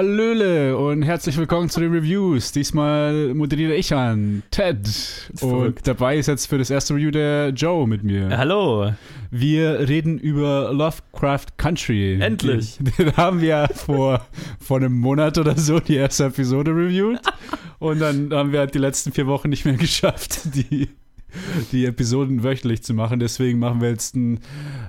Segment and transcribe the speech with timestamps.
[0.00, 2.52] Hallöle und herzlich willkommen zu den Reviews.
[2.52, 4.88] Diesmal moderiere ich an, Ted.
[5.42, 8.34] Und dabei ist jetzt für das erste Review der Joe mit mir.
[8.34, 8.94] Hallo.
[9.30, 12.18] Wir reden über Lovecraft Country.
[12.18, 12.78] Endlich.
[12.78, 14.26] Den, den haben wir vor,
[14.58, 17.20] vor einem Monat oder so die erste Episode reviewed.
[17.78, 20.88] Und dann haben wir halt die letzten vier Wochen nicht mehr geschafft, die
[21.72, 23.20] die Episoden wöchentlich zu machen.
[23.20, 24.40] Deswegen machen wir jetzt ein,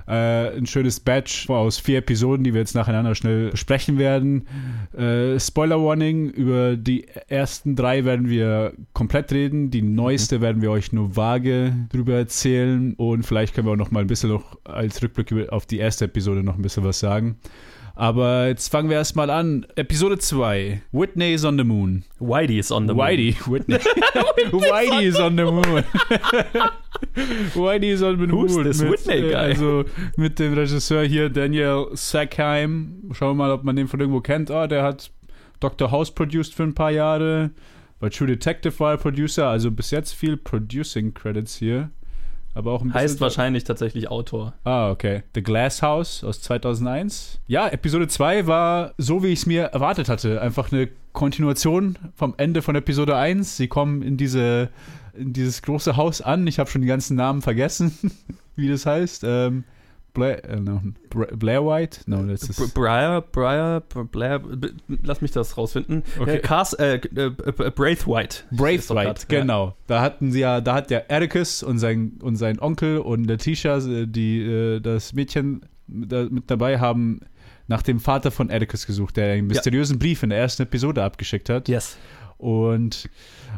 [0.06, 4.46] äh, ein schönes Batch aus vier Episoden, die wir jetzt nacheinander schnell besprechen werden.
[4.96, 9.70] Äh, Spoiler Warning: Über die ersten drei werden wir komplett reden.
[9.70, 12.94] Die neueste werden wir euch nur vage drüber erzählen.
[12.94, 16.06] Und vielleicht können wir auch noch mal ein bisschen noch als Rückblick auf die erste
[16.06, 17.36] Episode noch ein bisschen was sagen.
[17.94, 19.66] Aber jetzt fangen wir erstmal an.
[19.76, 20.80] Episode 2.
[20.92, 22.04] Whitney is on the moon.
[22.18, 23.04] Whitey is on the moon.
[23.04, 23.34] Whitey.
[23.46, 23.76] Whitney.
[24.50, 25.64] Whitey is on the moon.
[27.54, 28.30] Whitey is on the moon.
[28.30, 29.34] Who's this mit, Whitney guy?
[29.34, 29.84] Also
[30.16, 33.10] mit dem Regisseur hier Daniel Sackheim.
[33.12, 34.50] Schauen wir mal, ob man den von irgendwo kennt.
[34.50, 35.10] Ah, der hat
[35.60, 35.90] Dr.
[35.90, 37.50] House produced für ein paar Jahre.
[38.00, 39.48] Bei True Detective war er Producer.
[39.48, 41.90] Also bis jetzt viel Producing Credits hier.
[42.54, 43.00] Aber auch ein bisschen.
[43.00, 44.54] Heißt wahrscheinlich tatsächlich Autor.
[44.64, 45.22] Ah, okay.
[45.34, 47.40] The Glass House aus 2001.
[47.46, 50.40] Ja, Episode 2 war so, wie ich es mir erwartet hatte.
[50.40, 53.56] Einfach eine Kontinuation vom Ende von Episode 1.
[53.56, 54.68] Sie kommen in, diese,
[55.14, 56.46] in dieses große Haus an.
[56.46, 57.96] Ich habe schon die ganzen Namen vergessen,
[58.56, 59.24] wie das heißt.
[59.24, 59.64] Ähm,
[60.14, 62.00] Blair, äh, no, Blair White?
[62.06, 62.74] No, das ist.
[62.74, 64.42] Briar, Briar, Blair,
[65.02, 66.02] lass mich das rausfinden.
[66.18, 66.36] Okay.
[66.36, 68.44] Äh, Cast, äh, äh, Braithwaite.
[68.50, 69.74] Braithwaite, genau.
[69.86, 73.80] Da hatten sie ja, da hat der Atticus und sein, und sein Onkel und Letitia,
[73.80, 77.20] die äh, das Mädchen da, mit dabei haben,
[77.68, 80.00] nach dem Vater von Atticus gesucht, der einen mysteriösen ja.
[80.00, 81.68] Brief in der ersten Episode abgeschickt hat.
[81.68, 81.96] Yes.
[82.36, 83.08] Und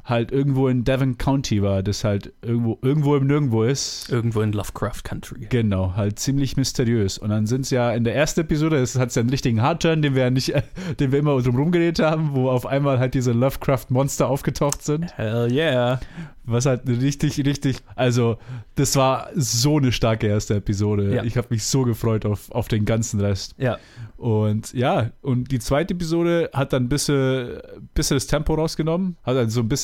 [0.04, 4.10] halt irgendwo in Devon County war, das halt irgendwo, irgendwo im Nirgendwo ist.
[4.10, 5.46] Irgendwo in Lovecraft Country.
[5.48, 7.18] Genau, halt ziemlich mysteriös.
[7.18, 9.62] Und dann sind es ja in der ersten Episode, das hat es ja einen richtigen
[9.62, 10.52] Hardturn, den wir ja nicht,
[11.00, 15.16] den wir immer drum rumgeredet haben, wo auf einmal halt diese Lovecraft-Monster aufgetaucht sind.
[15.16, 16.00] Hell yeah.
[16.46, 18.36] Was halt richtig, richtig, also
[18.74, 21.14] das war so eine starke erste Episode.
[21.14, 21.24] Ja.
[21.24, 23.54] Ich habe mich so gefreut auf, auf den ganzen Rest.
[23.56, 23.78] Ja.
[24.18, 27.60] Und ja, und die zweite Episode hat dann ein bisschen,
[27.94, 29.83] bisschen das Tempo rausgenommen, hat dann so ein bisschen,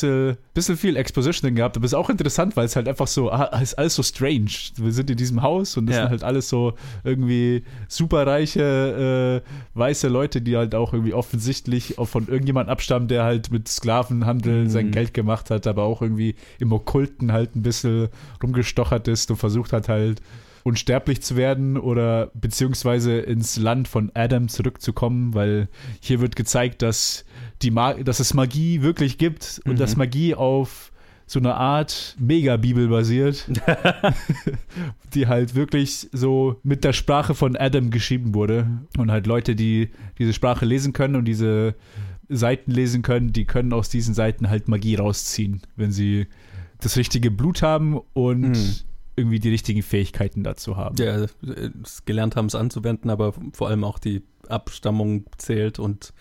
[0.54, 3.44] bisschen viel Exposition drin gehabt, aber ist auch interessant, weil es halt einfach so, ah,
[3.60, 4.50] ist alles so strange.
[4.76, 6.02] Wir sind in diesem Haus und das Ja.
[6.02, 6.74] sind halt alles so
[7.04, 13.50] irgendwie superreiche äh, weiße Leute, die halt auch irgendwie offensichtlich von irgendjemand abstammen, der halt
[13.50, 14.90] mit Sklavenhandel sein Mhm.
[14.92, 18.08] Geld gemacht hat, aber auch irgendwie im Okkulten halt ein bisschen
[18.42, 20.20] rumgestochert ist und versucht hat halt
[20.62, 25.68] unsterblich zu werden oder beziehungsweise ins Land von Adam zurückzukommen, weil
[26.00, 27.24] hier wird gezeigt, dass,
[27.62, 29.76] die Ma dass es Magie wirklich gibt und Mhm.
[29.76, 30.92] dass Magie auf
[31.26, 33.46] so eine Art Megabibel basiert,
[35.14, 38.66] die halt wirklich so mit der Sprache von Adam geschrieben wurde
[38.98, 41.74] und halt Leute, die diese Sprache lesen können und diese
[42.28, 46.26] Seiten lesen können, die können aus diesen Seiten halt Magie rausziehen, wenn sie
[46.80, 48.74] das richtige Blut haben und Mhm.
[49.16, 50.96] irgendwie die richtigen Fähigkeiten dazu haben.
[50.96, 51.26] Ja,
[52.06, 56.12] gelernt haben, es anzuwenden, aber vor allem auch die Abstammung zählt und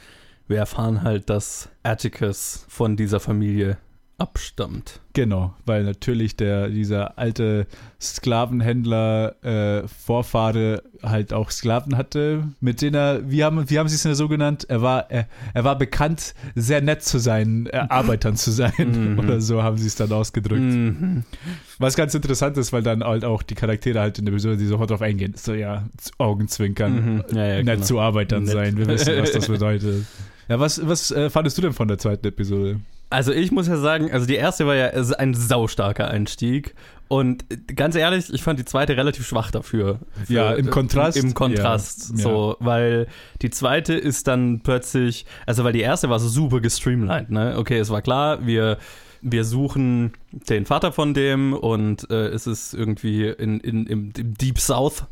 [0.50, 3.78] wir erfahren halt, dass Atticus von dieser Familie
[4.18, 5.00] abstammt.
[5.14, 7.68] Genau, weil natürlich der, dieser alte
[8.02, 13.96] Sklavenhändler äh, Vorfahre halt auch Sklaven hatte, mit denen er, wie haben, wie haben sie
[13.96, 14.66] es denn so genannt?
[14.70, 19.14] Er war, er, er war bekannt, sehr nett zu seinen äh, Arbeitern zu sein.
[19.14, 19.20] Mhm.
[19.20, 20.62] Oder so haben sie es dann ausgedrückt.
[20.62, 21.24] Mhm.
[21.78, 24.66] Was ganz interessant ist, weil dann halt auch die Charaktere halt in der Episode, die
[24.66, 25.86] sofort drauf eingehen, so ja,
[26.18, 27.24] Augenzwinkern, Mhm.
[27.34, 27.86] Ja, ja, nett genau.
[27.86, 28.54] zu Arbeitern Nett.
[28.54, 28.78] sein.
[28.78, 30.06] Wir wissen, was das bedeutet.
[30.50, 32.80] Ja, was, was äh, fandest du denn von der zweiten Episode?
[33.12, 34.88] Also ich muss ja sagen, also die erste war ja
[35.18, 36.76] ein saustarker Einstieg
[37.08, 37.44] und
[37.76, 40.00] ganz ehrlich, ich fand die zweite relativ schwach dafür.
[40.26, 41.18] Für- Ja, im Kontrast.
[41.18, 43.08] Im Kontrast, Ja, so, weil
[43.42, 47.56] die zweite ist dann plötzlich, also weil die erste war so super gestreamlined, ne?
[47.58, 48.78] Okay, es war klar, wir
[49.22, 54.34] wir suchen den Vater von dem und äh, es ist irgendwie in, in, im, im
[54.36, 55.04] Deep South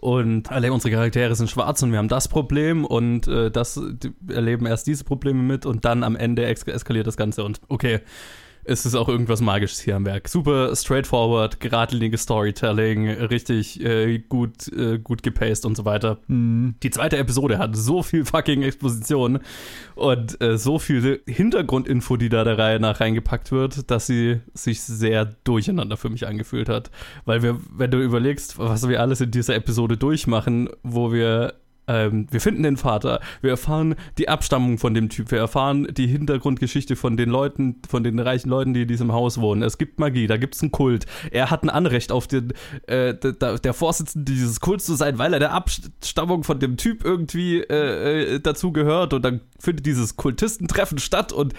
[0.00, 4.12] und alle unsere Charaktere sind schwarz und wir haben das Problem und äh, das die
[4.32, 8.00] erleben erst diese Probleme mit und dann am Ende eskaliert das Ganze und okay,
[8.68, 10.28] es ist auch irgendwas Magisches hier am Werk.
[10.28, 16.18] Super straightforward, geradliniges Storytelling, richtig äh, gut, äh, gut gepaced und so weiter.
[16.26, 16.74] Hm.
[16.82, 19.40] Die zweite Episode hat so viel fucking Exposition
[19.94, 24.82] und äh, so viel Hintergrundinfo, die da der Reihe nach reingepackt wird, dass sie sich
[24.82, 26.90] sehr durcheinander für mich angefühlt hat.
[27.24, 31.54] Weil wir, wenn du überlegst, was wir alles in dieser Episode durchmachen, wo wir
[31.88, 36.06] ähm, wir finden den Vater, wir erfahren die Abstammung von dem Typ, wir erfahren die
[36.06, 39.62] Hintergrundgeschichte von den Leuten, von den reichen Leuten, die in diesem Haus wohnen.
[39.62, 41.06] Es gibt Magie, da gibt es einen Kult.
[41.30, 42.52] Er hat ein Anrecht auf den,
[42.86, 47.60] äh, der, Vorsitzende dieses Kults zu sein, weil er der Abstammung von dem Typ irgendwie
[47.60, 51.54] äh, äh dazu gehört und dann findet dieses Kultistentreffen statt und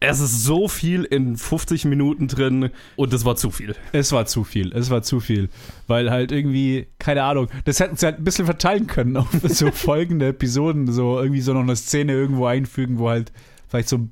[0.00, 3.76] es ist so viel in 50 Minuten drin und es war zu viel.
[3.92, 5.50] Es war zu viel, es war zu viel.
[5.86, 9.70] Weil halt irgendwie, keine Ahnung, das hätten sie halt ein bisschen verteilen können auf so
[9.70, 13.30] folgende Episoden, so irgendwie so noch eine Szene irgendwo einfügen, wo halt
[13.68, 14.08] vielleicht so,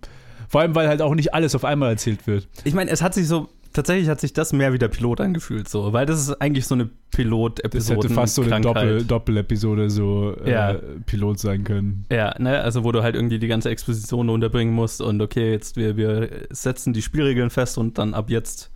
[0.47, 2.49] vor allem weil halt auch nicht alles auf einmal erzählt wird.
[2.65, 5.69] Ich meine, es hat sich so tatsächlich hat sich das mehr wie der Pilot angefühlt,
[5.69, 7.97] so, weil das ist eigentlich so eine Pilot-Episode.
[7.97, 10.77] Das hätte fast so eine Doppel, Doppel-Episode so äh, ja.
[11.07, 12.05] Pilot sein können.
[12.11, 15.77] Ja, ne, also wo du halt irgendwie die ganze Exposition unterbringen musst und okay, jetzt
[15.77, 18.71] wir, wir setzen die Spielregeln fest und dann ab jetzt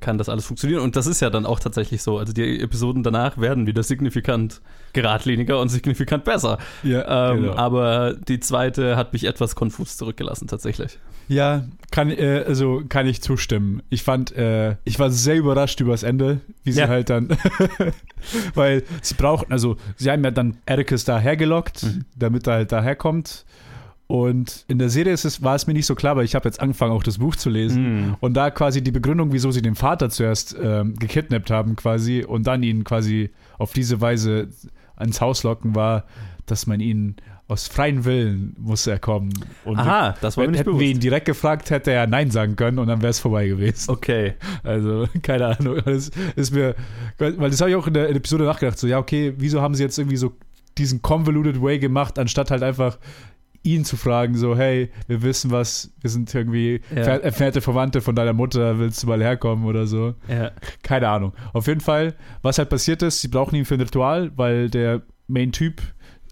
[0.00, 0.82] kann das alles funktionieren.
[0.82, 2.18] Und das ist ja dann auch tatsächlich so.
[2.18, 4.60] Also die Episoden danach werden wieder signifikant
[4.92, 6.58] geradliniger und signifikant besser.
[6.82, 7.54] Ja, ähm, genau.
[7.56, 10.98] Aber die zweite hat mich etwas konfus zurückgelassen, tatsächlich.
[11.28, 13.82] Ja, kann, äh, also kann ich zustimmen.
[13.90, 16.88] Ich fand, äh, ich war sehr überrascht über das Ende, wie sie ja.
[16.88, 17.36] halt dann,
[18.54, 22.04] weil sie brauchten, also sie haben ja dann Ericus da hergelockt, mhm.
[22.14, 23.44] damit er halt daherkommt
[24.08, 26.60] und in der Serie es, war es mir nicht so klar, weil ich habe jetzt
[26.60, 28.10] angefangen, auch das Buch zu lesen.
[28.10, 28.16] Mm.
[28.20, 32.46] Und da quasi die Begründung, wieso sie den Vater zuerst ähm, gekidnappt haben, quasi, und
[32.46, 34.48] dann ihn quasi auf diese Weise
[34.94, 36.04] ans Haus locken, war,
[36.46, 37.16] dass man ihn
[37.48, 39.32] aus freien Willen muss er kommen.
[39.64, 40.80] Und Aha, das war mir nicht Hätten bewusst.
[40.80, 43.90] wir ihn direkt gefragt, hätte er Nein sagen können und dann wäre es vorbei gewesen.
[43.90, 44.34] Okay.
[44.64, 45.80] Also, keine Ahnung.
[45.84, 46.74] Das ist mir,
[47.18, 49.82] weil das habe ich auch in der Episode nachgedacht, so, ja, okay, wieso haben sie
[49.82, 50.32] jetzt irgendwie so
[50.76, 52.98] diesen convoluted way gemacht, anstatt halt einfach
[53.66, 57.16] ihn zu fragen, so, hey, wir wissen was, wir sind irgendwie ja.
[57.16, 60.14] entfernte Verwandte von deiner Mutter, willst du mal herkommen oder so?
[60.28, 60.52] Ja.
[60.82, 61.32] Keine Ahnung.
[61.52, 65.02] Auf jeden Fall, was halt passiert ist, sie brauchen ihn für ein Ritual, weil der
[65.26, 65.82] Main-Typ,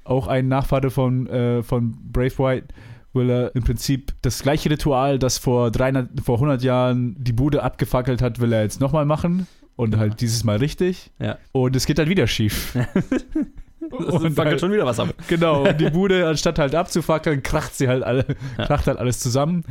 [0.05, 2.69] auch ein Nachfahre von, äh, von Brave White,
[3.15, 7.63] will er im Prinzip das gleiche Ritual, das vor, 300, vor 100 Jahren die Bude
[7.63, 9.47] abgefackelt hat, will er jetzt nochmal machen.
[9.77, 11.11] Und halt dieses Mal richtig.
[11.19, 11.39] Ja.
[11.51, 12.77] Und es geht halt wieder schief.
[13.91, 15.15] und fackelt halt, schon wieder was ab.
[15.29, 18.25] Genau, und die Bude, anstatt halt abzufackeln, kracht sie halt alle,
[18.59, 18.67] ja.
[18.67, 19.65] kracht halt alles zusammen.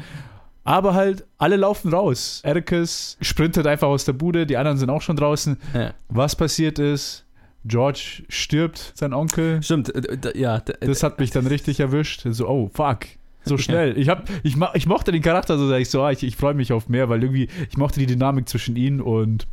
[0.65, 2.41] Aber halt, alle laufen raus.
[2.43, 5.57] Ericus sprintet einfach aus der Bude, die anderen sind auch schon draußen.
[5.73, 5.93] Ja.
[6.07, 7.25] Was passiert ist,
[7.65, 9.61] George stirbt, sein Onkel.
[9.61, 9.91] Stimmt,
[10.35, 10.61] ja.
[10.79, 12.23] Das hat mich dann richtig erwischt.
[12.29, 12.99] So, oh, fuck.
[13.45, 13.97] So schnell.
[13.97, 16.71] Ich, hab, ich, ich mochte den Charakter so, ich so, ah, ich, ich freue mich
[16.71, 19.47] auf mehr, weil irgendwie, ich mochte die Dynamik zwischen ihm und,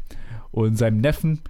[0.52, 1.40] und seinem Neffen.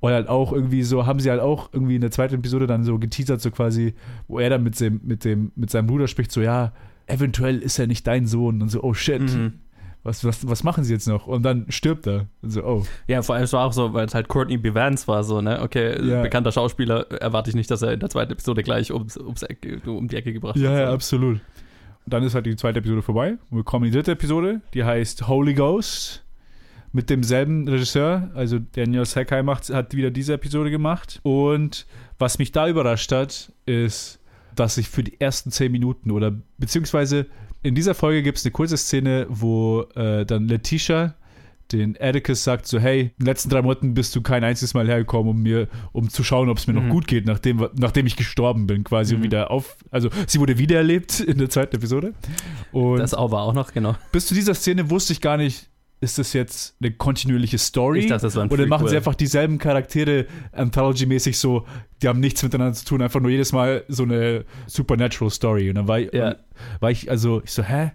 [0.00, 2.84] Und halt auch irgendwie so, haben sie halt auch irgendwie in der zweiten Episode dann
[2.84, 3.94] so geteasert, so quasi,
[4.28, 6.72] wo er dann mit dem, mit dem, mit seinem Bruder spricht, so, ja,
[7.06, 8.62] eventuell ist er nicht dein Sohn.
[8.62, 9.20] Und so, oh shit.
[9.20, 9.60] Mhm.
[10.02, 11.26] Was, was, was machen sie jetzt noch?
[11.26, 12.26] Und dann stirbt er.
[12.40, 12.86] Und so, oh.
[13.06, 14.72] Ja, vor allem es war auch so, weil es halt Courtney B.
[14.72, 15.60] Vance war, so, ne?
[15.60, 16.22] Okay, ja.
[16.22, 19.78] bekannter Schauspieler, erwarte ich nicht, dass er in der zweiten Episode gleich ums, ums Ecke,
[19.90, 20.72] um die Ecke gebracht ja, wird.
[20.72, 21.40] Ja, ja, absolut.
[22.06, 23.36] Und dann ist halt die zweite Episode vorbei.
[23.50, 26.24] Und wir kommen in die dritte Episode, die heißt Holy Ghost
[26.92, 31.20] mit demselben Regisseur, also Daniel Sakai macht, hat wieder diese Episode gemacht.
[31.22, 31.86] Und
[32.18, 34.20] was mich da überrascht hat, ist,
[34.56, 37.26] dass ich für die ersten zehn Minuten oder beziehungsweise
[37.62, 41.14] in dieser Folge gibt es eine kurze Szene, wo äh, dann Letitia
[41.72, 44.88] den Atticus sagt so, hey, in den letzten drei Monaten bist du kein einziges Mal
[44.88, 46.86] hergekommen, um mir, um zu schauen, ob es mir mhm.
[46.86, 49.22] noch gut geht, nachdem, nachdem ich gestorben bin, quasi mhm.
[49.22, 52.14] wieder auf, also sie wurde wiedererlebt in der zweiten Episode.
[52.72, 53.96] Und das auch war auch noch, genau.
[54.12, 55.69] Bis zu dieser Szene wusste ich gar nicht,
[56.00, 58.00] ist das jetzt eine kontinuierliche Story?
[58.00, 61.66] Ich dachte, das war ein Oder machen sie einfach dieselben Charaktere Anthology-mäßig so,
[62.02, 65.68] die haben nichts miteinander zu tun, einfach nur jedes Mal so eine Supernatural Story.
[65.68, 66.36] Und dann war ich, ja.
[66.80, 67.92] war ich also, ich so, hä?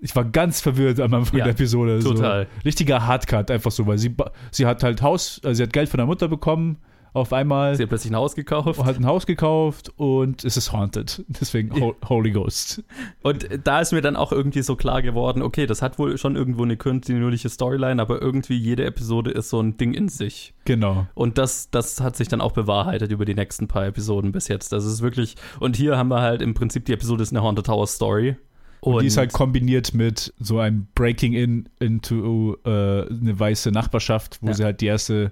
[0.00, 2.00] Ich war ganz verwirrt am Anfang ja, der Episode.
[2.00, 2.44] Total.
[2.44, 2.60] So.
[2.64, 4.14] Richtiger Hardcut, einfach so, weil sie,
[4.50, 6.78] sie hat halt Haus, also sie hat Geld von der Mutter bekommen
[7.14, 7.74] auf einmal.
[7.76, 8.82] Sie hat plötzlich ein Haus gekauft.
[8.82, 11.24] Hat ein Haus gekauft und es ist haunted.
[11.28, 12.82] Deswegen Ho Holy Ghost.
[13.22, 16.36] Und da ist mir dann auch irgendwie so klar geworden, okay, das hat wohl schon
[16.36, 20.54] irgendwo eine kontinuierliche Storyline, aber irgendwie jede Episode ist so ein Ding in sich.
[20.64, 21.06] Genau.
[21.14, 24.72] Und das, das hat sich dann auch bewahrheitet über die nächsten paar Episoden bis jetzt.
[24.72, 27.66] Das ist wirklich, und hier haben wir halt im Prinzip, die Episode ist eine Haunted
[27.66, 28.36] Tower Story.
[28.80, 33.70] Und, und die ist halt kombiniert mit so einem Breaking in into äh, eine weiße
[33.70, 34.54] Nachbarschaft, wo ja.
[34.54, 35.30] sie halt die erste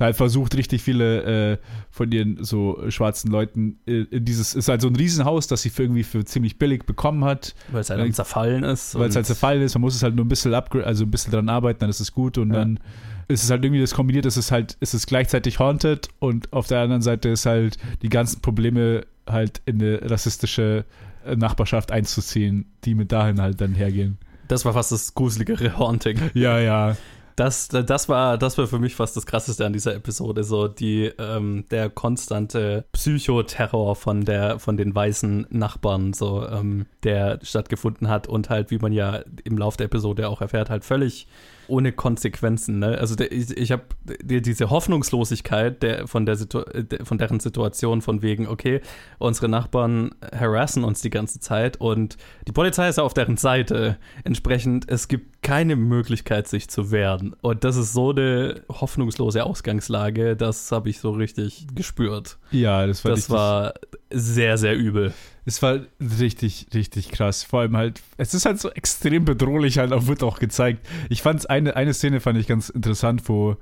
[0.00, 1.58] halt versucht, richtig viele äh,
[1.90, 5.70] von den so schwarzen Leuten äh, in dieses, ist halt so ein Riesenhaus, das sie
[5.70, 7.54] für irgendwie für ziemlich billig bekommen hat.
[7.70, 8.98] Weil es halt äh, zerfallen ist.
[8.98, 11.10] Weil es halt zerfallen ist, man muss es halt nur ein bisschen upgrade, also ein
[11.10, 12.56] bisschen dran arbeiten, dann ist es gut und ja.
[12.56, 12.80] dann
[13.28, 16.68] ist es halt irgendwie das kombiniert, es ist halt, ist es gleichzeitig haunted und auf
[16.68, 20.84] der anderen Seite ist halt die ganzen Probleme halt in eine rassistische
[21.24, 24.18] äh, Nachbarschaft einzuziehen, die mit dahin halt dann hergehen.
[24.48, 26.20] Das war fast das gruseligere Haunting.
[26.34, 26.96] Ja, ja.
[27.36, 31.12] Das, das, war, das war für mich fast das Krasseste an dieser Episode, so die,
[31.18, 38.26] ähm, der konstante Psychoterror von, der, von den weißen Nachbarn, so, ähm, der stattgefunden hat
[38.26, 41.26] und halt, wie man ja im Laufe der Episode auch erfährt, halt völlig
[41.68, 42.78] ohne Konsequenzen.
[42.78, 42.98] Ne?
[42.98, 43.84] Also der, ich, ich habe
[44.22, 48.80] diese Hoffnungslosigkeit der, von, der Situ der, von deren Situation von wegen, okay,
[49.18, 53.98] unsere Nachbarn harassen uns die ganze Zeit und die Polizei ist auf deren Seite.
[54.24, 57.36] Entsprechend, es gibt keine Möglichkeit, sich zu wehren.
[57.40, 62.38] Und das ist so eine hoffnungslose Ausgangslage, das habe ich so richtig gespürt.
[62.50, 63.74] Ja, das war, das war
[64.10, 65.12] sehr, sehr übel.
[65.44, 67.42] Es war richtig, richtig krass.
[67.42, 70.86] Vor allem halt, es ist halt so extrem bedrohlich halt auch, wird auch gezeigt.
[71.08, 73.56] Ich fand eine, eine Szene fand ich ganz interessant, wo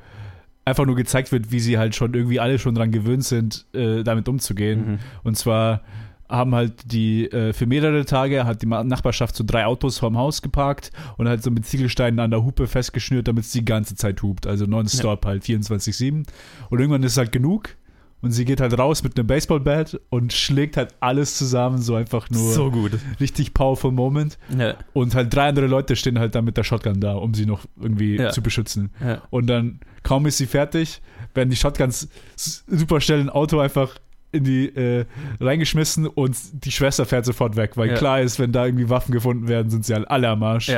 [0.64, 4.02] einfach nur gezeigt wird, wie sie halt schon irgendwie alle schon dran gewöhnt sind, äh,
[4.02, 4.92] damit umzugehen.
[4.92, 4.98] Mhm.
[5.22, 5.82] Und zwar
[6.28, 10.40] haben halt die äh, für mehrere Tage hat die Nachbarschaft so drei Autos vorm Haus
[10.40, 14.22] geparkt und halt so mit Ziegelsteinen an der Hupe festgeschnürt, damit es die ganze Zeit
[14.22, 14.46] hupt.
[14.46, 15.30] Also nonstop ja.
[15.30, 16.24] halt 24-7.
[16.70, 17.76] Und irgendwann ist halt genug.
[18.24, 22.30] Und sie geht halt raus mit einem Baseballbat und schlägt halt alles zusammen, so einfach
[22.30, 22.52] nur.
[22.52, 22.92] So gut.
[23.20, 24.38] Richtig powerful Moment.
[24.56, 24.76] Ja.
[24.92, 27.66] Und halt drei andere Leute stehen halt dann mit der Shotgun da, um sie noch
[27.80, 28.30] irgendwie ja.
[28.30, 28.90] zu beschützen.
[29.04, 29.22] Ja.
[29.30, 31.02] Und dann, kaum ist sie fertig,
[31.34, 33.98] werden die Shotguns super schnell in ein Auto einfach
[34.32, 35.04] in die äh,
[35.40, 39.48] reingeschmissen und die Schwester fährt sofort weg, weil klar ist, wenn da irgendwie Waffen gefunden
[39.48, 40.70] werden, sind sie halt alle am Arsch.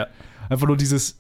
[0.49, 1.17] Einfach nur dieses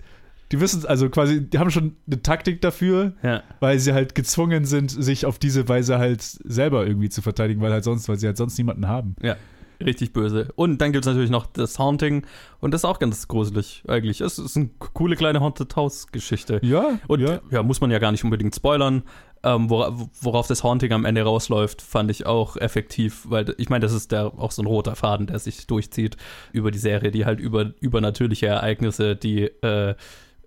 [0.53, 3.43] die wissen also quasi, die haben schon eine Taktik dafür, ja.
[3.61, 7.73] weil sie halt gezwungen sind, sich auf diese Weise halt selber irgendwie zu verteidigen, weil
[7.73, 9.17] halt sonst, weil sie halt sonst niemanden haben.
[9.23, 9.37] Ja.
[9.85, 10.49] Richtig böse.
[10.57, 12.25] Und dann gibt es natürlich noch das Haunting.
[12.61, 14.23] Und das ist auch ganz gruselig, eigentlich.
[14.23, 16.61] Es ist eine coole kleine Haunted House-Geschichte.
[16.63, 16.99] Ja.
[17.09, 17.41] Und ja.
[17.51, 17.63] ja.
[17.63, 19.03] muss man ja gar nicht unbedingt spoilern.
[19.43, 23.93] Ähm, worauf das Haunting am Ende rausläuft, fand ich auch effektiv, weil ich meine, das
[23.93, 26.17] ist der, auch so ein roter Faden, der sich durchzieht
[26.53, 29.95] über die Serie, die halt über übernatürliche Ereignisse, die äh,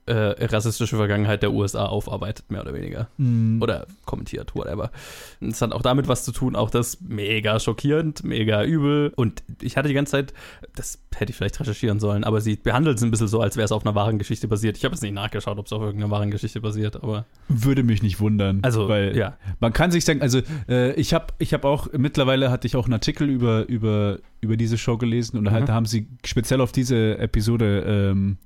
[0.09, 3.07] äh, rassistische Vergangenheit der USA aufarbeitet, mehr oder weniger.
[3.17, 3.61] Mm.
[3.61, 4.91] Oder kommentiert, whatever.
[5.39, 9.13] Es hat auch damit was zu tun, auch das mega schockierend, mega übel.
[9.15, 10.33] Und ich hatte die ganze Zeit,
[10.75, 13.65] das hätte ich vielleicht recherchieren sollen, aber sie behandelt es ein bisschen so, als wäre
[13.65, 14.77] es auf einer wahren Geschichte basiert.
[14.77, 17.25] Ich habe jetzt nicht nachgeschaut, ob es auf irgendeiner wahren Geschichte basiert, aber.
[17.47, 18.59] Würde mich nicht wundern.
[18.63, 19.37] Also, weil ja.
[19.59, 22.85] Man kann sich sagen, also äh, ich habe ich hab auch, mittlerweile hatte ich auch
[22.85, 25.51] einen Artikel über, über, über diese Show gelesen und mhm.
[25.51, 28.37] halt, da haben sie speziell auf diese Episode ähm,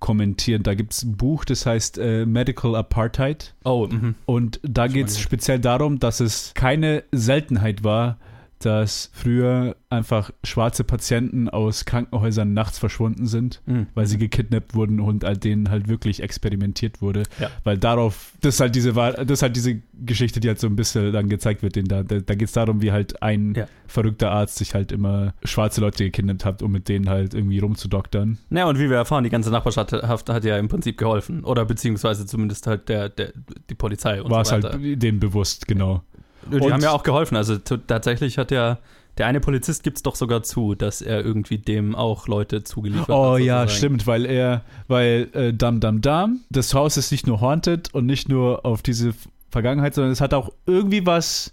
[0.00, 0.62] kommentieren.
[0.62, 3.54] Da gibt es ein Buch, das heißt äh, Medical Apartheid.
[3.64, 4.14] Oh, mh.
[4.26, 8.18] Und da geht es speziell darum, dass es keine Seltenheit war,
[8.60, 13.86] dass früher einfach schwarze Patienten aus Krankenhäusern nachts verschwunden sind, mhm.
[13.94, 17.24] weil sie gekidnappt wurden und an denen halt wirklich experimentiert wurde.
[17.40, 17.50] Ja.
[17.64, 20.76] Weil darauf, das ist halt diese das ist halt diese Geschichte, die halt so ein
[20.76, 23.66] bisschen dann gezeigt wird, da, da, da geht es darum, wie halt ein ja.
[23.86, 28.38] verrückter Arzt sich halt immer schwarze Leute gekidnappt hat, um mit denen halt irgendwie rumzudoktern.
[28.50, 31.44] Ja, und wie wir erfahren, die ganze Nachbarschaft hat, hat ja im Prinzip geholfen.
[31.44, 33.32] Oder beziehungsweise zumindest halt der, der,
[33.70, 34.64] die Polizei und War so weiter.
[34.64, 36.02] War es halt denen bewusst, genau.
[36.50, 37.36] Die und haben ja auch geholfen.
[37.36, 38.78] Also tatsächlich hat ja
[39.18, 43.10] der eine Polizist gibt es doch sogar zu, dass er irgendwie dem auch Leute zugeliefert
[43.10, 43.30] oh, hat.
[43.32, 47.40] Oh ja, stimmt, weil er, weil äh, Dam Dam Dam, das Haus ist nicht nur
[47.40, 49.12] haunted und nicht nur auf diese
[49.50, 51.52] Vergangenheit, sondern es hat auch irgendwie was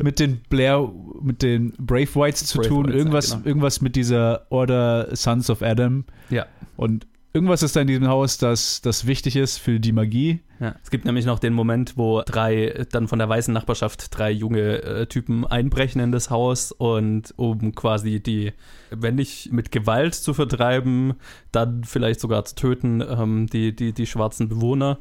[0.00, 3.46] mit den Blair, mit den Brave Whites zu Brave tun, Whites, irgendwas, ja, genau.
[3.46, 6.04] irgendwas mit dieser Order Sons of Adam.
[6.30, 6.46] Ja.
[6.76, 10.40] Und irgendwas ist da in diesem Haus, das, das wichtig ist für die Magie.
[10.60, 14.30] Ja, es gibt nämlich noch den Moment, wo drei, dann von der weißen Nachbarschaft, drei
[14.30, 18.52] junge äh, Typen einbrechen in das Haus und um quasi die,
[18.90, 21.14] wenn nicht mit Gewalt zu vertreiben,
[21.50, 24.98] dann vielleicht sogar zu töten, ähm, die, die, die schwarzen Bewohner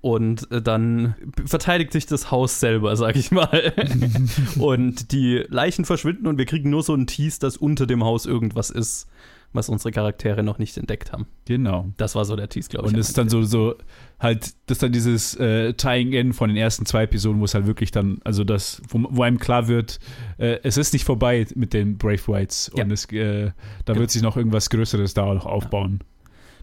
[0.00, 3.72] und äh, dann verteidigt sich das Haus selber, sag ich mal.
[4.58, 8.26] und die Leichen verschwinden und wir kriegen nur so einen Tease, dass unter dem Haus
[8.26, 9.08] irgendwas ist
[9.52, 11.26] was unsere Charaktere noch nicht entdeckt haben.
[11.46, 11.88] Genau.
[11.96, 12.94] Das war so der Tease, glaube ich.
[12.94, 13.74] Und es ist dann so, so
[14.18, 17.66] halt, das ist dann dieses äh, Tying-In von den ersten zwei Episoden, wo es halt
[17.66, 19.98] wirklich dann, also das, wo, wo einem klar wird,
[20.38, 22.84] äh, es ist nicht vorbei mit den Brave Whites ja.
[22.84, 23.50] und es, äh,
[23.84, 26.00] da wird sich noch irgendwas Größeres da noch aufbauen.
[26.00, 26.06] Ja.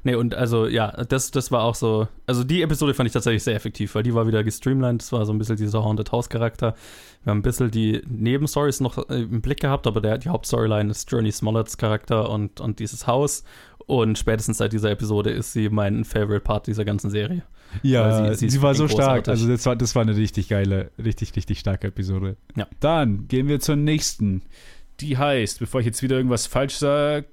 [0.08, 2.08] Nee, und also, ja, das, das war auch so.
[2.28, 5.02] Also, die Episode fand ich tatsächlich sehr effektiv, weil die war wieder gestreamlined.
[5.02, 6.76] Das war so ein bisschen dieser Haunted House-Charakter.
[7.26, 10.90] Wir haben ein bisschen die Nebenstories noch äh, im Blick gehabt, aber der, die Hauptstoryline
[10.90, 13.44] ist Journey Smollett's Charakter und, und dieses Haus.
[13.86, 17.44] Und spätestens seit dieser Episode ist sie mein Favorite Part dieser ganzen Serie.
[17.84, 19.28] Ja, sie, sie, sie war so stark.
[19.28, 22.38] Also, das war, das war eine richtig geile, richtig, richtig starke Episode.
[22.56, 22.66] Ja.
[22.80, 24.44] Dann gehen wir zur nächsten.
[25.02, 27.28] Die heißt, bevor ich jetzt wieder irgendwas falsch sage.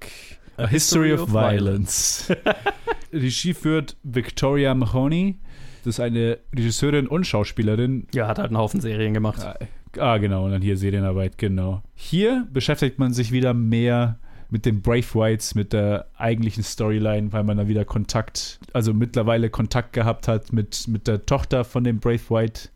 [0.57, 2.33] A History, of, Violence.
[3.13, 5.39] Regie führt Victoria Mahoney.
[5.83, 8.07] Das ist eine Regisseurin und Schauspielerin.
[8.13, 9.41] Ja, hat halt einen Haufen Serien gemacht.
[9.43, 9.57] Ah,
[9.99, 10.45] ah, genau.
[10.45, 11.83] Und dann hier Serienarbeit, genau.
[11.93, 14.19] Hier beschäftigt man sich wieder mehr
[14.49, 19.49] mit den Brave Whites, mit der eigentlichen Storyline, weil man da wieder Kontakt, also mittlerweile
[19.49, 22.69] Kontakt gehabt hat mit, mit der Tochter von dem Brave White,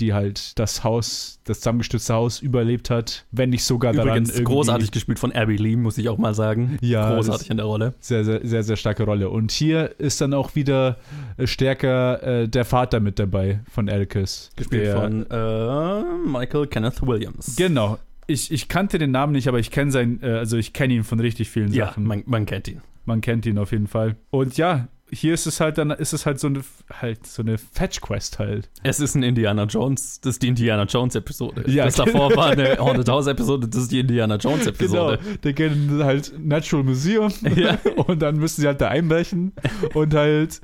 [0.00, 4.44] die halt das Haus, das zusammengestürzte Haus überlebt hat, wenn nicht sogar daran Übrigens irgendwie-
[4.44, 6.78] großartig gespielt von Abby Lee, muss ich auch mal sagen.
[6.80, 7.94] Ja, großartig in der Rolle.
[8.00, 9.30] Sehr, sehr, sehr, sehr starke Rolle.
[9.30, 10.98] Und hier ist dann auch wieder
[11.36, 14.50] äh, stärker äh, der Vater mit dabei von Elkes.
[14.56, 17.56] Gespielt der, von äh, Michael Kenneth Williams.
[17.56, 17.98] Genau.
[18.26, 21.04] Ich, ich kannte den Namen nicht, aber ich kenne sein, äh, also ich kenne ihn
[21.04, 22.04] von richtig vielen Ja, Sachen.
[22.04, 22.80] man, man kennt ihn.
[23.04, 24.16] Man kennt ihn auf jeden Fall.
[24.30, 26.60] Und ja, hier ist es halt dann, ist es halt so eine,
[26.92, 28.70] halt so eine Fetch-Quest halt.
[28.82, 31.64] Es ist ein Indiana Jones, das ist die Indiana Jones Episode.
[31.70, 35.18] Ja, das davor war eine Haunted House Episode, das ist die Indiana Jones Episode.
[35.22, 35.36] Genau.
[35.44, 37.78] Die gehen halt Natural Museum Ja.
[38.06, 39.52] und dann müssen sie halt da einbrechen
[39.94, 40.60] und halt,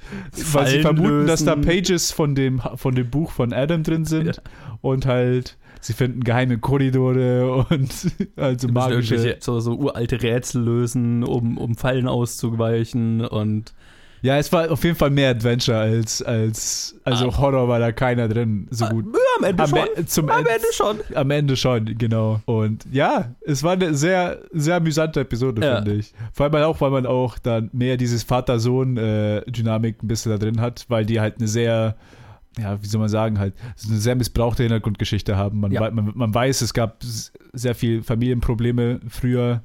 [0.52, 1.68] weil sie vermuten, dass da lösen.
[1.68, 4.42] Pages von dem, von dem Buch von Adam drin sind Ja.
[4.80, 7.90] und halt sie finden geheime Korridore und
[8.36, 9.36] also magische.
[9.40, 13.72] so, so uralte Rätsel lösen, um, um Fallen auszuweichen und
[14.22, 17.38] Ja, es war auf jeden Fall mehr Adventure als, als also Ah.
[17.38, 19.06] Horror war da keiner drin so gut.
[19.06, 19.78] ja, am Ende Am, schon.
[19.96, 20.96] E- zum Am Ende- Ende schon.
[21.14, 22.40] Am Ende schon, genau.
[22.44, 25.76] Und ja, es war eine sehr, sehr amüsante Episode, Ja.
[25.76, 26.12] finde ich.
[26.32, 30.84] Vor allem auch, weil man auch dann mehr dieses Vater-Sohn-Dynamik ein bisschen da drin hat,
[30.88, 31.96] weil die halt eine sehr,
[32.58, 33.54] ja, wie soll man sagen, halt,
[33.86, 35.60] eine sehr missbrauchte Hintergrundgeschichte haben.
[35.60, 35.90] Man, Ja.
[35.90, 36.98] man, man weiß, es gab
[37.52, 39.62] sehr viel Familienprobleme früher.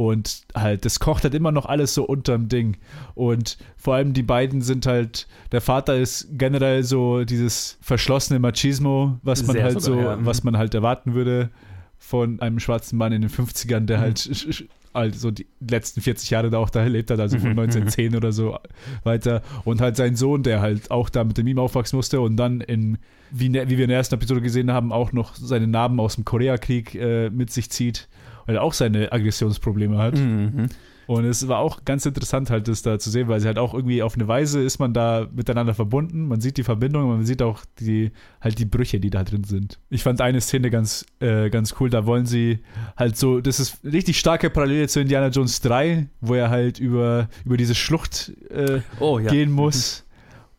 [0.00, 2.78] Und halt, das kocht halt immer noch alles so unterm Ding.
[3.14, 9.18] Und vor allem die beiden sind halt, der Vater ist generell so dieses verschlossene Machismo,
[9.22, 10.16] was man Sehr halt so, ja.
[10.16, 10.24] Mhm.
[10.24, 11.50] was man halt erwarten würde
[11.98, 14.00] von einem schwarzen Mann in den 50ern, der Mhm.
[14.02, 18.16] halt also die letzten 40 Jahre da auch da erlebt hat, also von Mhm, 1910
[18.16, 18.56] oder so
[19.04, 19.42] weiter.
[19.64, 22.62] Und halt sein Sohn, der halt auch da mit dem ihm aufwachsen musste und dann
[22.62, 22.96] in,
[23.30, 26.14] wie, ne- wie wir in der ersten Episode gesehen haben, auch noch seine Narben aus
[26.14, 28.08] dem Koreakrieg äh, mit sich zieht,
[28.50, 30.16] weil er auch seine Aggressionsprobleme hat.
[30.16, 30.66] Mhm.
[31.06, 33.74] Und es war auch ganz interessant halt das da zu sehen, weil sie halt auch
[33.74, 36.26] irgendwie auf eine Weise ist man da miteinander verbunden.
[36.26, 39.78] Man sieht die Verbindung, man sieht auch die halt die Brüche, die da drin sind.
[39.88, 41.90] Ich fand eine Szene ganz äh, ganz cool.
[41.90, 42.58] Da wollen sie
[42.96, 47.28] halt so, das ist richtig starke Parallele zu Indiana Jones 3, wo er halt über
[47.44, 49.30] über diese Schlucht äh, Oh ja.
[49.30, 50.04] gehen muss.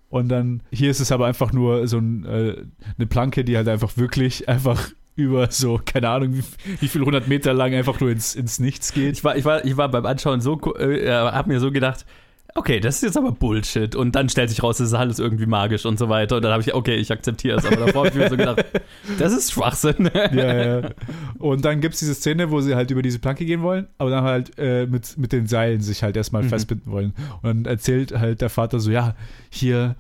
[0.08, 2.56] Und dann hier ist es aber einfach nur so ein, äh,
[2.98, 4.90] eine Planke, die halt einfach wirklich einfach
[5.22, 6.44] über so, keine Ahnung, wie,
[6.80, 9.14] wie viel hundert Meter lang einfach nur ins, ins Nichts geht.
[9.18, 12.06] Ich war, ich war, ich war beim Anschauen so, äh, hab mir so gedacht,
[12.54, 13.96] okay, das ist jetzt aber Bullshit.
[13.96, 16.36] Und dann stellt sich raus, das ist alles irgendwie magisch und so weiter.
[16.36, 17.66] Und dann habe ich, okay, ich akzeptiere es.
[17.66, 18.66] Aber davor habe ich mir so gedacht,
[19.20, 20.10] das ist Schwachsinn.
[20.14, 20.90] ja, ja.
[21.38, 24.10] Und dann gibt es diese Szene, wo sie halt über diese Planke gehen wollen, aber
[24.10, 26.50] dann halt äh, mit, mit den Seilen sich halt erstmal Mhm.
[26.50, 27.14] festbinden wollen.
[27.42, 29.16] Und dann erzählt halt der Vater so, ja,
[29.50, 29.96] hier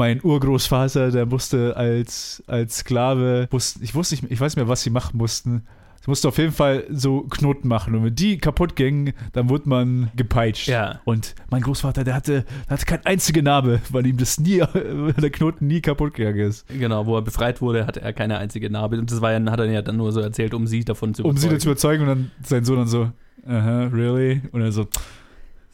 [0.00, 4.68] mein Urgroßvater, der musste als, als Sklave, wusste, ich wusste nicht, ich weiß nicht mehr,
[4.68, 5.66] was sie machen mussten.
[6.00, 7.94] Sie musste auf jeden Fall so Knoten machen.
[7.94, 10.68] Und wenn die kaputt gingen, dann wurde man gepeitscht.
[10.68, 11.00] Ja.
[11.04, 15.30] Und mein Großvater, der hatte, der hatte keine einzige Narbe, weil ihm das nie, der
[15.30, 16.66] Knoten nie kaputt gegangen ist.
[16.68, 18.98] Genau, wo er befreit wurde, hatte er keine einzige Narbe.
[18.98, 21.22] Und das war ja, hat er ja dann nur so erzählt, um sie davon zu
[21.24, 21.58] um sie überzeugen.
[21.58, 23.12] dazu überzeugen und dann sein Sohn dann so,
[23.46, 24.40] aha, really?
[24.52, 24.86] Und er so,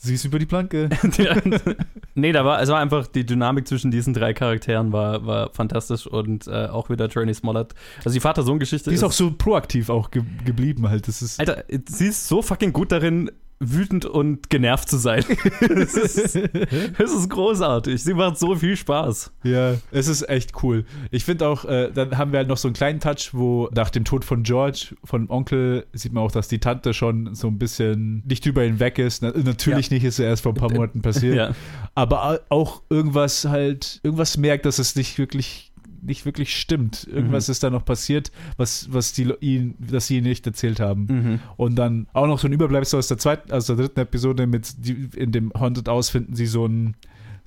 [0.06, 0.88] siehst über die Planke.
[2.14, 6.06] nee, da war, es war einfach, die Dynamik zwischen diesen drei Charakteren war, war fantastisch
[6.06, 7.74] und äh, auch wieder Turney Smollett.
[7.98, 11.08] Also die Vater-Sohn-Geschichte Die ist auch so proaktiv auch ge geblieben halt.
[11.08, 15.24] Das ist, Alter, sie ist so fucking gut darin, wütend und genervt zu sein.
[15.60, 18.02] das, ist, ist großartig.
[18.02, 19.32] Sie macht so viel Spaß.
[19.44, 20.84] ja, es ist echt cool.
[21.10, 23.90] Ich finde auch, äh, dann haben wir halt noch so einen kleinen Touch, wo nach
[23.90, 27.58] dem Tod von George, von Onkel, sieht man auch, dass die Tante schon so ein
[27.58, 29.22] bisschen nicht über ihn weg ist.
[29.22, 31.36] Na, natürlich nicht, ist ja erst vor ein paar Monaten passiert.
[31.36, 31.54] Ja.
[31.94, 35.65] aber auch irgendwas halt, irgendwas merkt, dass es nicht wirklich
[36.06, 37.06] nicht wirklich stimmt.
[37.10, 37.52] Irgendwas Mhm.
[37.52, 41.06] ist da noch passiert, was, was die ihn, das sie ihnen nicht erzählt haben.
[41.08, 41.40] Mhm.
[41.56, 44.86] Und dann auch noch so ein Überbleibsel aus der zweiten, aus der dritten Episode mit
[44.86, 46.94] die, in dem Haunted House finden sie so ein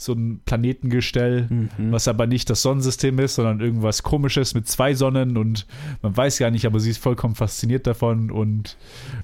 [0.02, 1.92] so ein Planetengestell, Mhm.
[1.92, 5.68] was aber nicht das Sonnensystem ist, sondern irgendwas komisches mit zwei Sonnen und
[6.02, 8.78] man weiß ja nicht, aber sie ist vollkommen fasziniert davon und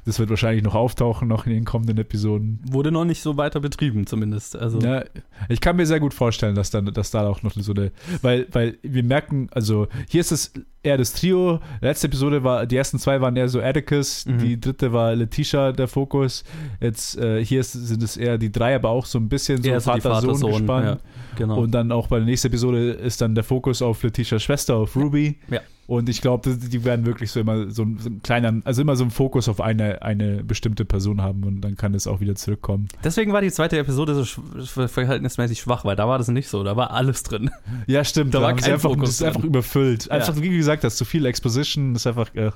[0.05, 2.59] das wird wahrscheinlich noch auftauchen noch in den kommenden Episoden.
[2.69, 4.55] Wurde noch nicht so weiter betrieben, zumindest.
[4.55, 5.03] Also, Ja,
[5.49, 7.91] ich kann mir sehr gut vorstellen, dass, dann, dass da auch noch so eine.
[8.21, 10.53] Weil, weil wir merken, also hier ist es
[10.85, 11.59] eher das Trio.
[11.81, 14.37] Letzte Episode war, die ersten zwei waren eher so Atticus, Mhm.
[14.39, 16.43] die dritte war Letitia der Fokus.
[16.79, 19.79] Jetzt äh, hier ist, sind es eher die drei, aber auch so ein bisschen so
[19.79, 20.85] Vater-Sohn, gespannt.
[20.85, 20.97] ja,
[21.37, 21.57] genau.
[21.59, 24.95] Und dann auch bei der nächsten Episode ist dann der Fokus auf Letitias Schwester, auf
[24.95, 25.37] Ruby.
[25.49, 25.61] Ja.
[25.87, 28.95] Und ich glaube, die werden wirklich so immer so ein, so ein kleiner, also immer
[28.95, 32.33] so einen Fokus auf eine, eine bestimmte Person haben und dann kann es auch wieder
[32.35, 32.87] zurückkommen.
[33.03, 34.39] Deswegen war die zweite Episode so sch
[34.87, 36.63] verhältnismäßig schwach, weil da war das nicht so.
[36.63, 37.51] Da war alles drin.
[37.87, 38.33] Ja, stimmt.
[38.33, 40.05] Da Da war kein einfach, Fokus das ist einfach überfüllt.
[40.05, 40.13] Ja.
[40.13, 42.51] Einfach, wie gesagt, hast zu viel Exposition, das ist einfach, äh,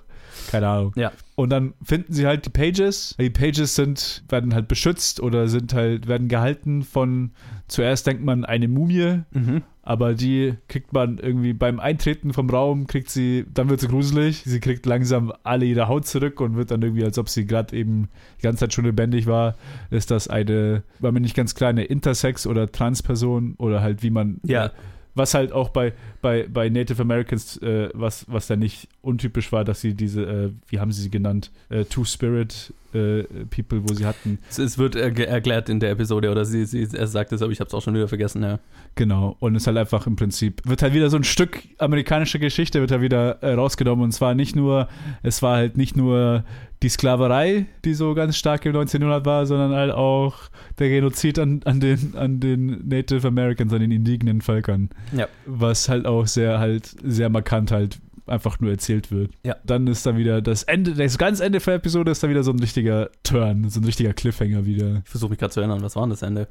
[0.49, 0.93] keine Ahnung.
[0.95, 1.12] Ja.
[1.35, 3.15] Und dann finden sie halt die Pages.
[3.19, 7.31] Die Pages sind, werden halt beschützt oder sind halt, werden gehalten von,
[7.67, 9.62] zuerst denkt man eine Mumie, Mhm.
[9.83, 14.41] aber die kriegt man irgendwie beim Eintreten vom Raum, kriegt sie, dann wird sie gruselig.
[14.45, 17.75] Sie kriegt langsam alle ihre Haut zurück und wird dann irgendwie, als ob sie gerade
[17.77, 18.09] eben
[18.39, 19.55] die ganze Zeit schon lebendig war,
[19.91, 24.09] ist das eine, war mir nicht ganz klar, eine Intersex- oder Transperson oder halt wie
[24.09, 24.71] man Ja.
[25.15, 29.65] Was halt auch bei, bei, bei Native Americans, äh, was, was da nicht untypisch war,
[29.65, 34.06] dass sie diese, äh, wie haben sie sie genannt, äh, Two-Spirit äh, People, wo sie
[34.06, 34.39] hatten.
[34.50, 37.60] Es, wird erge- erklärt in der Episode oder sie, sie er sagt es, aber ich
[37.60, 38.60] habe es auch schon wieder vergessen, ja.
[38.95, 39.36] Genau.
[39.39, 42.82] Und es ist halt einfach im Prinzip, wird halt wieder so ein Stück amerikanische Geschichte,
[42.82, 44.06] wird halt wieder äh, rausgenommen.
[44.06, 44.88] Und zwar nicht nur,
[45.22, 46.43] es war halt nicht nur
[46.82, 50.36] die Sklaverei, die so ganz stark im 1900 war, sondern halt auch
[50.80, 54.89] der Genozid an, an, den, an den Native Americans, an den indigenen Völkern.
[55.15, 55.28] Ja.
[55.46, 59.32] Was halt auch sehr, halt, sehr markant halt einfach nur erzählt wird.
[59.44, 59.56] Ja.
[59.65, 62.52] Dann ist da wieder das Ende, das ganz Ende der Episode ist da wieder so
[62.52, 65.02] ein richtiger Turn, so ein richtiger Cliffhanger wieder.
[65.04, 66.48] Ich versuche mich gerade zu erinnern, was war denn das Ende?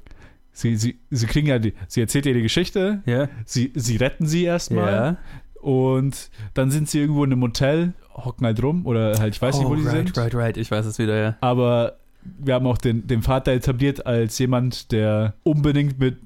[0.52, 3.28] Sie, sie, sie kriegen ja die, sie erzählt ihr die Geschichte, Ja.
[3.46, 5.16] sie, sie retten sie erstmal Ja.
[5.62, 7.92] und dann sind sie irgendwo in einem Hotel,
[8.24, 10.16] hocken halt rum oder halt, ich weiß nicht, wo oh, die right, sind.
[10.18, 11.36] right, right, ich weiß es wieder, ja.
[11.40, 11.94] Aber
[12.38, 16.16] wir haben auch den, den Vater etabliert als jemand, der unbedingt mit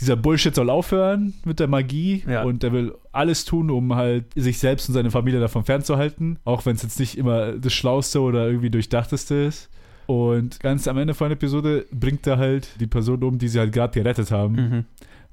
[0.00, 2.42] dieser Bullshit soll aufhören mit der Magie Ja.
[2.44, 6.64] und der will alles tun, um halt sich selbst und seine Familie davon fernzuhalten, auch
[6.66, 9.68] wenn es jetzt nicht immer das Schlauste oder irgendwie durchdachteste ist.
[10.06, 13.58] Und ganz am Ende von der Episode bringt er halt die Person um, die sie
[13.58, 14.84] halt gerade gerettet haben, Mhm.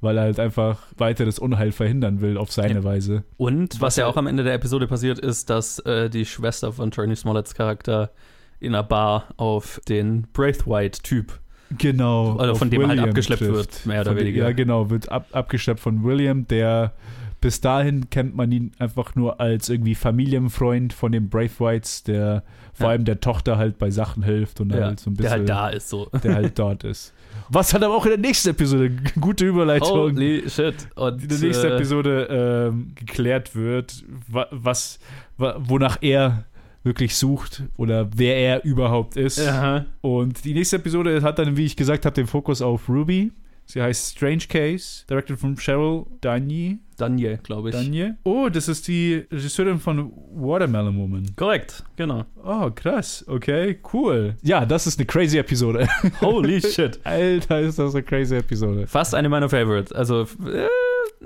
[0.01, 2.83] Weil er halt einfach weiteres Unheil verhindern will auf seine Ja.
[2.83, 3.23] Weise.
[3.37, 6.91] Und was, ja auch am Ende der Episode passiert ist, dass äh, die Schwester von
[6.91, 8.11] Tony Smolletts Charakter
[8.59, 11.39] in einer Bar auf den Braithwaite-Typ
[11.79, 12.37] Genau.
[12.37, 13.55] Also von dem halt William abgeschleppt trifft.
[13.55, 14.43] wird, mehr oder Von dem- weniger.
[14.45, 16.93] Ja, genau, wird ab, abgeschleppt von William, der
[17.41, 22.43] bis dahin kennt man ihn einfach nur als irgendwie Familienfreund von den Braithwaites, der
[22.73, 22.91] vor Ja.
[22.91, 25.71] allem der Tochter halt bei Sachen hilft und ja, halt so ein bisschen, der halt
[25.73, 26.09] da ist so.
[26.23, 27.13] der halt dort ist.
[27.49, 30.87] Was hat aber auch in der nächsten Episode, gute Überleitung, Holy shit.
[30.95, 32.27] Und, in der nächsten äh, Episode
[32.71, 34.99] ähm, geklärt wird, wa- was,
[35.37, 36.45] wa- wonach er
[36.83, 39.39] wirklich sucht oder wer er überhaupt ist.
[39.39, 39.85] Aha.
[40.01, 43.31] Und die nächste Episode hat dann, wie ich gesagt habe, den Fokus auf Ruby.
[43.65, 46.77] Sie heißt Strange Case, directed von Cheryl Danye.
[46.97, 47.75] Daniel, glaube ich.
[47.75, 48.15] Danye.
[48.23, 51.25] Oh, das ist die Regisseurin von Watermelon Woman.
[51.35, 52.23] Korrekt, genau.
[52.43, 53.25] Oh, krass.
[53.27, 54.35] Okay, cool.
[54.43, 55.87] Ja, das ist eine crazy Episode.
[56.21, 56.99] Holy shit.
[57.03, 58.87] Alter, ist das eine crazy Episode.
[58.87, 59.91] Fast eine meiner Favorites.
[59.91, 60.67] Also, äh,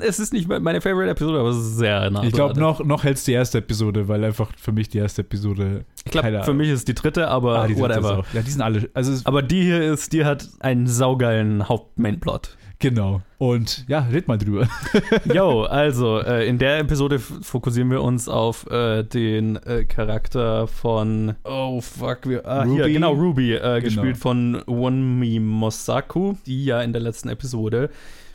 [0.02, 3.24] es ist nicht meine Favorite-Episode, aber es ist sehr nah Ich glaube, noch, noch hält's
[3.24, 5.86] die erste Episode, weil einfach für mich die erste Episode.
[6.06, 8.24] Ich glaube, für mich ist die dritte, aber Ah, die whatever.
[8.34, 8.90] Ja, die sind alle.
[8.94, 12.58] Also, es- Aber die hier ist, die hat einen saugeilen Haupt-Mainplot.
[12.80, 13.22] genau.
[13.38, 14.68] Und ja, red mal drüber.
[15.34, 21.36] Yo, also, äh, in der Episode fokussieren wir uns auf äh, den äh, Charakter von.
[21.46, 22.28] Oh, fuck.
[22.28, 22.94] Wir, ah, hier, Ruby.
[22.94, 23.80] genau, Ruby, äh, Genau.
[23.82, 27.90] gespielt von Wonmi Mosaku, die ja in der letzten Episode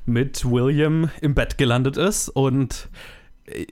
[0.06, 2.88] mit William im Bett gelandet ist und.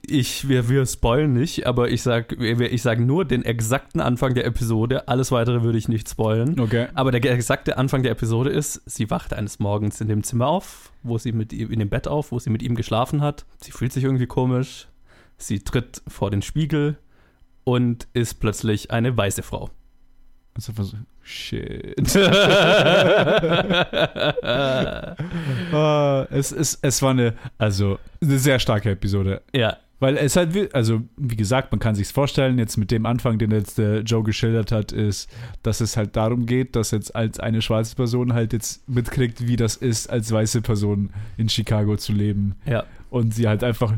[0.05, 4.45] Ich, wir, wir spoilen nicht, aber ich sag, ich sag nur den exakten Anfang der
[4.45, 5.07] Episode.
[5.07, 6.59] Alles weitere würde ich nicht spoilen.
[6.59, 6.89] Okay.
[6.93, 10.91] Aber der exakte Anfang der Episode ist, sie wacht eines Morgens in dem Zimmer auf,
[11.01, 13.47] wo sie mit ihm, in dem Bett auf, wo sie mit ihm geschlafen hat.
[13.63, 14.89] Sie fühlt sich irgendwie komisch.
[15.37, 16.99] Sie tritt vor den Spiegel
[17.63, 19.71] und ist plötzlich eine weiße Frau.
[20.57, 21.95] Ist einfach so, shit.
[25.71, 29.41] Ah, es, es, es war eine, also, eine sehr starke Episode.
[29.53, 33.37] ja, Weil es halt, also, wie gesagt, man kann sich's vorstellen, jetzt mit dem Anfang,
[33.39, 35.29] den jetzt der Joe geschildert hat, ist,
[35.63, 39.55] dass es halt darum geht, dass jetzt als eine schwarze Person halt jetzt mitkriegt, wie
[39.55, 42.55] das ist, als weiße Person in Chicago zu leben.
[42.65, 43.93] ja, Und sie halt einfach,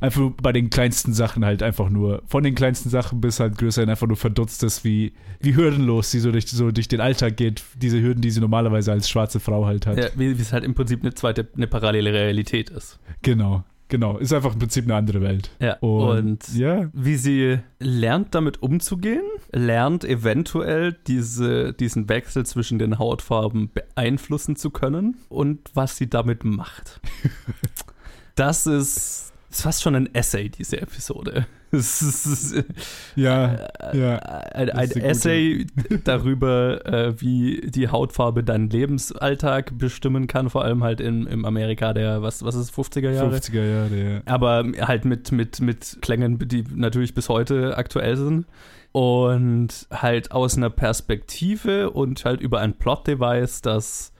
[0.00, 3.58] einfach nur bei den kleinsten Sachen halt einfach nur, von den kleinsten Sachen bis halt
[3.58, 7.36] größeren einfach nur verdutzt ist, wie, wie hürdenlos sie so durch, so durch den Alltag
[7.36, 9.96] geht, diese Hürden, die sie normalerweise als schwarze Frau halt hat.
[9.96, 12.98] ja wie wie es halt im Prinzip eine zweite, eine parallele Realität ist.
[13.22, 14.18] Genau, genau.
[14.18, 15.50] Ist einfach im Prinzip eine andere Welt.
[15.60, 22.78] Ja, Und, und ja, wie sie lernt, damit umzugehen, lernt eventuell diese, diesen Wechsel zwischen
[22.78, 27.00] den Hautfarben beeinflussen zu können und was sie damit macht.
[28.34, 31.46] das ist, ist fast schon ein Essay, diese Episode.
[31.72, 32.64] Es ist,
[33.16, 34.16] ja, ja.
[34.18, 35.66] ein, ein Essay
[36.04, 41.92] darüber, äh, wie die Hautfarbe deinen Lebensalltag bestimmen kann, vor allem halt in, im Amerika
[41.92, 43.36] der, was, was ist, 50er Jahre?
[43.36, 44.20] 50er Jahre, ja.
[44.26, 48.46] aber halt mit, mit, mit Klängen, die natürlich bis heute aktuell sind.
[48.92, 54.12] Und halt aus einer Perspektive und halt über ein Plot-Device, das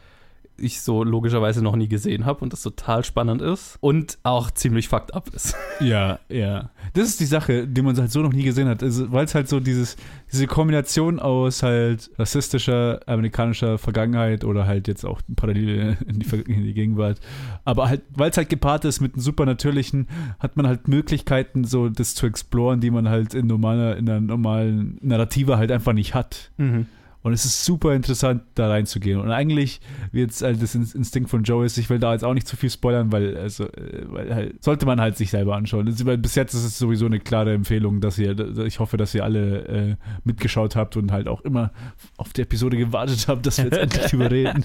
[0.59, 4.89] ich so logischerweise noch nie gesehen habe und das total spannend ist und auch ziemlich
[4.89, 5.55] fucked up ist.
[5.79, 6.71] Ja, ja.
[6.95, 9.35] Das ist die Sache, die man halt so noch nie gesehen hat, also, weil es
[9.35, 9.97] halt so dieses,
[10.33, 16.63] diese Kombination aus halt rassistischer amerikanischer Vergangenheit oder halt jetzt auch Parallele in die, in
[16.65, 17.21] die Gegenwart,
[17.67, 21.91] aber halt, weil es halt gepaart ist mit einem supernatürlichen, hat man halt Möglichkeiten, so
[21.91, 26.15] das zu exploren, die man halt in normaler, in einer normalen Narrative halt einfach nicht
[26.15, 26.51] hat.
[26.57, 26.87] Mhm.
[27.27, 29.19] Und es ist super interessant, da reinzugehen.
[29.19, 29.81] Und eigentlich,
[30.13, 32.57] wie jetzt halt das Instinkt von Joe ist, ich will da jetzt auch nicht zu
[32.57, 35.87] viel spoilern, weil, also, äh, weil halt, sollte man halt sich selber anschauen.
[35.87, 39.25] Das, bis jetzt ist es sowieso eine klare Empfehlung, dass ihr, ich hoffe, dass ihr
[39.25, 41.73] alle äh, mitgeschaut habt und halt auch immer
[42.17, 44.65] auf die Episode gewartet habt, dass wir jetzt endlich überreden.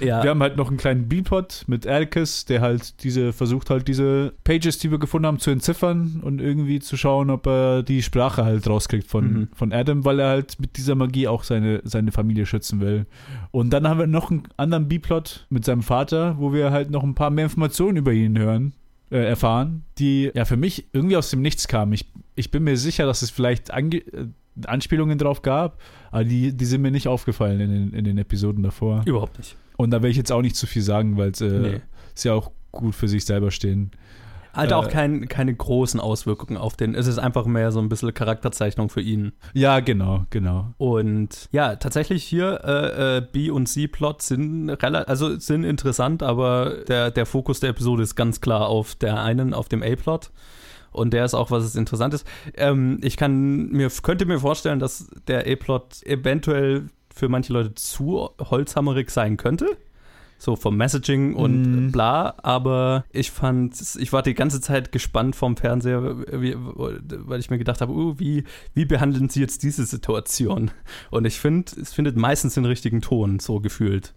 [0.00, 0.24] Ja.
[0.24, 4.32] Wir haben halt noch einen kleinen Beatpot mit Erkes, der halt diese, versucht halt diese
[4.42, 8.44] Pages, die wir gefunden haben, zu entziffern und irgendwie zu schauen, ob er die Sprache
[8.44, 9.48] halt rauskriegt von, Mhm.
[9.54, 13.06] von Adam, weil er halt mit dieser Magie auch seine, seine Familie schützen will.
[13.50, 17.02] Und dann haben wir noch einen anderen B-Plot mit seinem Vater, wo wir halt noch
[17.02, 18.74] ein paar mehr Informationen über ihn hören,
[19.10, 21.92] äh, erfahren, die ja für mich irgendwie aus dem Nichts kamen.
[21.92, 24.26] Ich, ich bin mir sicher, dass es vielleicht Ange äh,
[24.66, 28.62] Anspielungen drauf gab, aber die, die sind mir nicht aufgefallen in den, in den Episoden
[28.62, 29.02] davor.
[29.06, 29.56] Überhaupt nicht.
[29.76, 31.80] Und da will ich jetzt auch nicht zu viel sagen, weil es äh, Nee.
[32.14, 33.90] ist ja auch gut für sich selber stehen.
[34.52, 36.94] Hat auch Äh, kein, keine großen Auswirkungen auf den.
[36.94, 39.32] Es ist einfach mehr so ein bisschen Charakterzeichnung für ihn.
[39.52, 40.74] Ja, genau, genau.
[40.78, 47.10] Und ja, tatsächlich hier äh, äh, B und C-Plot sind also sind interessant, aber der,
[47.10, 50.30] der Fokus der Episode ist ganz klar auf der einen, auf dem A-Plot.
[50.92, 52.26] Und der ist auch, was es interessant ist.
[52.56, 58.30] Ähm, ich kann mir, könnte mir vorstellen, dass der A-Plot eventuell für manche Leute zu
[58.40, 59.66] holzhammerig sein könnte.
[60.42, 61.92] So vom Messaging und Mm.
[61.92, 67.50] bla, aber ich fand, ich war die ganze Zeit gespannt vom Fernseher, wie, weil ich
[67.50, 70.70] mir gedacht habe, uh, wie, wie behandeln sie jetzt diese Situation?
[71.10, 74.14] Und ich finde, es findet meistens den richtigen Ton, so gefühlt.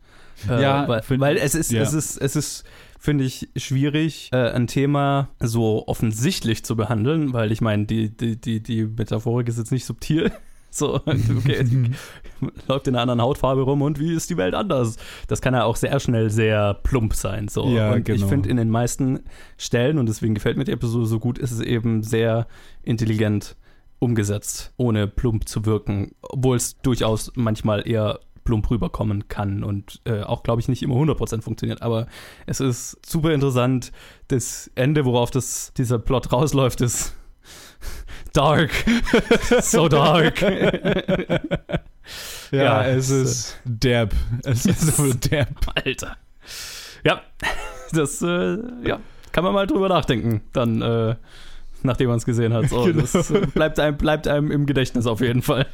[0.48, 1.82] Ja, äh, weil, find- weil es ist, ja.
[1.82, 2.64] es ist, es ist,
[2.98, 8.40] finde ich, schwierig, äh, ein Thema so offensichtlich zu behandeln, weil ich meine, die, die,
[8.40, 10.32] die, die Metaphorik ist jetzt nicht subtil.
[10.76, 11.64] So, okay,
[12.68, 14.98] läuft in einer anderen Hautfarbe rum und wie ist die Welt anders?
[15.28, 17.48] Das kann ja auch sehr schnell sehr plump sein.
[17.48, 17.68] So.
[17.68, 18.28] Ja, und ich genau.
[18.28, 19.20] finde, in den meisten
[19.58, 22.48] Stellen, und deswegen gefällt mir die Episode so gut, ist es eben sehr
[22.82, 23.56] intelligent
[24.00, 30.22] umgesetzt, ohne plump zu wirken, obwohl es durchaus manchmal eher plump rüberkommen kann und äh,
[30.22, 31.84] auch, glaube ich, nicht immer 100% funktioniert.
[31.84, 32.08] Aber
[32.48, 33.92] es ist super interessant.
[34.28, 37.16] Das Ende, worauf das, dieser Plot rausläuft, ist
[38.34, 38.72] dark.
[39.62, 40.42] so dark.
[42.52, 44.14] Ja, Ja, es ist derb.
[44.44, 45.56] Es ist wohl derb.
[45.74, 46.18] Alter.
[47.04, 47.22] Ja,
[47.92, 49.00] das äh, ja,
[49.32, 51.16] kann man mal drüber nachdenken, dann, äh,
[51.82, 52.70] nachdem man es gesehen hat.
[52.70, 53.02] So, Genau.
[53.02, 55.66] Das äh, bleibt einem, bleibt einem im Gedächtnis auf jeden Fall.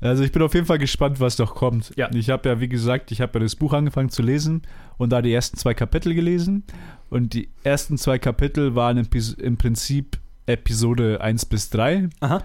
[0.00, 1.92] Also ich bin auf jeden Fall gespannt, was noch kommt.
[1.96, 2.10] Ja.
[2.12, 4.62] Ich habe ja, wie gesagt, ich habe ja das Buch angefangen zu lesen
[4.96, 6.64] und da die ersten zwei Kapitel gelesen.
[7.10, 9.06] Und die ersten zwei Kapitel waren im,
[9.38, 12.08] im Prinzip Episode 1 bis 3.
[12.20, 12.42] Aha.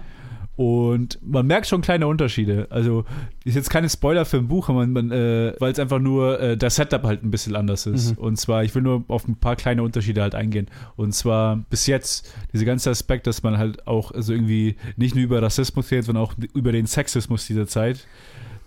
[0.58, 2.66] Und man merkt schon kleine Unterschiede.
[2.70, 3.04] Also
[3.44, 7.04] ist jetzt keine Spoiler für ein Buch, äh, weil es einfach nur äh, das Setup
[7.04, 8.16] halt ein bisschen anders ist.
[8.16, 8.24] Mhm.
[8.24, 10.66] Und zwar, ich will nur auf ein paar kleine Unterschiede halt eingehen.
[10.96, 15.22] Und zwar bis jetzt dieser ganze Aspekt, dass man halt auch also irgendwie nicht nur
[15.22, 18.04] über Rassismus redet, sondern auch über den Sexismus dieser Zeit.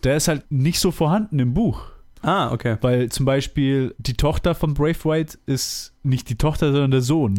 [0.06, 1.92] Der ist halt nicht so vorhanden im Buch.
[2.22, 2.78] Ah, okay.
[2.80, 7.38] Weil zum Beispiel die Tochter von Brave White ist nicht die Tochter, sondern der Sohn.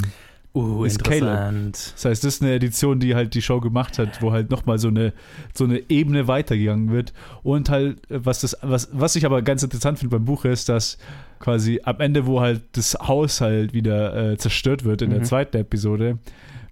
[0.54, 1.92] Uh, Ist interessant.
[1.94, 4.78] Das heißt, das ist eine Edition, die halt die Show gemacht hat, wo halt nochmal
[4.78, 5.14] so eine,
[5.54, 7.14] so eine Ebene weitergegangen wird.
[7.42, 10.98] Und halt, was das, was, was ich aber ganz interessant finde beim Buch ist, dass
[11.38, 15.24] quasi am Ende, wo halt das Haus halt wieder äh, zerstört wird in der Mhm.
[15.24, 16.18] zweiten Episode,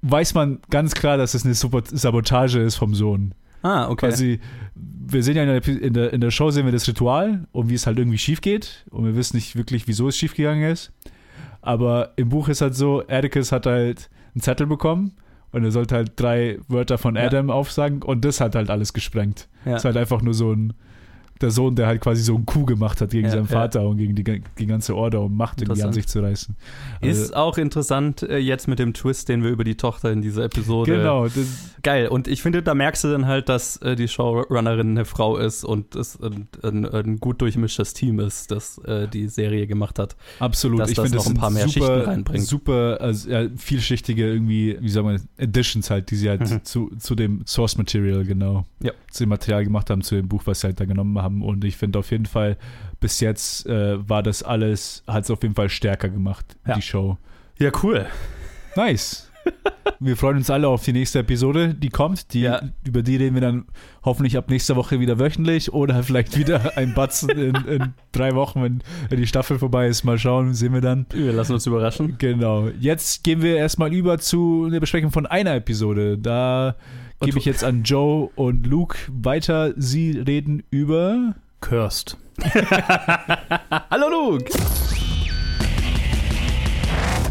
[0.03, 3.33] weiß man ganz klar, dass es eine Sabo- Sabotage ist vom Sohn.
[3.63, 4.09] Ah, okay.
[4.09, 4.41] Quasi,
[4.75, 7.75] wir sehen ja der, in, der, in der Show sehen wir das Ritual und wie
[7.75, 8.85] es halt irgendwie schief geht.
[8.91, 10.93] Und wir wissen nicht wirklich, wieso es schief gegangen ist.
[11.63, 15.13] Aber im Buch ist halt so, Atticus hat halt einen Zettel bekommen
[15.53, 17.23] und er sollte halt drei Wörter von Ja.
[17.27, 19.49] Adam aufsagen und das hat halt alles gesprengt.
[19.65, 19.73] ja.
[19.73, 20.73] Es ist halt einfach nur so ein,
[21.41, 23.49] der Sohn, der halt quasi so einen Coup gemacht hat gegen Ja, seinen ja.
[23.49, 26.55] Vater und gegen die, die ganze Order, um Macht irgendwie an sich zu reißen.
[27.01, 30.23] Also, Ist auch interessant äh, jetzt mit dem Twist, den wir über die Tochter in
[30.23, 30.93] dieser Episode.
[30.97, 31.27] genau,
[31.83, 32.09] Geil.
[32.09, 35.65] Und ich finde, da merkst du dann halt, dass äh, die Showrunnerin eine Frau ist
[35.65, 40.15] und es ein, ein, ein gut durchmischtes Team ist, das äh, die Serie gemacht hat.
[40.41, 40.81] Absolut.
[40.81, 42.45] dass ich das finde, noch das ein paar mehr super, Schichten reinbringt.
[42.47, 46.65] super also, ja, vielschichtige irgendwie, wie soll man, Editions halt, die sie halt Mhm.
[46.65, 48.93] zu, zu dem Source Material, genau, Ja.
[49.11, 51.30] zu dem Material gemacht haben, zu dem Buch, was sie halt da genommen haben.
[51.43, 52.57] Und ich finde auf jeden Fall,
[53.01, 56.75] bis jetzt äh, war das alles, hat es auf jeden Fall stärker gemacht, Ja.
[56.75, 57.17] die Show.
[57.59, 58.07] Ja, cool.
[58.77, 59.27] Nice.
[60.01, 62.33] Wir freuen uns alle auf die nächste Episode, die kommt.
[62.35, 62.61] Die, Ja.
[62.87, 63.65] Über die reden wir dann
[64.05, 68.63] hoffentlich ab nächster Woche wieder wöchentlich oder vielleicht wieder ein Batzen in, in drei Wochen,
[68.63, 70.05] wenn, wenn die Staffel vorbei ist.
[70.05, 71.07] Mal schauen, sehen wir dann.
[71.11, 72.17] Wir lassen uns überraschen.
[72.19, 72.69] Genau.
[72.81, 76.19] Jetzt gehen wir erstmal über zu einer Besprechung von einer Episode.
[76.19, 76.77] Da
[77.21, 79.75] gebe ich jetzt an Joe und Luke weiter.
[79.77, 81.35] Sie reden über.
[81.61, 82.17] Cursed.
[83.91, 84.51] Hallo Luke!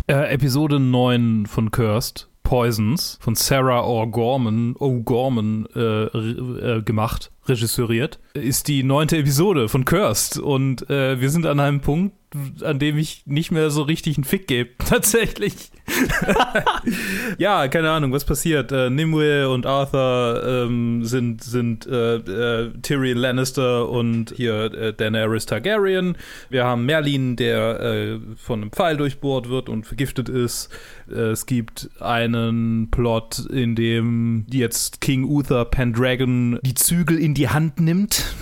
[0.07, 8.67] Äh, Episode 9 von Cursed, Poisons, von Sarah O'Gorman, O'Gorman äh, äh, gemacht, regisseuriert, ist
[8.67, 10.37] die neunte Episode von Cursed.
[10.37, 12.15] Und äh, wir sind an einem Punkt,
[12.63, 14.69] an dem ich nicht mehr so richtig einen Fick gebe.
[14.77, 15.71] Tatsächlich.
[17.37, 18.71] ja, keine Ahnung, was passiert.
[18.71, 25.45] Äh, Nimue und Arthur ähm, sind, sind äh, äh, Tyrion Lannister und hier äh, Daenerys
[25.45, 26.17] Targaryen.
[26.49, 30.69] Wir haben Merlin, der äh, von einem Pfeil durchbohrt wird und vergiftet ist.
[31.09, 37.49] Äh, es gibt einen Plot, in dem jetzt King Uther Pendragon die Zügel in die
[37.49, 38.25] Hand nimmt.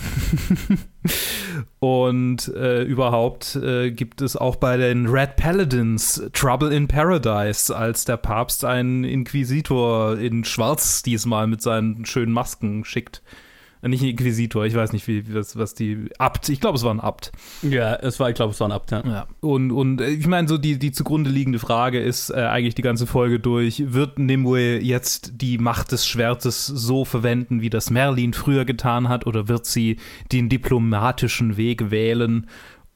[1.79, 3.57] Und überhaupt
[3.91, 10.17] gibt es auch bei den Red Paladins Trouble in Paradise, als der Papst einen Inquisitor
[10.17, 13.21] in Schwarz diesmal mit seinen schönen Masken schickt.
[13.81, 16.09] Äh, nicht ein Inquisitor, ich weiß nicht, wie, was, was die.
[16.17, 17.31] Abt, ich glaube, es war ein Abt.
[17.61, 19.03] Ja, es war, ich glaube, es war ein Abt, ja.
[19.05, 19.27] Ja.
[19.39, 22.81] Und, und äh, ich meine, so die, die zugrunde liegende Frage ist äh, eigentlich die
[22.81, 28.33] ganze Folge durch, wird Nimue jetzt die Macht des Schwertes so verwenden, wie das Merlin
[28.33, 29.97] früher getan hat, oder wird sie
[30.31, 32.47] den diplomatischen Weg wählen?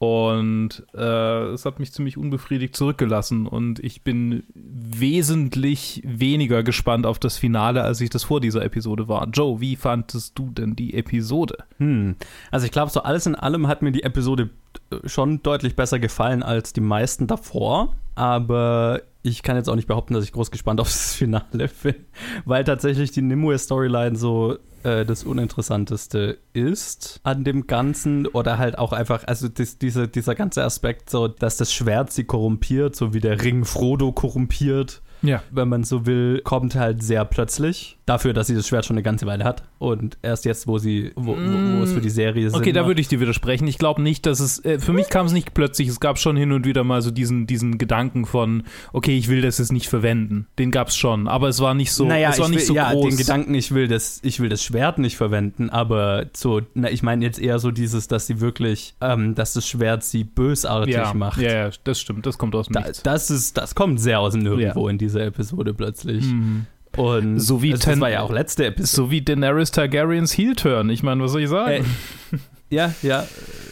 [0.01, 7.19] Und äh, es hat mich ziemlich unbefriedigt zurückgelassen und ich bin wesentlich weniger gespannt auf
[7.19, 9.27] das Finale, als ich das vor dieser Episode war.
[9.29, 11.55] Joe, wie fandest du denn die Episode?
[11.77, 12.15] Hm.
[12.49, 14.49] Also ich glaube, so alles in allem hat mir die Episode
[14.89, 17.95] äh, schon deutlich besser gefallen als die meisten davor.
[18.15, 21.95] Aber ich kann jetzt auch nicht behaupten, dass ich groß gespannt auf das Finale bin,
[22.45, 28.93] weil tatsächlich die Nimue-Storyline so äh, das Uninteressanteste ist an dem Ganzen oder halt auch
[28.93, 33.19] einfach, also das, diese, dieser ganze Aspekt, so dass das Schwert sie korrumpiert, so wie
[33.19, 35.43] der Ring Frodo korrumpiert Ja.
[35.51, 37.97] wenn man so will, kommt halt sehr plötzlich.
[38.05, 39.63] Dafür, dass sie das Schwert schon eine ganze Weile hat.
[39.77, 42.85] Und erst jetzt, wo sie, wo, wo, wo es für die Serie Sinn Okay, da
[42.85, 43.67] würde ich dir widersprechen.
[43.67, 46.35] Ich glaube nicht, dass es, äh, für mich kam es nicht plötzlich, es gab schon
[46.35, 49.87] hin und wieder mal so diesen, diesen Gedanken von, okay, ich will das jetzt nicht
[49.87, 50.47] verwenden.
[50.59, 52.67] Den gab es schon, aber es war nicht so, naja, es war ich nicht will,
[52.67, 53.09] so ja, groß.
[53.09, 57.03] den Gedanken, ich will das, ich will das Schwert nicht verwenden, aber so, na, ich
[57.03, 61.13] meine jetzt eher so dieses, dass sie wirklich, ähm, dass das Schwert sie bösartig ja,
[61.13, 61.41] macht.
[61.41, 63.03] ja, ja, das stimmt, das kommt aus dem Da, Nichts.
[63.03, 66.25] das ist, das kommt sehr aus dem Nirgendwo in dieser Episode plötzlich.
[66.25, 66.65] Mhm.
[66.97, 68.95] Und So wie also, das war ja auch letzte Episode.
[68.95, 70.89] So wie Daenerys Targaryens Heel-Turn.
[70.89, 71.85] Ich meine, was soll ich sagen?
[72.31, 72.37] Äh,
[72.69, 73.25] ja, ja,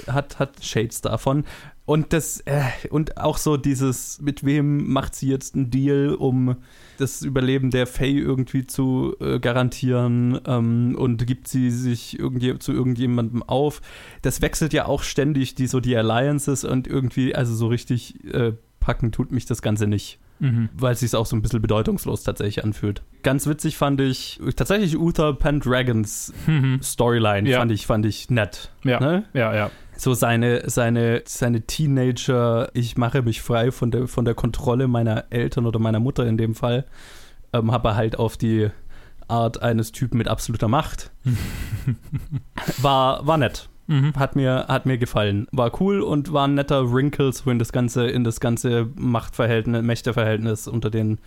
[0.07, 1.43] hat, hat Shades davon.
[1.85, 6.57] Und das, äh, und auch so dieses, mit wem macht sie jetzt einen Deal, um
[6.99, 12.73] das Überleben der Faye irgendwie zu äh, garantieren ähm, und gibt sie sich irgendwie zu
[12.73, 13.81] irgendjemandem auf.
[14.21, 18.53] Das wechselt ja auch ständig, die so die Alliances und irgendwie, also so richtig äh,
[18.89, 20.69] packen tut mich das Ganze nicht Mhm.
[20.73, 23.01] weil es sich auch so ein bisschen bedeutungslos tatsächlich anfühlt.
[23.23, 26.79] Ganz witzig fand ich tatsächlich Uther Pendragons Mhm.
[26.81, 27.59] Storyline Ja.
[27.59, 28.71] fand ich fand ich nett.
[28.85, 29.01] Ja.
[29.01, 29.25] Ne?
[29.33, 29.69] Ja, ja.
[29.97, 35.25] So seine seine seine Teenager, ich mache mich frei von der von der Kontrolle meiner
[35.29, 36.85] Eltern oder meiner Mutter in dem Fall,
[37.51, 38.69] ähm, aber halt auf die
[39.27, 41.11] Art eines Typen mit absoluter Macht.
[42.81, 44.13] war war nett Mhm.
[44.15, 45.47] hat mir, hat mir gefallen.
[45.51, 49.81] War cool und war ein netter Wrinkle so in das ganze, in das ganze Machtverhältnis,
[49.81, 51.17] Mächteverhältnis unter den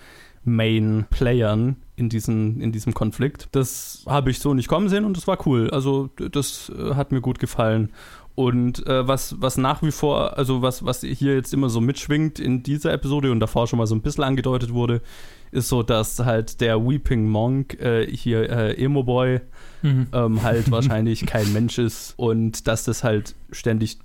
[0.44, 3.48] Main Playern in, diesen, in diesem Konflikt.
[3.51, 5.70] Das habe ich so nicht kommen sehen und das war cool.
[5.70, 7.90] Also das äh, hat mir gut gefallen.
[8.37, 12.38] Und äh, was, was nach wie vor, also was, was hier jetzt immer so mitschwingt
[12.38, 15.03] in dieser Episode und davor schon mal so ein bisschen angedeutet wurde,
[15.51, 19.40] ist so, dass halt der Weeping Monk, äh, hier äh, Emo Boy,
[19.82, 20.06] Mhm.
[20.12, 23.98] ähm, halt wahrscheinlich kein Mensch ist und dass das halt ständig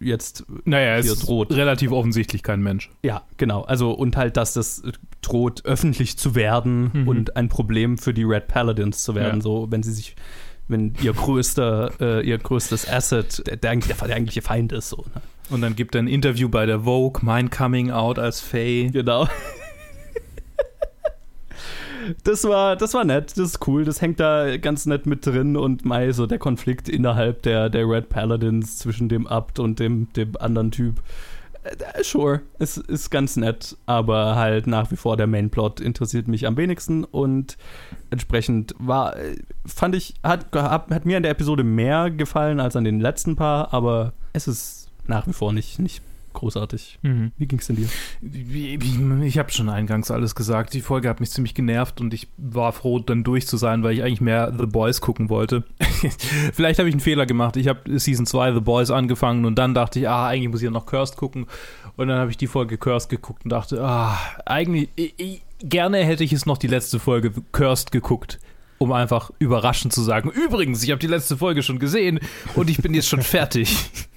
[0.00, 1.50] jetzt, Naja, Hier droht.
[1.52, 2.90] relativ offensichtlich kein Mensch.
[3.02, 4.82] ja, genau, also und halt, dass das
[5.22, 7.08] droht, öffentlich zu werden Mhm.
[7.08, 9.42] und ein Problem für die Red Paladins zu werden, Ja.
[9.42, 10.16] so wenn sie sich,
[10.68, 14.98] wenn ihr größter, äh, ihr größtes Asset, der, der, der eigentliche Feind ist, so.
[15.14, 15.22] Ne?
[15.50, 18.90] Und dann gibt er ein Interview bei der Vogue, mein Coming Out als Faye.
[18.90, 19.28] Genau.
[22.24, 25.56] Das war, das war nett, das ist cool, das hängt da ganz nett mit drin
[25.56, 30.12] und Mai, so der Konflikt innerhalb der, der Red Paladins zwischen dem Abt und dem,
[30.14, 31.02] dem anderen Typ.
[31.62, 36.46] Äh, sure, es ist ganz nett, aber halt nach wie vor der Mainplot interessiert mich
[36.46, 37.56] am wenigsten und
[38.10, 42.76] entsprechend war, äh, fand ich, hat, hat, hat mir an der Episode mehr gefallen als
[42.76, 46.02] an den letzten paar, aber es ist nach wie vor nicht, nicht
[46.32, 46.98] großartig.
[47.02, 47.32] Mhm.
[47.36, 47.88] Wie ging's denn dir?
[49.24, 50.74] Ich habe schon eingangs alles gesagt.
[50.74, 53.94] Die Folge hat mich ziemlich genervt und ich war froh, dann durch zu sein, weil
[53.94, 55.64] ich eigentlich mehr The Boys gucken wollte.
[56.52, 57.56] Vielleicht habe ich einen Fehler gemacht.
[57.56, 60.66] Ich habe Season 2 The Boys angefangen und dann dachte ich, ah, eigentlich muss ich
[60.66, 61.46] ja noch Cursed gucken.
[61.96, 65.98] Und dann habe ich die Folge Cursed geguckt und dachte, ah, eigentlich, ich, ich, gerne
[65.98, 68.38] hätte ich es noch die letzte Folge Cursed geguckt.
[68.78, 72.18] Um einfach überraschend zu sagen, übrigens, ich habe die letzte Folge schon gesehen
[72.56, 73.76] und ich bin jetzt schon fertig.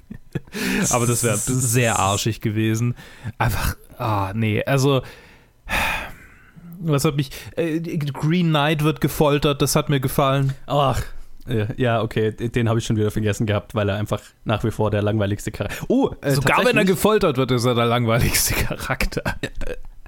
[0.91, 2.95] Aber das wäre sehr arschig gewesen.
[3.37, 5.01] Einfach, ah, nee, also.
[6.79, 7.31] Was hat mich.
[7.55, 10.53] Äh, Green Knight wird gefoltert, das hat mir gefallen.
[10.67, 11.01] Ach,
[11.47, 14.71] äh, ja, okay, den habe ich schon wieder vergessen gehabt, weil er einfach nach wie
[14.71, 15.85] vor der langweiligste Charakter.
[15.87, 19.23] Oh, äh, Sogar wenn er gefoltert wird, ist er der langweiligste Charakter.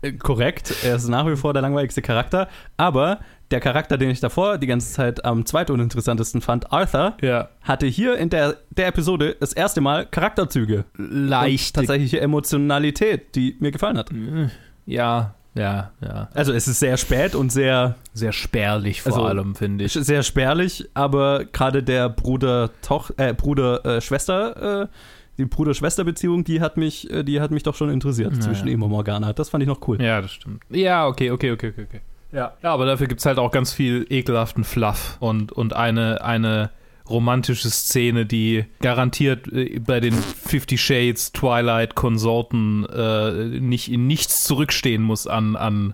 [0.01, 3.19] Äh, Korrekt, er ist nach wie vor der langweiligste Charakter, aber
[3.51, 7.49] der Charakter, den ich davor die ganze Zeit am zweituninteressantesten fand, Arthur, Ja.
[7.61, 10.83] hatte hier in der, der Episode das erste Mal Charakterzüge.
[10.97, 11.75] Leicht.
[11.75, 14.09] tatsächliche Emotionalität, die mir gefallen hat.
[14.85, 16.29] Ja, ja, ja.
[16.33, 19.93] Also es ist sehr spät und sehr, Sehr spärlich vor Also, allem, finde ich.
[19.93, 24.87] sehr spärlich, aber gerade der Bruder Toch äh, Bruder äh, Schwester äh,
[25.39, 28.89] die Bruder-Schwester-Beziehung, die hat mich, die hat mich doch schon interessiert Ja, zwischen ihm und
[28.89, 29.33] Morgana.
[29.33, 30.01] Das fand ich noch cool.
[30.01, 30.63] Ja, das stimmt.
[30.71, 31.83] Ja, okay, okay, okay, okay.
[31.87, 32.01] okay.
[32.31, 32.53] Ja.
[32.61, 36.71] ja, aber dafür gibt es halt auch ganz viel ekelhaften Fluff und, und eine, eine
[37.09, 44.43] romantische Szene, die garantiert äh, bei den Fifty Shades Twilight Konsorten äh, nicht in nichts
[44.43, 45.93] zurückstehen muss an, an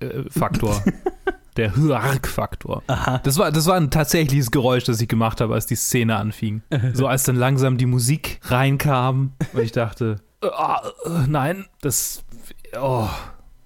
[0.00, 0.82] äh, Faktor.
[1.56, 2.82] Der Hörk-Faktor.
[2.86, 3.18] Aha.
[3.24, 6.60] Das war, das war ein tatsächliches Geräusch, das ich gemacht habe, als die Szene anfing.
[6.92, 10.48] So als dann langsam die Musik reinkam und ich dachte, äh,
[11.26, 12.24] nein, das,
[12.78, 13.08] oh,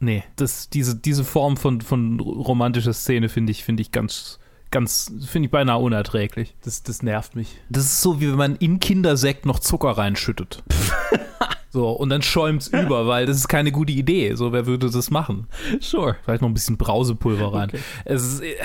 [0.01, 4.39] nee, das, diese, diese Form von, von romantischer Szene finde ich, finde ich ganz,
[4.71, 6.55] ganz, finde ich beinahe unerträglich.
[6.65, 7.57] Das, das nervt mich.
[7.69, 10.63] Das ist so, wie wenn man in Kindersekt noch Zucker reinschüttet.
[11.73, 14.35] So, und dann schäumt's über, weil das ist keine gute Idee.
[14.35, 15.47] So, wer würde das machen?
[15.79, 16.17] Sure.
[16.25, 17.69] Vielleicht noch ein bisschen Brausepulver rein.
[17.69, 17.79] Okay.
[18.05, 18.57] Es ist, äh,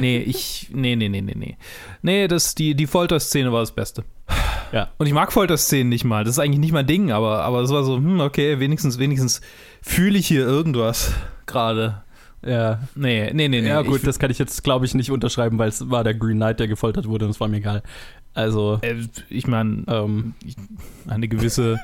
[0.00, 1.56] nee, ich, nee, nee, nee, nee, nee.
[2.00, 4.04] Nee, das, die, die Folterszene war das Beste.
[4.72, 4.90] Ja.
[4.96, 6.24] Und ich mag Folterszenen nicht mal.
[6.24, 9.42] Das ist eigentlich nicht mein Ding, aber, aber es war so, hm, okay, wenigstens, wenigstens
[9.86, 11.14] fühle ich hier irgendwas
[11.46, 12.02] gerade.
[12.44, 12.80] Ja.
[12.94, 13.68] Nee, nee, nee, nee.
[13.68, 16.36] ja, gut, das kann ich jetzt, glaube ich, nicht unterschreiben, weil es war der Green
[16.36, 17.82] Knight, der gefoltert wurde und es war mir egal.
[18.34, 18.96] Also, äh,
[19.30, 20.34] ich meine, ähm,
[21.08, 21.78] eine gewisse.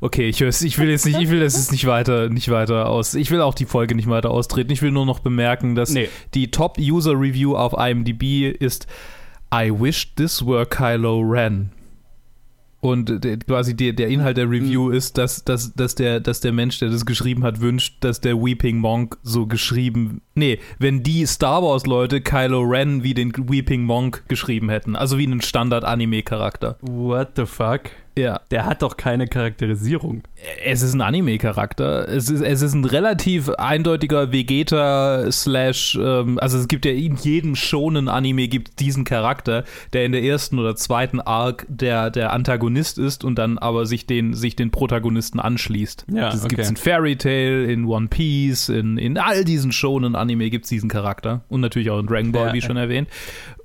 [0.00, 3.14] Okay, ich, ich will jetzt nicht, ich will das jetzt nicht weiter, nicht weiter aus.
[3.14, 4.72] Ich will auch die Folge nicht weiter austreten.
[4.72, 6.08] Ich will nur noch bemerken, dass nee.
[6.32, 8.86] die Top-User-Review auf IMDb ist
[9.52, 11.72] I wish this were Kylo Ren.
[12.80, 16.52] Und der, quasi der, der Inhalt der Review ist, dass, dass, dass, der, dass der
[16.52, 20.22] Mensch, der das geschrieben hat, wünscht, dass der Weeping Monk so geschrieben.
[20.34, 24.96] Nee, wenn die Star Wars-Leute Kylo Ren wie den Weeping Monk geschrieben hätten.
[24.96, 26.78] Also wie einen Standard-Anime-Charakter.
[26.80, 27.90] What the fuck?
[28.16, 28.40] Ja.
[28.50, 30.22] Der hat doch keine Charakterisierung.
[30.64, 32.08] Es ist ein Anime-Charakter.
[32.08, 37.16] Es ist, es ist ein relativ eindeutiger Vegeta slash, ähm, also es gibt ja in
[37.16, 42.32] jedem schonen Anime gibt diesen Charakter, der in der ersten oder zweiten Arc der, der
[42.32, 46.06] Antagonist ist und dann aber sich den, sich den Protagonisten anschließt.
[46.12, 46.56] Ja, das okay.
[46.56, 50.88] gibt's in Fairy Tail, in One Piece, in, in all diesen schonen Anime gibt's diesen
[50.88, 51.42] Charakter.
[51.48, 52.66] Und natürlich auch in Dragon Ball, Ja, wie ja.
[52.66, 53.08] schon erwähnt.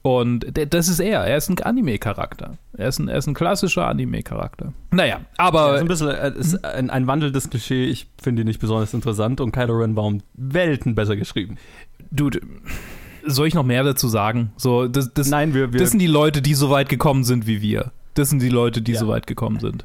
[0.05, 1.21] Und das ist er.
[1.21, 2.59] Er ist ein Anime-Charakter.
[2.77, 4.71] Er ist ein, er ist ein klassischer Anime-Charakter.
[4.91, 5.69] Naja, aber.
[5.69, 7.85] Ja, ist ein bisschen äh, ist ein, ein wandelndes Klischee.
[7.85, 11.57] Ich finde ihn nicht besonders interessant und Kylo Ren war um Welten besser geschrieben.
[12.11, 12.41] Dude,
[13.25, 14.51] soll ich noch mehr dazu sagen?
[14.57, 17.47] So, das, das, Nein, wir, wir das sind die Leute, die so weit gekommen sind
[17.47, 17.91] wie wir.
[18.13, 18.99] Das sind die Leute, die Ja.
[18.99, 19.83] so weit gekommen sind.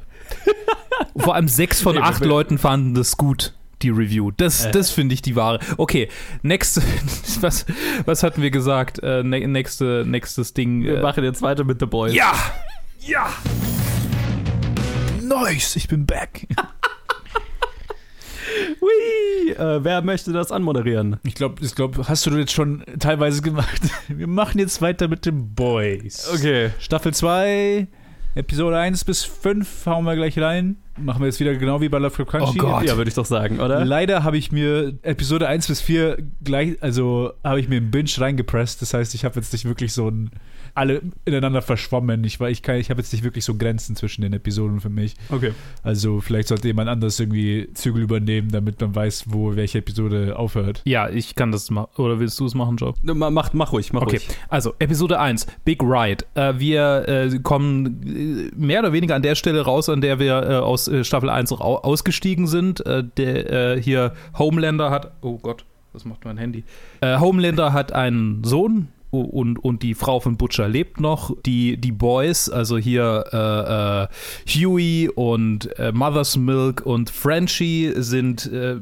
[1.17, 4.31] Vor allem sechs von Nee, acht Leuten fanden das gut, die Review.
[4.37, 4.71] Das, Äh.
[4.71, 5.59] das finde ich die wahre.
[5.77, 6.07] Okay,
[6.43, 6.81] nächste,
[7.41, 7.65] was,
[8.05, 8.99] was hatten wir gesagt?
[9.03, 10.83] Äh, ne, nächste, nächstes Ding.
[10.83, 12.13] wir Äh, machen jetzt weiter mit The Boys.
[12.13, 12.31] ja!
[12.99, 13.27] Ja!
[15.31, 16.45] Nice, ich bin back.
[18.81, 21.17] Hui, äh, wer möchte das anmoderieren?
[21.23, 23.81] Ich glaube, ich glaub, hast du jetzt schon teilweise gemacht.
[24.09, 26.29] Wir machen jetzt weiter mit den Boys.
[26.33, 26.71] Okay.
[26.79, 27.87] Staffel 2,
[28.35, 30.77] Episode 1 bis 5 hauen wir gleich rein.
[30.97, 32.59] Machen wir jetzt wieder genau wie bei Love Crunchy.
[32.59, 32.83] Oh Gott.
[32.83, 33.85] Ja, würde ich doch sagen, oder?
[33.85, 38.11] Leider habe ich mir Episode 1 bis 4 gleich, also habe ich mir einen Binge
[38.17, 38.81] reingepresst.
[38.81, 40.31] Das heißt, ich habe jetzt nicht wirklich so ein
[40.73, 42.23] alle ineinander verschwommen.
[42.23, 44.89] Ich, war- ich, kann- ich habe jetzt nicht wirklich so Grenzen zwischen den Episoden für
[44.89, 45.15] mich.
[45.29, 45.51] Okay.
[45.83, 50.81] Also vielleicht sollte jemand anders irgendwie Zügel übernehmen, damit man weiß, wo welche Episode aufhört.
[50.85, 51.89] Ja, ich kann das machen.
[51.97, 52.93] Oder willst du es machen, Joe?
[53.03, 54.27] Ma- Mach, mach ruhig, mach Okay, ruhig.
[54.49, 56.25] also Episode 1, Big Ride.
[56.35, 60.41] Äh, wir äh, kommen äh, mehr oder weniger an der Stelle raus, an der wir
[60.43, 62.85] äh, aus äh, Staffel 1 rau- ausgestiegen sind.
[62.85, 66.63] Äh, der äh, hier Homelander hat, oh Gott, was macht mein Handy?
[67.01, 71.35] Äh, Homelander hat einen Sohn, und, und die Frau von Butcher lebt noch.
[71.45, 74.07] Die, die Boys, also hier äh, äh,
[74.49, 78.77] Huey und äh, Mother's Milk und Frenchie sind äh,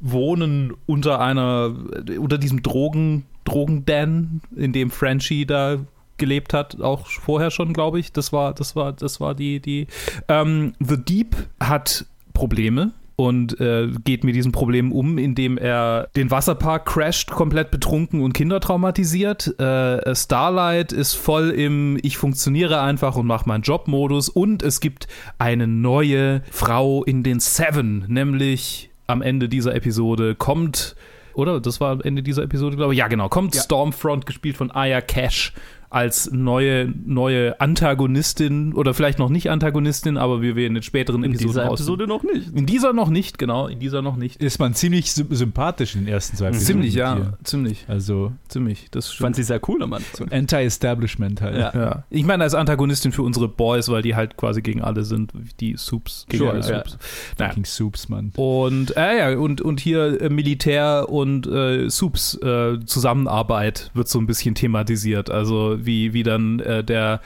[0.00, 1.74] wohnen unter einer
[2.18, 5.78] unter diesem Drogen Drogendan, in dem Frenchie da
[6.18, 8.12] gelebt hat, auch vorher schon, glaube ich.
[8.12, 9.86] Das war, das war, das war die, die.
[10.28, 12.04] Ähm, The Deep hat
[12.34, 18.20] Probleme und äh, geht mit diesen Problemen um, indem er den Wasserpark crasht, komplett betrunken
[18.22, 19.58] und Kinder traumatisiert.
[19.58, 24.28] Äh, Starlight ist voll im Ich funktioniere einfach und mache meinen Job-Modus.
[24.28, 30.94] Und es gibt eine neue Frau in den Seven, nämlich am Ende dieser Episode kommt
[31.34, 31.60] oder?
[31.60, 32.98] Das war am Ende dieser Episode, glaube ich.
[32.98, 33.28] Ja, genau.
[33.28, 33.62] Kommt ja.
[33.62, 35.52] Stormfront, gespielt von Aya Cash,
[35.90, 41.30] als neue, neue Antagonistin oder vielleicht noch nicht Antagonistin, aber wir werden in späteren in
[41.30, 42.54] Episoden dieser Episode noch nicht.
[42.54, 44.36] In dieser noch nicht, genau, in dieser noch nicht.
[44.42, 46.66] Ist man ziemlich sympathisch in den ersten zwei Episoden.
[46.66, 47.38] Ziemlich, ja, hier.
[47.42, 47.84] ziemlich.
[47.88, 48.88] Also, ziemlich.
[48.90, 50.30] Das fand sie sehr cool am Anfang.
[50.30, 51.56] Anti-Establishment halt.
[51.56, 51.72] Ja.
[51.74, 52.04] ja.
[52.10, 55.76] Ich meine, als Antagonistin für unsere Boys, weil die halt quasi gegen alle sind, die
[55.76, 56.26] Soups.
[56.28, 56.98] Gegen sure, alle Soups.
[57.38, 57.48] Ja.
[57.48, 57.64] Naja.
[57.64, 58.32] Soups, Mann.
[58.36, 64.18] Und, äh, ja, und, und hier äh, Militär und äh, Soups äh, Zusammenarbeit wird so
[64.18, 65.30] ein bisschen thematisiert.
[65.30, 67.20] Also, wie, wie dann äh, der,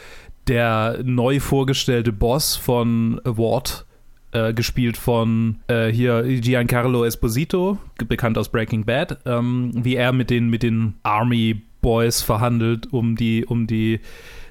[0.48, 3.86] der neu vorgestellte Boss von Ward,
[4.32, 7.78] äh, gespielt von äh, hier Giancarlo Esposito,
[8.08, 13.16] bekannt aus Breaking Bad, ähm, wie er mit den, mit den Army Boys verhandelt, um
[13.16, 14.00] die, um die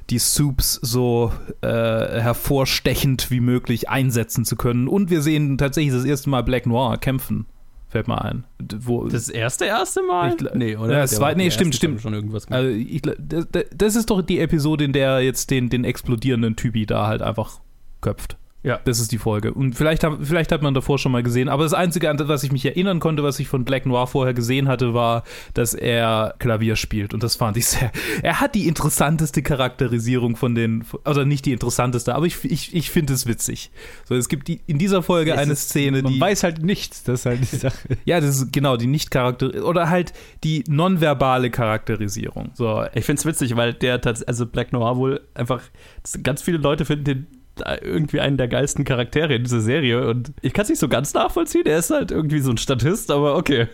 [0.09, 1.31] die Soups so
[1.61, 4.89] äh, hervorstechend wie möglich einsetzen zu können.
[4.89, 7.45] Und wir sehen tatsächlich das erste Mal Black Noir kämpfen
[7.91, 8.45] fällt mir ein.
[8.79, 10.33] Wo, das erste erste Mal?
[10.33, 10.93] Ich, nee, oder?
[10.93, 12.01] Ja, das zweite, nee, stimmt, stimmt.
[12.01, 15.83] Schon irgendwas also ich, das, das, ist doch die Episode, in der jetzt den, den
[15.83, 17.59] explodierenden Typi da halt einfach
[17.99, 18.37] köpft.
[18.63, 18.79] Ja.
[18.85, 19.53] Das ist die Folge.
[19.53, 21.49] Und vielleicht, hab, vielleicht hat man davor schon mal gesehen.
[21.49, 24.05] Aber das Einzige, an das was ich mich erinnern konnte, was ich von Black Noir
[24.05, 27.13] vorher gesehen hatte, war, dass er Klavier spielt.
[27.13, 27.91] Und das fand ich sehr.
[28.21, 30.83] Er hat die interessanteste Charakterisierung von den.
[31.03, 33.71] Also nicht die interessanteste, aber ich, ich, ich finde es witzig.
[34.07, 36.19] So, es gibt die, in dieser Folge es eine ist, Szene, man die.
[36.19, 37.03] Man weiß halt nichts.
[37.03, 37.77] Das ist halt die Sache.
[38.05, 39.65] ja, das ist genau die Nicht-Charakter.
[39.65, 42.51] Oder halt die nonverbale Charakterisierung.
[42.53, 42.85] So.
[42.93, 44.21] Ich finde es witzig, weil der tatsächlich.
[44.27, 45.61] Also Black Noir wohl einfach.
[46.21, 47.27] Ganz viele Leute finden den
[47.81, 51.13] irgendwie einen der geilsten Charaktere in dieser Serie und ich kann es nicht so ganz
[51.13, 51.65] nachvollziehen.
[51.65, 53.67] Er ist halt irgendwie so ein Statist, aber okay.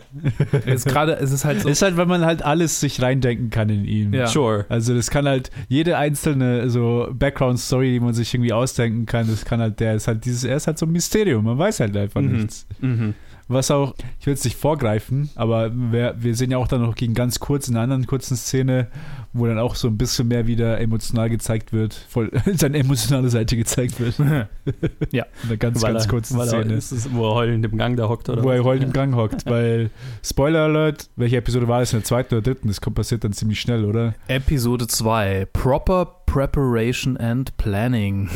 [0.65, 1.69] Es ist gerade, es ist halt so.
[1.69, 4.13] Ist halt, wenn man halt alles sich reindenken kann in ihn.
[4.13, 4.27] Ja.
[4.27, 4.65] Sure.
[4.69, 9.45] Also das kann halt jede einzelne so Background-Story, die man sich irgendwie ausdenken kann, das
[9.45, 11.45] kann halt, der ist halt dieses, er ist halt so ein Mysterium.
[11.45, 12.37] Man weiß halt einfach mhm.
[12.37, 12.67] nichts.
[12.79, 13.13] Mhm.
[13.49, 16.95] Was auch, ich will es nicht vorgreifen, aber wir, wir sehen ja auch dann noch
[16.95, 18.87] gegen ganz kurz in einer anderen kurzen Szene,
[19.31, 23.55] wo dann auch so ein bisschen mehr wieder emotional gezeigt wird, voll seine emotionale Seite
[23.55, 24.15] gezeigt wird.
[25.11, 25.25] ja.
[25.45, 26.73] Eine ganz, weil ganz er, kurze Szene.
[26.73, 28.43] Ist es, wo er heulend im Gang da hockt, oder?
[28.43, 29.91] Wo er heulend im Gang hockt, weil,
[30.23, 31.93] Spoiler Alert, welche Episode war das?
[31.93, 32.67] In der zweiten oder dritten?
[32.67, 34.13] Das kommt passiert dann ziemlich schnell, oder?
[34.27, 38.29] Episode 2, Proper Preparation and Planning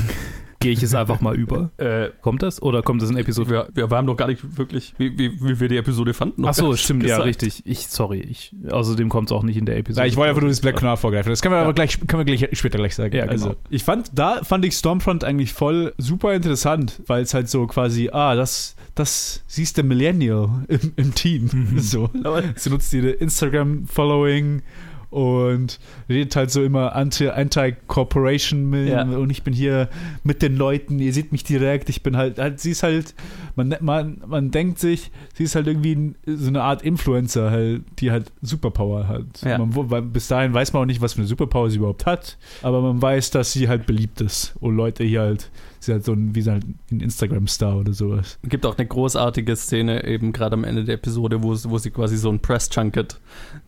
[0.62, 1.70] gehe ich es einfach mal über.
[1.82, 2.62] Äh, kommt das?
[2.62, 3.50] Oder kommt das in Episode?
[3.50, 6.46] Wir, wir, haben doch gar nicht wirklich, wie, wie, wie wir die Episode fanden.
[6.46, 7.20] Ach so, stimmt, gesagt.
[7.20, 7.64] ja, richtig.
[7.66, 10.06] Ich, sorry, ich, außerdem kommt es auch nicht in der Episode.
[10.06, 11.32] Ja, ich wollte einfach nur das Black Canal vorgreifen.
[11.32, 11.64] Das können wir ja.
[11.64, 13.16] aber gleich, können wir gleich, später gleich sagen.
[13.16, 13.32] Ja, genau.
[13.32, 17.66] Also, ich fand, da fand ich Stormfront eigentlich voll super interessant, weil es halt so
[17.66, 21.50] quasi, ah, das, das siehst du Millennial im, im Team.
[21.52, 21.80] Mhm.
[21.92, 22.10] So.
[22.56, 24.62] Sie nutzt ihre Instagram-Following
[25.12, 29.04] und redet halt so immer Anti-Corporation ja.
[29.04, 29.90] und ich bin hier
[30.24, 33.14] mit den Leuten, ihr seht mich direkt, ich bin halt, halt sie ist halt,
[33.56, 38.10] man, man, man denkt sich, sie ist halt irgendwie so eine Art Influencer, halt, die
[38.10, 39.42] halt Superpower hat.
[39.44, 39.58] Ja.
[39.58, 42.82] Man, bis dahin weiß man auch nicht, was für eine Superpower sie überhaupt hat, aber
[42.82, 45.52] man weiß, dass sie halt beliebt ist und Leute hier halt
[45.82, 48.40] ist halt so ein, wie halt ein Instagram-Star oder sowas.
[48.42, 51.92] Es gibt auch eine großartige Szene, eben gerade am Ende der Episode, wo, wo sie
[51.92, 53.20] quasi so ein Press-Junket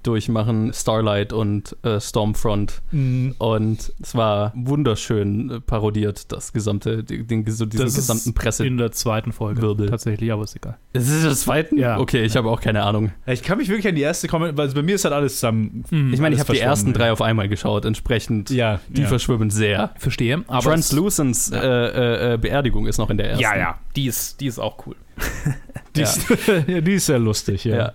[0.03, 2.82] durchmachen, Starlight und äh, Stormfront.
[2.91, 3.36] Mhm.
[3.38, 8.66] Und es war wunderschön äh, parodiert, das gesamte, den, so diesen das gesamten Presse.
[8.66, 9.61] In der zweiten Folge.
[9.61, 9.89] Wirbel.
[9.89, 10.78] Tatsächlich, aber ist egal.
[10.93, 11.78] Ist es das zweiten?
[11.78, 11.99] Ja.
[11.99, 13.11] Okay, ich habe auch keine Ahnung.
[13.26, 15.84] Ich kann mich wirklich an die erste kommen, weil bei mir ist halt alles zusammen.
[15.89, 16.14] Mhm.
[16.14, 18.49] Ich meine, ich habe die ersten drei auf einmal geschaut, entsprechend.
[18.49, 18.80] Ja.
[18.89, 19.07] Die ja.
[19.07, 19.91] verschwimmen sehr.
[19.97, 20.43] Verstehe.
[20.47, 21.61] Aber Translucence ja.
[21.61, 23.43] äh, äh, Beerdigung ist noch in der ersten.
[23.43, 24.95] Ja, ja, die ist, die ist auch cool.
[25.95, 26.06] die, ja.
[26.06, 26.28] Ist,
[26.68, 27.76] ja, die ist sehr lustig, ja.
[27.76, 27.93] ja.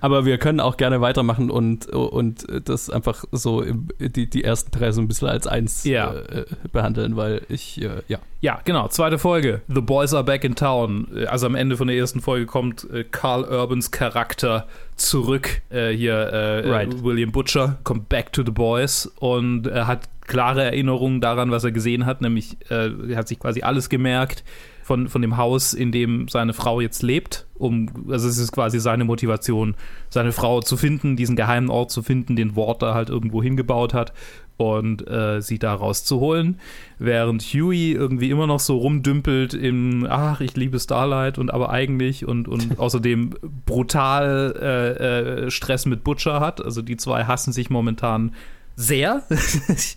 [0.00, 3.64] Aber wir können auch gerne weitermachen und, und das einfach so
[3.98, 6.14] die, die ersten drei so ein bisschen als eins ja.
[6.14, 8.18] äh, behandeln, weil ich, äh, ja.
[8.40, 8.86] Ja, genau.
[8.88, 9.62] Zweite Folge.
[9.66, 11.08] The Boys are back in town.
[11.26, 15.62] Also am Ende von der ersten Folge kommt äh, Carl Urbans Charakter zurück.
[15.70, 17.02] Äh, hier, äh, right.
[17.02, 21.72] William Butcher kommt back to the Boys und er hat klare Erinnerungen daran, was er
[21.72, 24.44] gesehen hat, nämlich äh, er hat sich quasi alles gemerkt
[24.88, 27.46] von, von dem Haus, in dem seine Frau jetzt lebt.
[27.58, 29.76] Um, also es ist quasi seine Motivation,
[30.08, 33.92] seine Frau zu finden, diesen geheimen Ort zu finden, den Ward da halt irgendwo hingebaut
[33.92, 34.14] hat
[34.56, 36.58] und äh, sie da rauszuholen,
[36.98, 42.26] während Huey irgendwie immer noch so rumdümpelt im ach, ich liebe Starlight und aber eigentlich
[42.26, 43.34] und, und außerdem
[43.66, 46.64] brutal äh, äh, Stress mit Butcher hat.
[46.64, 48.32] Also die zwei hassen sich momentan
[48.74, 49.22] sehr,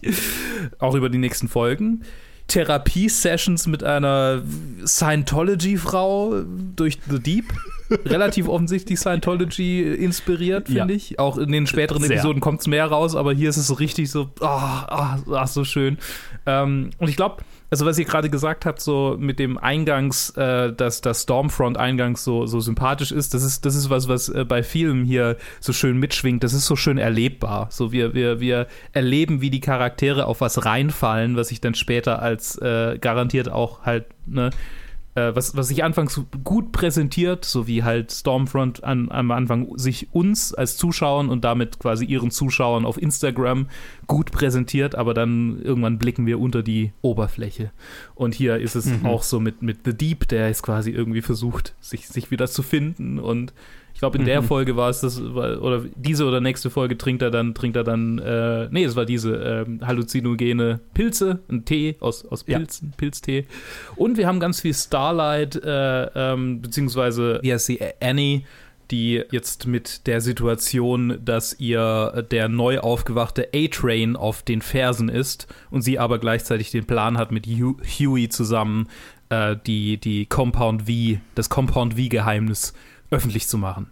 [0.80, 2.04] auch über die nächsten Folgen.
[2.52, 4.42] Therapie-Sessions mit einer
[4.86, 6.44] Scientology-Frau
[6.76, 7.46] durch The Deep.
[8.06, 10.98] Relativ offensichtlich Scientology inspiriert, finde Ja.
[10.98, 11.20] ich.
[11.20, 12.12] Auch in den späteren Sehr.
[12.12, 15.46] Episoden kommt es mehr raus, aber hier ist es so richtig so, ah, ah, ah,
[15.48, 15.98] so schön.
[16.46, 20.74] Ähm, und ich glaube, also was ihr gerade gesagt habt, so mit dem Eingangs, äh,
[20.74, 24.62] dass das Stormfront-Eingangs so, so sympathisch ist, das ist, das ist was, was äh, bei
[24.62, 26.44] Filmen hier so schön mitschwingt.
[26.44, 27.68] Das ist so schön erlebbar.
[27.72, 32.22] So wir, wir, wir erleben, wie die Charaktere auf was reinfallen, was sich dann später
[32.22, 34.50] als äh, garantiert auch halt, ne,
[35.16, 40.08] äh, was, was sich anfangs gut präsentiert, so wie halt Stormfront an, am Anfang sich
[40.14, 43.68] uns als Zuschauern und damit quasi ihren Zuschauern auf Instagram
[44.08, 47.72] gut präsentiert, aber dann irgendwann blicken wir unter die Oberfläche.
[48.16, 51.76] Und hier ist es auch so mit, mit The Deep, der jetzt quasi irgendwie versucht,
[51.82, 53.54] sich, sich wieder zu finden und
[54.02, 54.46] glaube, in der Mhm.
[54.48, 58.18] Folge war es das, oder diese oder nächste Folge trinkt er dann, trinkt er dann,
[58.20, 62.58] äh, nee, es war diese ähm, halluzinogene Pilze, ein Tee aus, aus Ja.
[62.58, 63.46] Pilzen, Pilztee.
[63.96, 68.42] Und wir haben ganz viel Starlight, äh, ähm, beziehungsweise, wie heißt sie, Annie,
[68.90, 75.48] die jetzt mit der Situation, dass ihr der neu aufgewachte A-Train auf den Fersen ist
[75.70, 78.88] und sie aber gleichzeitig den Plan hat, mit Hu Huey zusammen
[79.30, 82.74] äh, die, die Compound V, das Compound V-Geheimnis
[83.12, 83.92] öffentlich zu machen.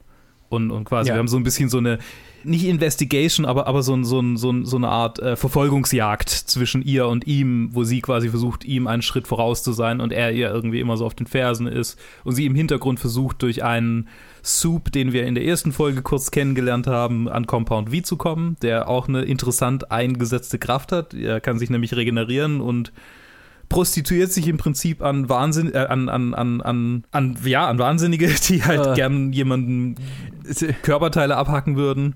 [0.50, 1.16] Und, und quasi, Ja.
[1.16, 2.00] wir haben so ein bisschen so eine,
[2.44, 6.28] nicht Investigation, aber, aber so, ein, so, ein, so, ein, so eine Art äh, Verfolgungsjagd
[6.30, 10.12] zwischen ihr und ihm, wo sie quasi versucht, ihm einen Schritt voraus zu sein und
[10.12, 13.64] er ihr irgendwie immer so auf den Fersen ist und sie im Hintergrund versucht, durch
[13.64, 14.08] einen
[14.44, 18.56] Soup, den wir in der ersten Folge kurz kennengelernt haben, an Compound V zu kommen,
[18.64, 21.14] der auch eine interessant eingesetzte Kraft hat.
[21.14, 22.92] Er kann sich nämlich regenerieren und
[23.70, 28.28] prostituiert sich im Prinzip an Wahnsinn, äh, an, an, an, an, an, ja, an Wahnsinnige,
[28.48, 28.94] die halt Äh.
[28.96, 29.96] gern jemanden
[30.82, 32.16] Körperteile abhacken würden.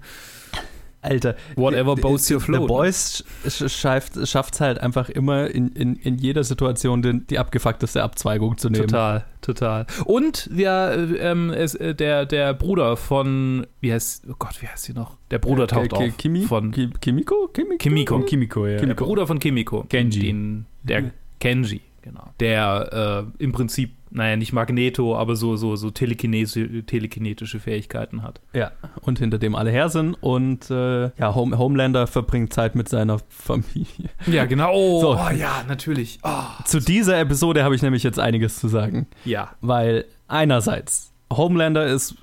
[1.01, 1.35] Alter.
[1.57, 2.67] Whatever boats your The float.
[2.69, 3.25] Boys
[3.67, 8.69] schafft es halt einfach immer in, in, in jeder Situation den, die abgefuckteste Abzweigung zu
[8.69, 8.87] nehmen.
[8.87, 9.85] Total, total.
[10.05, 14.85] Und äh, ähm, es, äh, der, der Bruder von, wie heißt, oh Gott, wie heißt
[14.85, 15.17] sie noch?
[15.29, 16.17] Der Bruder taucht Ki- auf.
[16.17, 16.43] Kimi?
[16.43, 17.49] Von Ki- Kimiko?
[17.51, 17.77] Kimiko?
[17.79, 18.19] Kimiko.
[18.21, 18.77] Kimiko, ja.
[18.77, 19.83] Der Bruder von Kimiko.
[19.89, 20.21] Kenji.
[20.21, 21.11] Den, der
[21.43, 22.31] Kenji, genau.
[22.39, 28.41] Der äh, im Prinzip, naja, nicht Magneto, aber so, so, so telekinese, telekinetische Fähigkeiten hat.
[28.53, 28.71] Ja,
[29.01, 30.13] und hinter dem alle her sind.
[30.21, 34.09] Und äh, ja, Home, Homelander verbringt Zeit mit seiner Familie.
[34.27, 34.71] Ja, genau.
[34.73, 35.17] Oh, So.
[35.17, 36.19] oh ja, natürlich.
[36.23, 39.07] Oh, Zu dieser Episode habe ich nämlich jetzt einiges zu sagen.
[39.25, 39.51] ja.
[39.61, 42.15] Weil einerseits, Homelander ist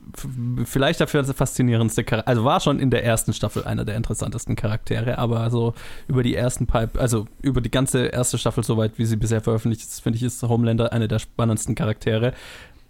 [0.64, 4.56] vielleicht dafür das faszinierendste Charakter, also war schon in der ersten Staffel einer der interessantesten
[4.56, 5.74] Charaktere, aber so
[6.08, 9.82] über die ersten Pipe, also über die ganze erste Staffel, soweit wie sie bisher veröffentlicht
[9.82, 12.32] ist, finde ich, ist Homelander einer der spannendsten Charaktere,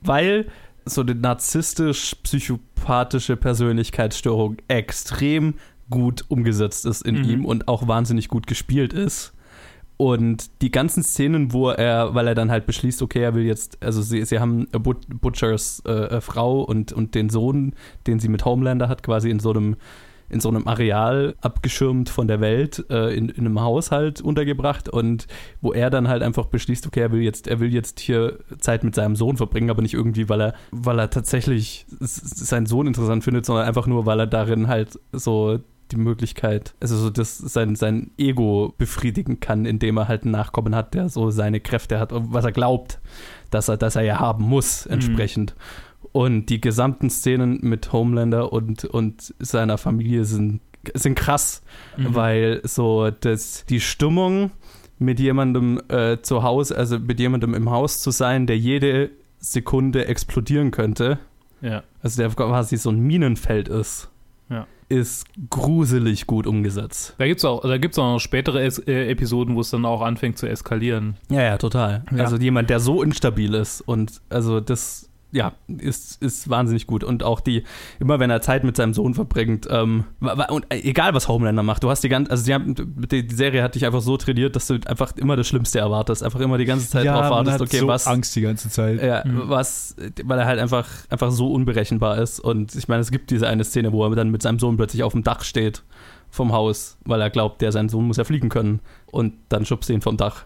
[0.01, 0.47] weil
[0.85, 5.55] so eine narzisstisch-psychopathische Persönlichkeitsstörung extrem
[5.91, 7.25] gut umgesetzt ist in Mhm.
[7.31, 9.33] ihm und auch wahnsinnig gut gespielt ist.
[10.01, 13.77] Und die ganzen Szenen, wo er, weil er dann halt beschließt, okay, er will jetzt,
[13.83, 17.75] also sie, sie haben But Butchers äh, äh, Frau und, und den Sohn,
[18.07, 19.77] den sie mit Homelander hat, quasi in so einem,
[20.31, 24.89] in so einem Areal abgeschirmt von der Welt, äh, in, in einem Haushalt untergebracht.
[24.89, 25.27] Und
[25.61, 28.85] wo er dann halt einfach beschließt, okay, er will jetzt, er will jetzt hier Zeit
[28.85, 33.23] mit seinem Sohn verbringen, aber nicht irgendwie, weil er, weil er tatsächlich seinen Sohn interessant
[33.23, 35.61] findet, sondern einfach nur, weil er darin halt so
[35.93, 40.75] die Möglichkeit, also so das sein, sein Ego befriedigen kann, indem er halt einen Nachkommen
[40.75, 43.01] hat, der so seine Kräfte hat, was er glaubt,
[43.51, 45.55] dass er, dass er ja haben muss, entsprechend.
[46.13, 50.61] Und die gesamten Szenen mit Homelander und, und seiner Familie sind,
[50.95, 51.63] sind krass,
[51.97, 52.15] Mhm.
[52.15, 54.51] weil so das, die Stimmung
[54.99, 60.07] mit jemandem äh, zu Hause, also mit jemandem im Haus zu sein, der jede Sekunde
[60.07, 61.19] explodieren könnte,
[61.63, 61.83] Ja.
[62.03, 64.11] also der quasi so ein Minenfeld ist.
[64.91, 67.15] Ist gruselig gut umgesetzt.
[67.19, 69.85] Da gibt es auch, da gibt's auch noch spätere es äh, Episoden, wo es dann
[69.85, 71.17] auch anfängt zu eskalieren.
[71.31, 72.05] Ja, ja, total.
[72.11, 72.25] Ja.
[72.25, 77.05] Also jemand, der so instabil ist und also das, ja, ist, ist wahnsinnig gut.
[77.05, 77.65] Und auch die,
[77.99, 80.05] immer wenn er Zeit mit seinem Sohn verbringt, ähm,
[80.49, 83.63] und äh, egal was Homelander macht, du hast die ganze, also die, haben, die, Serie
[83.63, 86.65] hat dich einfach so trainiert, dass du einfach immer das Schlimmste erwartest, einfach immer die
[86.65, 89.03] ganze Zeit drauf man wartest, hat okay, so was, Angst die ganze Zeit.
[89.03, 89.43] Ja, Mhm.
[89.47, 92.41] was, weil er halt einfach, einfach so unberechenbar ist.
[92.41, 95.03] Und ich meine, es gibt diese eine Szene, wo er dann mit seinem Sohn plötzlich
[95.03, 95.83] auf dem Dach steht
[96.31, 98.81] vom Haus, weil er glaubt, der sein Sohn muss ja fliegen können.
[99.07, 100.45] Und dann schubst er ihn vom Dach.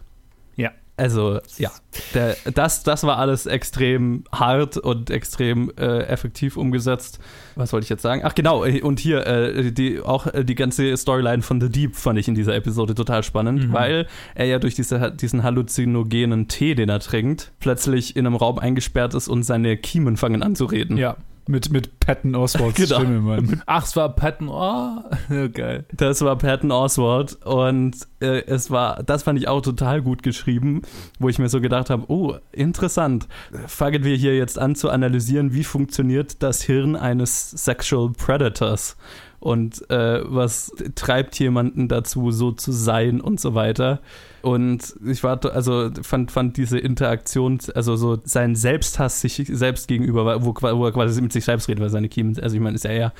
[0.96, 1.72] Also, ja,
[2.14, 7.18] der, das, das war alles extrem hart und extrem äh, effektiv umgesetzt.
[7.56, 8.22] Was wollte ich jetzt sagen?
[8.24, 11.96] Ach, genau, äh, und hier, äh, die, auch äh, die ganze Storyline von The Deep
[11.96, 13.72] fand ich in dieser Episode total spannend, Mhm.
[13.72, 18.60] weil er ja durch diese, diesen halluzinogenen Tee, den er trinkt, plötzlich in einem Raum
[18.60, 20.96] eingesperrt ist und seine Kiemen fangen an zu reden.
[20.96, 21.16] Ja.
[21.46, 22.96] Mit, mit Patton Oswalds Genau.
[22.96, 23.62] Stimme, Mann.
[23.66, 24.48] Ach, es war Patton.
[24.48, 25.02] Oh,
[25.52, 25.84] geil.
[25.92, 30.82] Das war Patton Oswald und äh, es war, das fand ich auch total gut geschrieben,
[31.18, 33.28] wo ich mir so gedacht habe, oh, interessant.
[33.66, 38.96] Fangen wir hier jetzt an zu analysieren, wie funktioniert das Hirn eines Sexual Predators
[39.44, 44.00] und äh, was treibt jemanden dazu, so zu sein und so weiter.
[44.40, 50.42] Und ich war, also fand, fand diese Interaktion, also so sein Selbsthass sich selbst gegenüber,
[50.42, 52.84] wo, wo er quasi mit sich selbst redet, weil seine Kiemen, also ich meine, ist
[52.84, 53.12] ja eher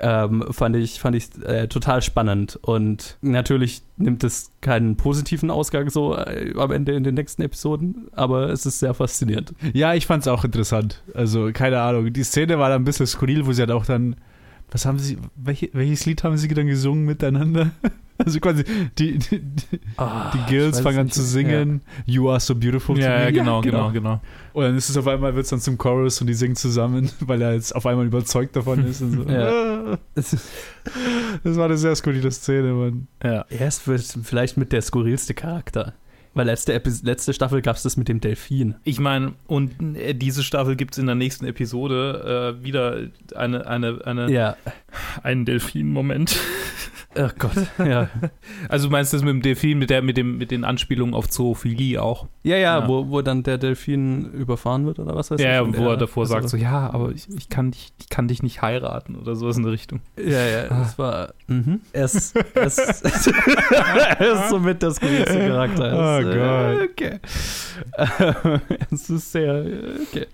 [0.00, 2.58] ähm, fand ich, fand ich äh, total spannend.
[2.62, 8.08] Und natürlich nimmt es keinen positiven Ausgang so äh, am Ende in den nächsten Episoden,
[8.12, 9.52] aber es ist sehr faszinierend.
[9.72, 11.02] Ja, ich fand's auch interessant.
[11.14, 12.12] Also, keine Ahnung.
[12.12, 14.16] Die Szene war dann ein bisschen skurril, wo sie halt auch dann.
[14.70, 15.18] Was haben sie.
[15.36, 17.70] Welche, welches Lied haben sie dann gesungen miteinander?
[18.22, 18.64] Also quasi,
[18.98, 21.80] die, die, die, Ah, die Girls fangen an zu singen.
[22.04, 23.22] You are so beautiful to Ja, me.
[23.22, 24.20] ja, genau, genau, genau.
[24.52, 27.10] Und dann ist es auf einmal, wird es dann zum Chorus und die singen zusammen,
[27.20, 29.00] weil er jetzt auf einmal überzeugt davon ist.
[29.00, 29.22] Und so.
[29.22, 29.96] Ja.
[30.14, 30.36] Das
[31.56, 33.06] war eine sehr skurrile Szene, Mann.
[33.24, 33.46] Ja.
[33.48, 33.80] Er ist
[34.22, 35.94] vielleicht mit der skurrilste Charakter.
[36.34, 38.76] Weil letzte, Epi- letzte Staffel gab es das mit dem Delfin.
[38.84, 42.98] Ich meine, und äh, diese Staffel gibt es in der nächsten Episode äh, wieder
[43.34, 44.56] eine, eine, eine, Ja.
[45.24, 46.38] einen Delfin-Moment.
[47.16, 47.50] Oh Gott.
[47.84, 48.08] Ja,
[48.68, 51.28] Also du meinst das mit dem Delfin, mit, der, mit, dem, mit den Anspielungen auf
[51.28, 52.28] Zoophilie auch?
[52.44, 52.88] ja, ja, Ja.
[52.88, 55.74] Wo, wo dann der Delfin überfahren wird oder was weiß Ja, ich.
[55.74, 58.28] ja, wo er davor also- sagt so, ja, aber ich, ich, kann dich, ich kann
[58.28, 60.00] dich nicht heiraten oder sowas in der Richtung.
[60.16, 61.34] Ja, ja, das war.
[61.48, 61.80] Mhm.
[61.92, 62.80] Er ist, er ist,
[64.50, 66.19] somit der skurrilste Charakter.
[66.26, 66.88] Oh äh, Gott.
[66.90, 67.20] Okay.
[68.90, 69.64] es ist sehr.
[70.08, 70.26] Okay.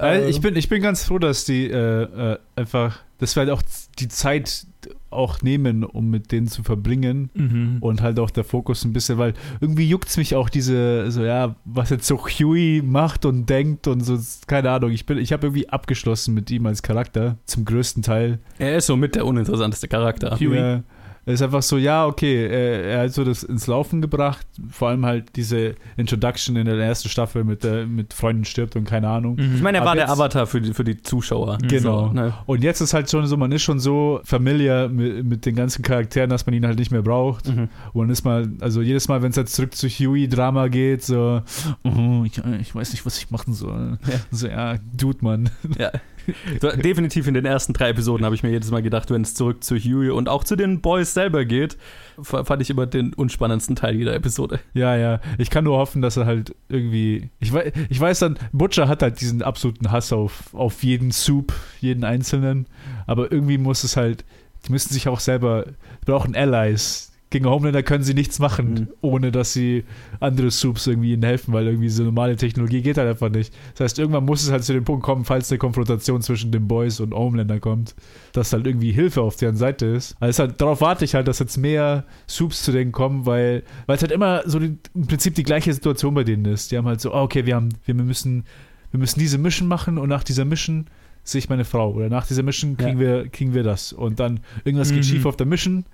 [0.00, 3.50] Äh, ich, bin, ich bin ganz froh, dass die äh, äh, einfach, dass wir halt
[3.50, 3.62] auch
[3.98, 4.66] die Zeit
[5.10, 7.30] auch nehmen, um mit denen zu verbringen.
[7.34, 7.78] Mhm.
[7.80, 11.24] Und halt auch der Fokus ein bisschen, weil irgendwie juckt es mich auch diese, so
[11.24, 14.90] ja, was jetzt so Huey macht und denkt und so, keine Ahnung.
[14.90, 18.38] Ich bin, ich habe irgendwie abgeschlossen mit ihm als Charakter, zum größten Teil.
[18.58, 20.38] Er ist somit der uninteressanteste Charakter.
[20.38, 20.58] Huey.
[20.58, 20.82] Ja,
[21.28, 24.46] er ist einfach so, ja, okay, er, er hat so das ins Laufen gebracht.
[24.70, 28.84] Vor allem halt diese Introduction in der ersten Staffel mit, der, mit Freunden stirbt und
[28.84, 29.36] keine Ahnung.
[29.36, 29.56] Mhm.
[29.56, 31.58] Ich meine, er war der jetzt- Avatar für die, für die Zuschauer.
[31.68, 32.06] Genau.
[32.08, 32.32] So, ne?
[32.46, 35.82] Und jetzt ist halt schon so, man ist schon so familiar mit, mit den ganzen
[35.82, 37.46] Charakteren, dass man ihn halt nicht mehr braucht.
[37.48, 37.68] mhm.
[37.92, 41.42] Und dann ist mal, also jedes Mal, wenn es halt zurück zu Huey-Drama geht, so,
[41.84, 43.98] oh, ich, ich weiß nicht, was ich machen soll.
[44.06, 44.14] Ja.
[44.30, 45.50] So, ja, Dude, Mann.
[45.78, 45.90] Ja.
[46.82, 49.62] Definitiv in den ersten drei Episoden habe ich mir jedes Mal gedacht, wenn es zurück
[49.64, 51.76] zu Huey und auch zu den Boys selber geht,
[52.22, 54.60] fand ich immer den unspannendsten Teil jeder Episode.
[54.74, 55.20] Ja, ja.
[55.38, 57.30] Ich kann nur hoffen, dass er halt irgendwie.
[57.40, 61.52] Ich weiß, ich weiß dann, Butcher hat halt diesen absoluten Hass auf, auf jeden Soup,
[61.80, 62.66] jeden Einzelnen.
[63.06, 64.24] Aber irgendwie muss es halt.
[64.66, 65.66] Die müssen sich auch selber.
[66.04, 67.12] brauchen Allies.
[67.30, 68.88] Gegen Homelander können sie nichts machen, Mhm.
[69.02, 69.84] ohne dass sie
[70.18, 73.52] andere Soups irgendwie ihnen helfen, weil irgendwie so normale Technologie geht halt einfach nicht.
[73.74, 76.66] Das heißt, irgendwann muss es halt zu dem Punkt kommen, falls eine Konfrontation zwischen den
[76.66, 77.94] Boys und Homelander kommt,
[78.32, 80.16] dass halt irgendwie Hilfe auf deren Seite ist.
[80.20, 83.96] Also halt, darauf warte ich halt, dass jetzt mehr Soups zu denen kommen, weil weil
[83.96, 86.72] es halt immer so die, im Prinzip die gleiche Situation bei denen ist.
[86.72, 88.44] Die haben halt so, ah, okay, wir haben, wir müssen,
[88.90, 90.86] wir müssen diese Mission machen und nach dieser Mission
[91.24, 94.40] sehe ich meine Frau oder nach dieser Mission kriegen wir kriegen wir das und dann
[94.64, 95.02] irgendwas geht Mhm.
[95.02, 95.84] schief auf der Mission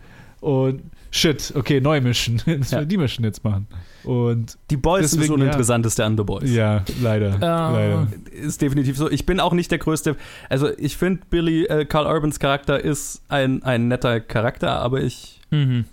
[0.44, 2.84] und shit, okay, neue Mission, müssen Ja.
[2.84, 3.66] die Mission jetzt machen
[4.04, 5.44] und Die Boys sind das Deswegen, ja.
[5.46, 6.50] uninteressanteste an The Boys.
[6.52, 8.08] ja, leider, leider.
[8.30, 9.10] Ist definitiv so.
[9.10, 10.16] Ich bin auch nicht der größte.
[10.50, 15.40] Also, ich finde, Billy, äh, Carl Urbans Charakter ist ein, ein netter Charakter, aber ich.
[15.50, 15.86] Mhm.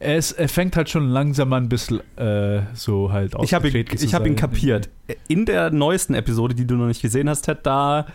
[0.00, 3.68] Er, ist, er fängt halt schon langsam an ein bisschen äh, so halt Ich habe
[3.70, 4.90] ihn, ich hab ihn kapiert.
[5.28, 8.06] In der neuesten Episode, die du noch nicht gesehen hast, Ted, da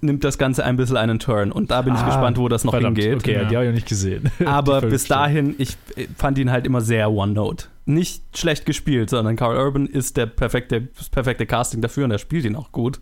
[0.00, 1.50] nimmt das Ganze ein bisschen einen Turn.
[1.52, 3.18] Und da bin ich Ah, gespannt, wo das noch Verdammt, hingeht.
[3.20, 3.44] Okay, Ja.
[3.44, 4.30] die habe ich ja nicht gesehen.
[4.46, 5.76] Aber bis dahin, ich
[6.16, 7.66] fand ihn halt immer sehr One-Note.
[7.86, 12.18] Nicht schlecht gespielt, sondern Carl Urban ist der perfekte, das perfekte Casting dafür und er
[12.18, 12.98] spielt ihn auch gut.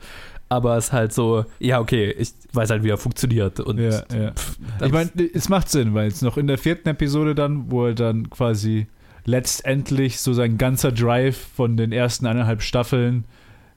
[0.50, 3.60] Aber es ist halt so, ja, okay, ich weiß halt, wie er funktioniert.
[3.60, 4.30] Und Ja, ja.
[4.32, 7.86] pff, Ich meine, es macht Sinn, weil jetzt noch in der vierten Episode dann, wo
[7.86, 8.86] er dann quasi
[9.24, 13.24] letztendlich so sein ganzer Drive von den ersten eineinhalb Staffeln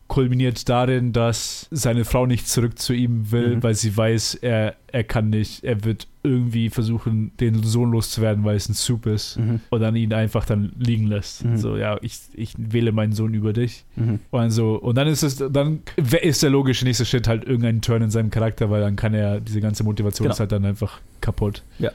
[0.08, 3.64] kulminiert darin, dass seine Frau nicht zurück zu ihm will, Mhm.
[3.64, 8.56] weil sie weiß, er, er kann nicht, er wird irgendwie versuchen, den Sohn loszuwerden, weil
[8.56, 9.38] es ein Soup ist.
[9.38, 11.44] Mhm, Und dann ihn einfach dann liegen lässt.
[11.46, 11.58] Mhm.
[11.58, 13.84] So, ja, ich, ich wähle meinen Sohn über dich.
[13.96, 14.20] mhm.
[14.32, 15.80] Und, so, und dann ist es, dann
[16.22, 19.40] ist der logische nächste Schritt halt irgendein Turn in seinem Charakter, weil dann kann er,
[19.42, 20.34] diese ganze Motivation Genau.
[20.34, 21.64] ist halt dann einfach kaputt.
[21.80, 21.92] Ja.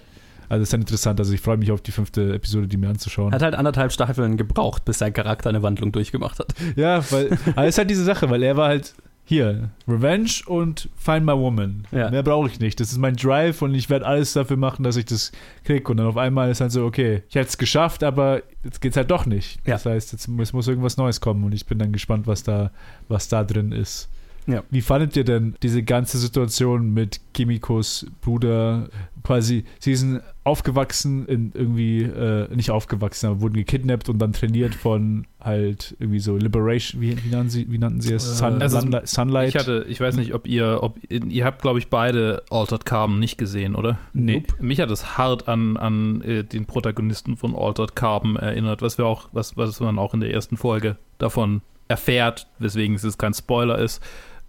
[0.52, 1.18] Also ist dann interessant.
[1.18, 3.32] Also ich freue mich auf die fünfte Episode, die mir anzuschauen.
[3.32, 6.52] Hat halt anderthalb Staffeln gebraucht, bis sein Charakter eine Wandlung durchgemacht hat.
[6.76, 8.94] Ja, weil aber es ist halt diese Sache, weil er war halt
[9.24, 11.86] hier, Revenge und Find My Woman.
[11.90, 12.10] Ja.
[12.10, 12.80] Mehr brauche ich nicht.
[12.80, 15.32] Das ist mein Drive und ich werde alles dafür machen, dass ich das
[15.64, 15.90] kriege.
[15.90, 18.98] Und dann auf einmal ist halt so, okay, ich hätte es geschafft, aber jetzt geht's
[18.98, 19.58] halt doch nicht.
[19.66, 19.76] Ja.
[19.76, 22.72] Das heißt, jetzt muss, muss irgendwas Neues kommen und ich bin dann gespannt, was da,
[23.08, 24.10] was da drin ist.
[24.46, 24.62] Ja.
[24.70, 28.88] Wie fandet ihr denn diese ganze Situation mit Kimikos Bruder?
[29.22, 34.74] Quasi, sie sind aufgewachsen in irgendwie, äh, nicht aufgewachsen, aber wurden gekidnappt und dann trainiert
[34.74, 38.38] von halt irgendwie so Liberation, wie, wie, nannten, sie, wie nannten sie es?
[38.38, 39.48] Sun, Also, Sunlight, Sunlight?
[39.50, 43.20] Ich hatte, ich weiß nicht, ob ihr, ob ihr habt, glaube ich, beide Altered Carbon
[43.20, 43.98] nicht gesehen, oder?
[44.12, 44.42] Nee.
[44.60, 49.06] Mich hat es hart an, an äh, den Protagonisten von Altered Carbon erinnert, was wir
[49.06, 53.78] auch, was, was man auch in der ersten Folge davon erfährt, weswegen es kein Spoiler
[53.78, 54.02] ist.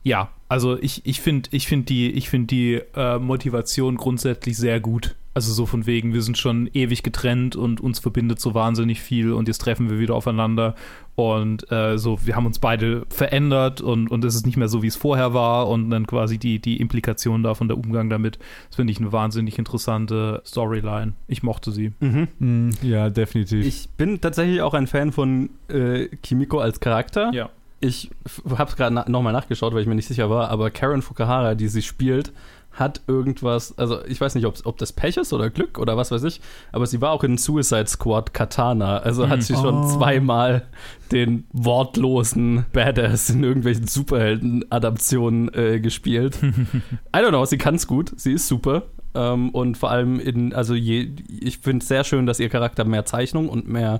[0.03, 4.79] Ja, also ich, ich finde ich find die, ich find die äh, Motivation grundsätzlich sehr
[4.79, 5.15] gut.
[5.35, 9.31] Also so von wegen, wir sind schon ewig getrennt und uns verbindet so wahnsinnig viel
[9.31, 10.75] und jetzt treffen wir wieder aufeinander
[11.15, 14.83] und äh, so, wir haben uns beide verändert und, und es ist nicht mehr so,
[14.83, 18.37] wie es vorher war und dann quasi die, die Implikation davon, der Umgang damit,
[18.67, 21.13] das finde ich eine wahnsinnig interessante Storyline.
[21.27, 21.93] Ich mochte sie.
[21.99, 22.27] Mhm.
[22.37, 23.65] Mm, ja, definitiv.
[23.65, 27.31] Ich bin tatsächlich auch ein Fan von äh, Kimiko als Charakter.
[27.33, 27.49] Ja.
[27.83, 28.09] Ich
[28.49, 31.53] habe es gerade na nochmal nachgeschaut, weil ich mir nicht sicher war, aber Karen Fukuhara,
[31.55, 32.31] die sie spielt,
[32.71, 36.23] hat irgendwas, also ich weiß nicht, ob das Pech ist oder Glück oder was weiß
[36.23, 39.87] ich, aber sie war auch in Suicide Squad Katana, also hat sie schon Oh.
[39.87, 40.63] zweimal
[41.11, 46.37] den wortlosen Badass in irgendwelchen Superhelden-Adaptionen äh, gespielt.
[47.15, 48.83] I don't know, sie kann es gut, sie ist super.
[49.13, 52.85] Ähm, und vor allem in, also je, ich finde es sehr schön, dass ihr Charakter
[52.85, 53.99] mehr Zeichnung und mehr,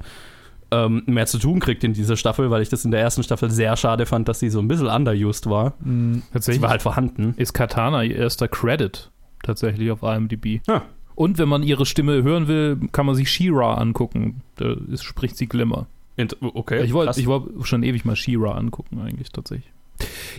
[0.74, 3.52] ähm, mehr zu tun kriegt in dieser Staffel, weil ich das in der ersten Staffel
[3.52, 5.74] sehr schade fand, dass sie so ein bisschen underused war.
[5.82, 7.34] Mm, Sie Tatsächlich war halt vorhanden.
[7.38, 9.12] ist Katana ihr erster Credit
[9.44, 10.62] tatsächlich auf IMDb.
[10.68, 10.84] Ja.
[11.16, 14.42] Und wenn man ihre Stimme hören will, kann man sich She-Ra angucken.
[14.56, 15.86] Da ist, spricht sie Glimmer.
[16.16, 16.84] Int okay.
[16.84, 19.72] ich wollte wollt schon ewig mal She-Ra angucken, eigentlich tatsächlich.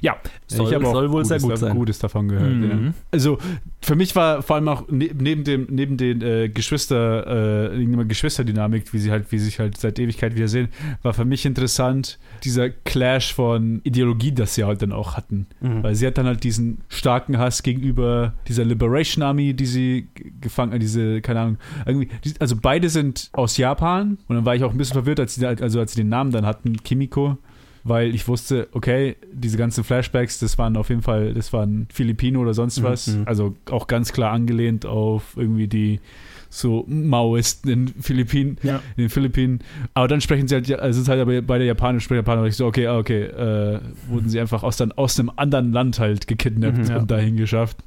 [0.00, 1.76] Ja, soll, ich habe soll wohl sehr Gutes, gut sein.
[1.76, 2.52] Gutes davon gehört.
[2.52, 2.86] Mhm.
[2.86, 2.92] Ja.
[3.10, 3.38] Also
[3.80, 8.92] für mich war vor allem auch ne neben dem neben den äh, Geschwister äh, Geschwisterdynamik,
[8.92, 10.68] wie sie halt wie sich halt seit Ewigkeit wiedersehen,
[11.02, 15.82] war für mich interessant dieser Clash von Ideologie, das sie halt dann auch hatten, Mhm.
[15.82, 20.08] weil sie hat dann halt diesen starken Hass gegenüber dieser Liberation Army, die sie
[20.40, 22.08] gefangen, äh, diese keine Ahnung irgendwie,
[22.38, 25.46] also beide sind aus Japan und dann war ich auch ein bisschen verwirrt, als sie
[25.46, 27.38] also als sie den Namen dann hatten, Kimiko
[27.84, 32.40] weil ich wusste, okay, diese ganzen Flashbacks, das waren auf jeden Fall, das waren Filipino
[32.40, 33.06] oder sonst Mhm, was.
[33.08, 33.22] mhm.
[33.26, 36.00] Also auch ganz klar angelehnt auf irgendwie die
[36.48, 38.76] so Maoisten in Philippinen, Ja.
[38.96, 39.58] in den Philippinen.
[39.92, 42.42] Aber dann sprechen sie halt, also es ist halt aber bei der Japanisch sprechen Japaner,
[42.42, 45.72] und ich so, okay, ah, okay, äh, wurden sie einfach aus, dann, aus einem anderen
[45.72, 46.98] Land halt gekidnappt Mhm, ja.
[46.98, 47.78] und dahin geschafft.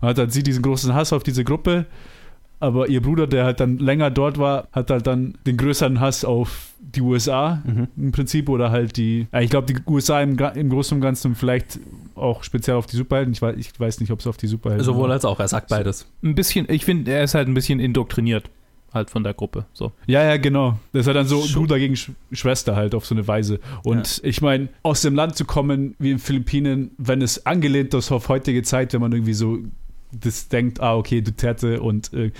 [0.00, 1.86] Und hat halt sie diesen großen Hass auf diese Gruppe,
[2.62, 6.24] aber ihr Bruder, der halt dann länger dort war, hat halt dann den größeren Hass
[6.24, 7.88] auf die USA Mhm.
[7.96, 11.28] im Prinzip oder halt die, ja, ich glaube die USA im, im Großen und Ganzen
[11.28, 11.78] und vielleicht
[12.14, 13.32] auch speziell auf die Superhelden.
[13.32, 15.12] Ich weiß, ich weiß nicht, ob es auf die Superhelden Sowohl war.
[15.14, 16.06] als auch, er sagt beides.
[16.22, 18.44] ein bisschen, ich finde, er ist halt ein bisschen indoktriniert
[18.94, 19.64] halt von der Gruppe.
[19.72, 19.92] So.
[20.06, 20.78] Ja, ja, genau.
[20.92, 23.58] Das ist halt dann so Schon- Bruder gegen Sch Schwester halt auf so eine Weise.
[23.84, 28.12] Und ich meine, aus dem Land zu kommen wie in Philippinen, wenn es angelehnt ist
[28.12, 29.58] auf heutige Zeit, wenn man irgendwie so
[30.12, 32.30] das denkt, ah, okay, Duterte und äh,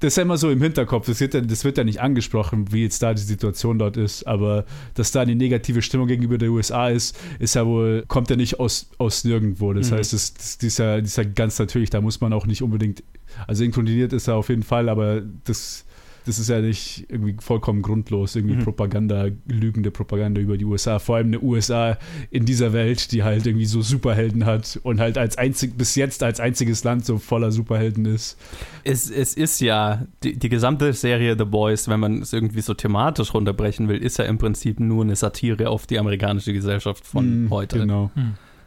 [0.00, 1.06] das ist ja immer so im Hinterkopf.
[1.06, 4.26] Das wird, ja, das wird ja nicht angesprochen, wie jetzt da die Situation dort ist,
[4.26, 4.64] aber
[4.94, 8.60] dass da eine negative Stimmung gegenüber der USA ist, ist ja wohl, kommt ja nicht
[8.60, 9.72] aus, aus nirgendwo.
[9.72, 9.96] Das Mhm.
[9.96, 12.46] heißt, das, das, das, ist ja, das ist ja ganz natürlich, da muss man auch
[12.46, 13.02] nicht unbedingt,
[13.46, 15.84] also inkliniert ist er auf jeden Fall, aber das,
[16.28, 18.64] das ist ja nicht irgendwie vollkommen grundlos, irgendwie Mhm.
[18.64, 20.98] Propaganda, lügende Propaganda über die USA.
[20.98, 21.98] Vor allem eine USA
[22.30, 26.22] in dieser Welt, die halt irgendwie so Superhelden hat und halt als einzig, bis jetzt
[26.22, 28.38] als einziges Land so voller Superhelden ist.
[28.84, 32.74] Es, es ist ja, die, die gesamte Serie The Boys, wenn man es irgendwie so
[32.74, 37.44] thematisch runterbrechen will, ist ja im Prinzip nur eine Satire auf die amerikanische Gesellschaft von
[37.44, 37.78] Mhm, heute.
[37.78, 38.10] Genau.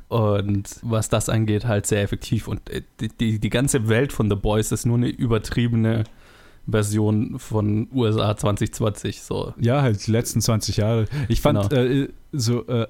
[0.08, 2.48] Und was das angeht, halt sehr effektiv.
[2.50, 6.04] Und äh, die, die, die ganze Welt von The Boys ist nur eine übertriebene
[6.68, 9.22] Version von USA 2020.
[9.22, 9.54] So.
[9.60, 11.06] Ja, halt die letzten 20 Jahre.
[11.28, 11.82] Ich fand Genau.
[11.82, 12.88] äh, so, äh,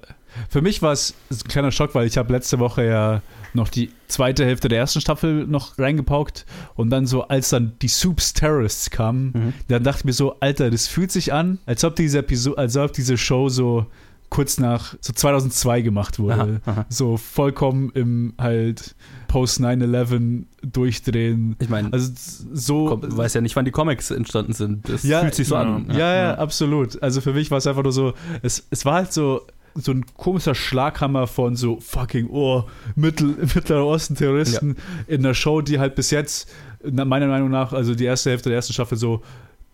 [0.48, 3.22] für mich war es ein kleiner Schock, weil ich habe letzte Woche ja
[3.54, 7.88] noch die zweite Hälfte der ersten Staffel noch reingepaukt und dann so, als dann die
[7.88, 9.52] Soups Terrorists kamen, Mhm.
[9.68, 12.76] dann dachte ich mir so, Alter, das fühlt sich an, als ob diese Episode, als
[12.76, 13.86] ob diese Show so
[14.32, 16.60] kurz nach so 2002 gemacht wurde.
[16.64, 16.86] Aha, aha.
[16.88, 18.94] So vollkommen im halt
[19.28, 21.54] Post 9/11 durchdrehen.
[21.60, 22.10] Ich meine, Also
[22.54, 24.88] so komm, weiß ja nicht, wann die Comics entstanden sind.
[24.88, 25.86] Das Ja, fühlt sich so ja, an.
[25.90, 26.34] Ja, ja, Ja.
[26.38, 27.02] absolut.
[27.02, 29.42] Also für mich war es einfach nur so, es, es war halt so,
[29.74, 32.64] so ein komischer Schlaghammer von so fucking, oh,
[32.96, 34.76] Mittel, Mittlerer Osten Terroristen
[35.08, 36.48] in einer Show, die halt bis jetzt,
[36.90, 39.20] meiner Meinung nach, also die erste Hälfte der ersten Staffel so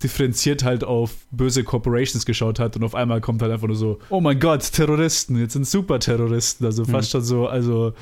[0.02, 3.98] differenziert halt auf böse Corporations geschaut hat und auf einmal kommt halt einfach nur so,
[4.10, 7.92] oh mein Gott, Terroristen, jetzt sind Superterroristen, also fast schon so, also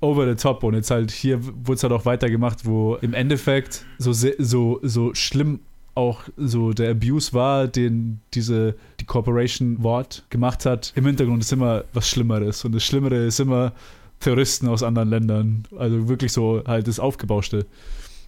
[0.00, 3.84] over the top und jetzt halt hier wurde es halt auch weitergemacht, wo im Endeffekt
[3.98, 5.60] so, so, so schlimm
[5.94, 10.92] auch so der Abuse war, den diese die Corporation Wort gemacht hat.
[10.96, 13.72] Im Hintergrund ist immer was Schlimmeres und das Schlimmere ist immer
[14.20, 15.64] Terroristen aus anderen Ländern.
[15.76, 17.66] Also wirklich so halt das Aufgebauschte.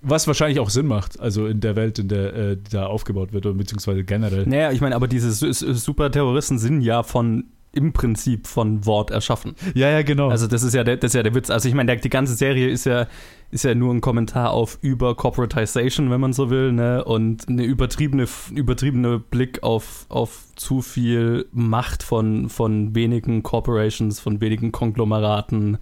[0.06, 3.46] Was wahrscheinlich auch Sinn macht, also in der Welt, in der äh, da aufgebaut wird,
[3.46, 4.46] oder beziehungsweise generell.
[4.46, 7.44] Naja, ich meine, aber diese Superterroristen sind ja von
[7.74, 9.54] im Prinzip von Wort erschaffen.
[9.74, 10.28] Ja, ja, genau.
[10.28, 11.50] Also das ist ja der, das ist ja der Witz.
[11.50, 13.06] Also ich meine, die ganze Serie ist ja,
[13.50, 17.04] ist ja nur ein Kommentar auf über Corporatization, wenn man so will, ne?
[17.04, 24.40] Und eine übertriebene, übertriebene Blick auf, auf zu viel Macht von, von wenigen Corporations, von
[24.40, 25.78] wenigen Konglomeraten,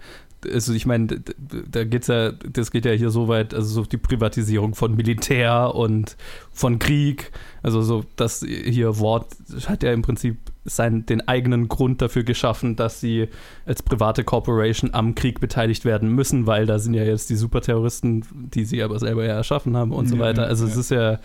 [0.51, 1.21] also ich meine,
[1.69, 5.73] da geht's ja, das geht ja hier so weit, also so die Privatisierung von Militär
[5.75, 6.17] und
[6.51, 7.31] von Krieg,
[7.61, 9.27] also so das hier Wort
[9.67, 13.27] hat ja im Prinzip seinen, den eigenen Grund dafür geschaffen, dass sie
[13.65, 18.25] als private Corporation am Krieg beteiligt werden müssen, weil da sind ja jetzt die Superterroristen,
[18.53, 20.45] die sie aber selber ja erschaffen haben und so weiter.
[20.47, 20.71] Also ja.
[20.71, 21.19] es ist ja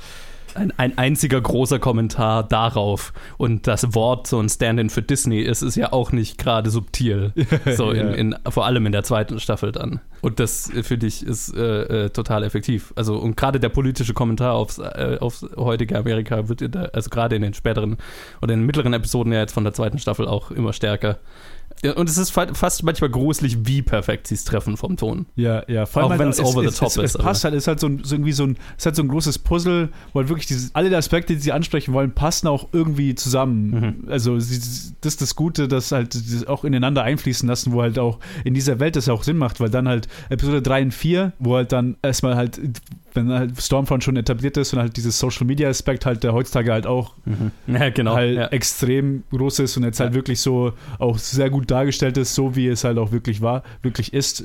[0.54, 3.12] ein, ein einziger großer Kommentar darauf.
[3.36, 7.32] Und das Wort so ein Stand-in für Disney ist, ist ja auch nicht gerade subtil.
[7.76, 10.00] So in, in, vor allem in der zweiten Staffel dann.
[10.20, 12.92] Und das, äh, finde ich, ist äh, äh, total effektiv.
[12.96, 17.36] Also, und gerade der politische Kommentar aufs, äh, aufs heutige Amerika wird, der, also gerade
[17.36, 17.98] in den späteren
[18.42, 21.18] oder in den mittleren Episoden ja jetzt von der zweiten Staffel auch immer stärker.
[21.82, 25.26] Ja, und es ist fast manchmal gruselig, wie perfekt sie es treffen vom Ton.
[25.36, 25.86] Ja, ja.
[25.86, 27.14] Vor allem, auch wenn es over the top es, ist.
[27.14, 28.96] Es passt halt, es ist halt so, ein, so irgendwie so ein, es ist halt
[28.96, 32.48] so ein großes Puzzle, wo halt wirklich dieses, alle Aspekte, die sie ansprechen wollen, passen
[32.48, 33.70] auch irgendwie zusammen.
[34.02, 34.10] Mhm.
[34.10, 34.58] Also sie,
[35.00, 36.16] das ist das Gute, dass halt
[36.48, 39.70] auch ineinander einfließen lassen, wo halt auch in dieser Welt das auch Sinn macht, weil
[39.70, 42.60] dann halt Episode 3 und 4, wo halt dann erstmal halt
[43.14, 46.72] wenn halt Stormfront schon etabliert ist und halt dieses Social Media Aspekt halt, der heutzutage
[46.72, 47.50] halt auch mhm.
[47.66, 48.46] ja, genau, halt ja.
[48.48, 52.68] extrem groß ist und jetzt halt wirklich so auch sehr gut dargestellt ist, so wie
[52.68, 54.44] es halt auch wirklich war, wirklich ist.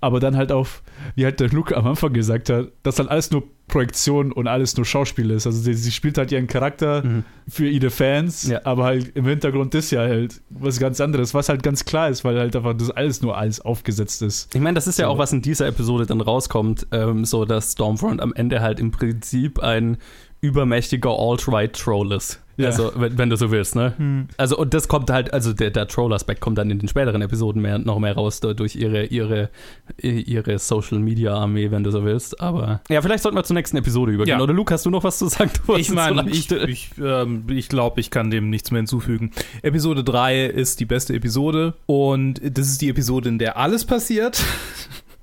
[0.00, 0.68] Aber dann halt auch,
[1.14, 4.76] wie halt der Luke am Anfang gesagt hat, dass halt alles nur Projektion und alles
[4.76, 5.46] nur Schauspiel ist.
[5.46, 7.24] Also sie, sie spielt halt ihren Charakter mhm.
[7.46, 8.60] für ihre Fans, ja.
[8.64, 12.24] aber halt im Hintergrund ist ja halt was ganz anderes, was halt ganz klar ist,
[12.24, 14.54] weil halt einfach das alles nur alles aufgesetzt ist.
[14.54, 15.02] Ich meine, das ist so.
[15.02, 18.80] ja auch, was in dieser Episode dann rauskommt, ähm, so dass Stormfront am Ende halt
[18.80, 19.98] im Prinzip ein
[20.40, 22.40] übermächtiger Alt-Right-Troll ist.
[22.58, 22.66] Ja.
[22.66, 23.94] Also, wenn, wenn, du so willst, ne?
[23.96, 24.26] Hm.
[24.36, 27.62] Also, und das kommt halt, also der, der Troll-Aspekt kommt dann in den späteren Episoden
[27.62, 29.48] mehr, noch mehr raus, durch ihre, ihre,
[29.96, 32.40] ihre Social-Media-Armee, wenn du so willst.
[32.40, 34.38] Aber ja, vielleicht sollten wir zur nächsten Episode übergehen.
[34.38, 34.42] Ja.
[34.42, 35.50] Oder Luke, hast du noch was zu sagen?
[35.76, 39.30] ich meine, so ich, ich, ähm, ich glaube, ich kann dem nichts mehr hinzufügen.
[39.62, 44.42] Episode 3 ist die beste Episode und das ist die Episode, in der alles passiert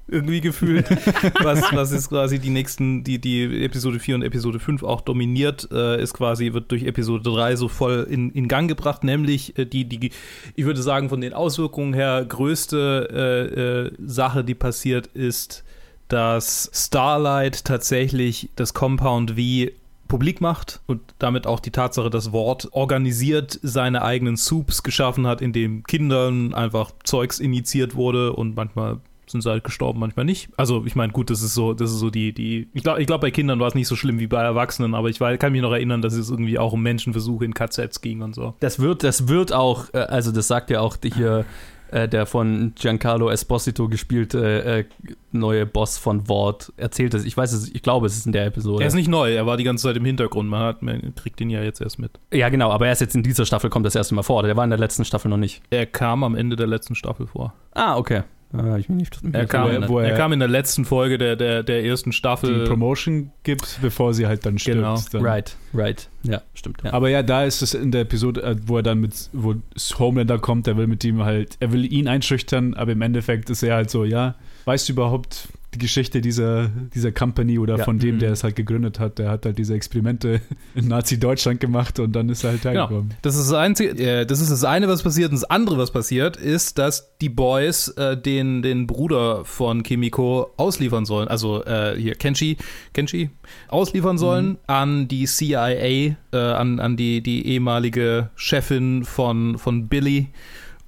[0.08, 0.90] irgendwie gefühlt,
[1.44, 5.68] was, was ist quasi die nächsten, die, die Episode 4 und Episode 5 auch dominiert,
[5.72, 9.66] äh, ist quasi, wird durch Episode 3 so voll in, in Gang gebracht, nämlich äh,
[9.66, 10.12] die, die,
[10.56, 15.64] ich würde sagen, von den Auswirkungen her größte äh, äh Sache, die passiert, ist,
[16.08, 19.72] dass Starlight tatsächlich das Compound V
[20.08, 25.42] publik macht und damit auch die Tatsache, dass Wort organisiert seine eigenen Soups geschaffen hat,
[25.42, 30.50] in dem Kindern einfach Zeugs initiiert wurde und manchmal sind sie halt gestorben, manchmal nicht.
[30.58, 32.70] Also ich meine, gut, das ist so, das ist so die, die.
[32.74, 35.10] Ich glaube, ich glaub, bei Kindern war es nicht so schlimm wie bei Erwachsenen, aber
[35.10, 38.36] ich kann mich noch erinnern, dass es irgendwie auch um Menschenversuche in KZs ging und
[38.36, 38.56] so.
[38.60, 41.46] Das wird, das wird auch, äh, also das sagt ja auch hier
[41.92, 44.86] äh, der von Giancarlo Esposito gespielte äh,
[45.32, 47.26] neue Boss von Wort erzählt es.
[47.26, 48.84] Ich weiß es, ich glaube, es ist in der Episode.
[48.84, 50.50] Er ist nicht neu, er war die ganze Zeit im Hintergrund.
[50.50, 52.12] Man, hat, man kriegt ihn ja jetzt erst mit.
[52.34, 54.44] Ja, genau, aber er ist jetzt in dieser Staffel, kommt das erste Mal vor.
[54.44, 55.62] Der war in der letzten Staffel noch nicht.
[55.70, 57.54] Er kam am Ende der letzten Staffel vor.
[57.74, 58.24] Ah, okay.
[58.58, 61.84] Ah, ich nicht, er, kam, er, er, kam, in der letzten Folge der, der, der
[61.84, 62.64] ersten Staffel.
[62.64, 64.78] Die Promotion gibt, bevor sie halt dann stirbt.
[64.78, 65.00] Genau.
[65.12, 65.26] Dann.
[65.26, 66.10] Right, right.
[66.24, 66.82] Ja, stimmt.
[66.84, 66.94] Ja.
[66.94, 69.56] Aber ja, da ist es in der Episode, äh, wo er dann mit, wo
[70.00, 73.64] Homelander kommt, der will mit ihm halt, er will ihn einschüchtern, aber im Endeffekt ist
[73.64, 74.36] er halt so, ja,
[74.66, 77.84] weißt du überhaupt, die Geschichte dieser, dieser Company oder ja.
[77.84, 78.34] von dem, der mhm.
[78.34, 79.20] es halt gegründet hat.
[79.20, 80.42] Der hat halt diese Experimente
[80.74, 82.74] in Nazi-Deutschland gemacht und dann ist er halt genau.
[82.74, 83.10] hergekommen.
[83.10, 83.20] Genau.
[83.22, 85.32] Das ist das, Einzige, äh, das ist das eine, was passiert.
[85.32, 90.52] Und das andere, was passiert, ist, dass die Boys äh, den, den Bruder von Kimiko
[90.58, 91.28] ausliefern sollen.
[91.28, 92.58] Also äh, hier Kenshi,
[92.94, 93.30] Kenshi
[93.68, 94.58] ausliefern sollen mhm.
[94.68, 100.30] an die CIA, äh, an, an die, die ehemalige Chefin von, von Billy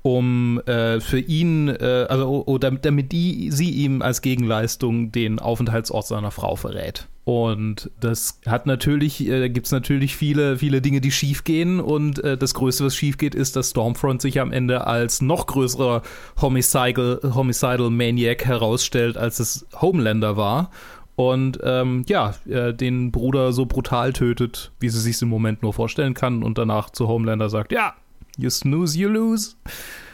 [0.08, 6.08] um äh, für ihn, äh, also oder damit die, sie ihm als Gegenleistung den Aufenthaltsort
[6.08, 7.10] seiner Frau verrät.
[7.26, 11.82] Und das hat natürlich, äh, gibt es natürlich viele, viele Dinge, die schief gehen.
[11.82, 15.46] Und äh, das Größte, was schief geht, ist, dass Stormfront sich am Ende als noch
[15.46, 16.04] größerer
[16.42, 20.72] Homicidal, Homicidal Maniac herausstellt, als es Homelander war.
[21.18, 25.74] Und ähm, ja, äh, den Bruder so brutal tötet, wie sie sich im Moment nur
[25.74, 26.44] vorstellen kann.
[26.44, 27.94] Und danach zu Homelander sagt, ja,
[28.38, 29.56] you snooze, you lose.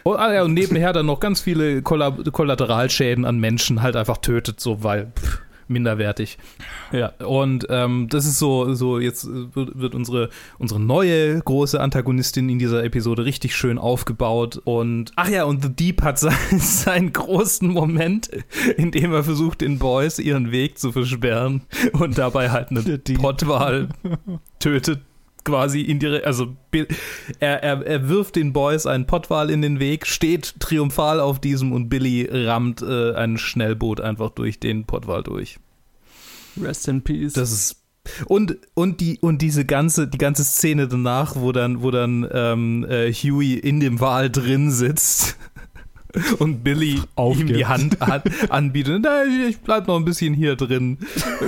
[0.04, 4.18] Und, ah, ja, und nebenher dann noch ganz viele Kolla Kollateralschäden an Menschen halt einfach
[4.18, 6.38] tötet, so weil pff, minderwertig.
[6.92, 12.60] Ja, und ähm, das ist so, so jetzt wird, unsere, unsere neue große Antagonistin in
[12.60, 14.62] dieser Episode richtig schön aufgebaut.
[14.64, 18.30] Und ach ja, und The Deep hat seinen, seinen großen Moment,
[18.78, 21.62] in dem er versucht, den Boys ihren Weg zu versperren
[21.94, 23.90] und dabei halt eine Pottwahl
[24.60, 25.00] tötet
[25.44, 26.56] quasi indirekt, also
[27.40, 31.72] er, er, er wirft den Boys einen Pottwal in den Weg, steht triumphal auf diesem
[31.72, 35.60] und Billy rammt äh, ein Schnellboot einfach durch den Pottwal durch.
[36.62, 37.34] Rest in peace.
[37.34, 37.80] Das ist
[38.26, 42.86] und, und, die, und diese ganze, die ganze Szene danach, wo dann, wo dann ähm,
[42.90, 45.38] äh, Huey in dem Wal drin sitzt
[46.40, 47.50] und Billy Aufgibt.
[47.50, 49.02] ihm die Hand an, anbietet.
[49.04, 51.00] Nein, ich bleib noch ein bisschen hier drin.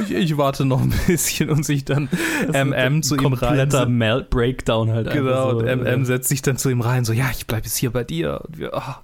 [0.04, 2.10] Ich, ich warte noch ein bisschen und sich dann
[2.52, 3.40] MM zu ihm rein.
[3.40, 5.12] Kompletter Melt Breakdown halt.
[5.12, 6.06] Genau, so, und MM ja.
[6.06, 8.42] setzt sich dann zu ihm rein, so, ja, ich bleib jetzt hier bei dir.
[8.50, 9.02] Wir, ach,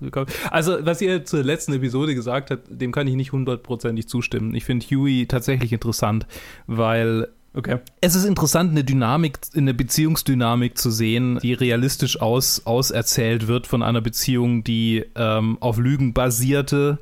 [0.50, 4.56] also, was ihr zur letzten Episode gesagt habt, dem kann ich nicht hundertprozentig zustimmen.
[4.56, 6.26] Ich finde Huey tatsächlich interessant,
[6.68, 7.80] weil Okay.
[8.00, 13.84] Es ist interessant, eine Dynamik, eine Beziehungsdynamik zu sehen, die realistisch aus, auserzählt wird von
[13.84, 17.00] einer Beziehung, die ähm, auf Lügen basierte.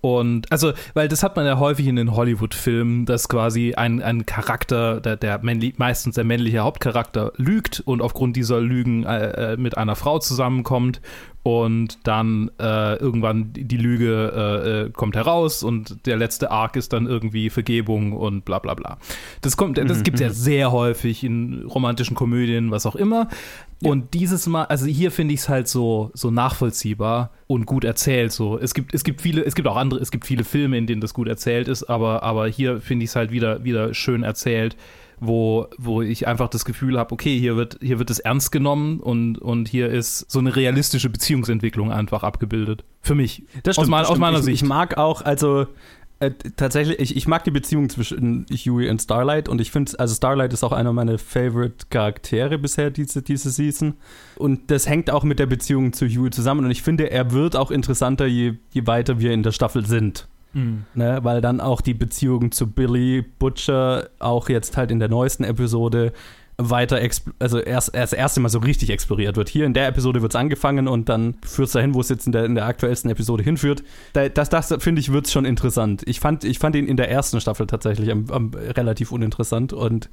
[0.00, 4.26] Und also, weil das hat man ja häufig in den Hollywood-Filmen, dass quasi ein, ein
[4.26, 9.56] Charakter, der, der männlich, meistens der männliche Hauptcharakter, lügt und aufgrund dieser Lügen äh, äh
[9.56, 11.00] mit einer Frau zusammenkommt
[11.44, 16.94] und dann äh, irgendwann die Lüge äh, äh, kommt heraus und der letzte Arc ist
[16.94, 18.96] dann irgendwie Vergebung und bla bla bla.
[19.42, 20.32] Das kommt, das mhm, gibt es ja mhm.
[20.32, 23.28] sehr häufig in romantischen Komödien, was auch immer.
[23.80, 23.90] Ja.
[23.90, 28.32] Und dieses Mal, also hier finde ich es halt so, so nachvollziehbar und gut erzählt.
[28.32, 30.86] So, es gibt, es gibt viele, es gibt auch andere, es gibt viele Filme, in
[30.86, 34.22] denen das gut erzählt ist, aber, aber hier finde ich es halt wieder, wieder schön
[34.22, 34.76] erzählt
[35.20, 39.00] wo, wo ich einfach das Gefühl habe, okay, hier wird, hier wird es ernst genommen
[39.00, 42.84] und, und hier ist so eine realistische Beziehungsentwicklung einfach abgebildet.
[43.00, 43.44] Für mich.
[43.62, 44.62] Das stimmt, aus, mein, das aus meiner ich, Sicht.
[44.62, 45.66] Ich mag auch, also
[46.20, 50.14] äh, tatsächlich, ich, ich mag die Beziehung zwischen Huey und Starlight und ich finde, also
[50.14, 53.94] Starlight ist auch einer meiner Favorite Charaktere bisher diese, diese Season.
[54.36, 57.56] Und das hängt auch mit der Beziehung zu Huey zusammen und ich finde, er wird
[57.56, 60.28] auch interessanter, je, je weiter wir in der Staffel sind.
[60.54, 60.84] Mhm.
[60.94, 65.44] Ne, weil dann auch die Beziehung zu Billy Butcher auch jetzt halt in der neuesten
[65.44, 66.12] Episode
[66.56, 67.00] weiter,
[67.40, 69.48] also erst, erst das erste Mal so richtig exploriert wird.
[69.48, 72.26] Hier in der Episode wird es angefangen und dann führt es dahin, wo es jetzt
[72.26, 73.82] in der, in der aktuellsten Episode hinführt.
[74.12, 76.02] Das, das finde ich, wird schon interessant.
[76.06, 80.08] Ich fand, ich fand ihn in der ersten Staffel tatsächlich am, am relativ uninteressant und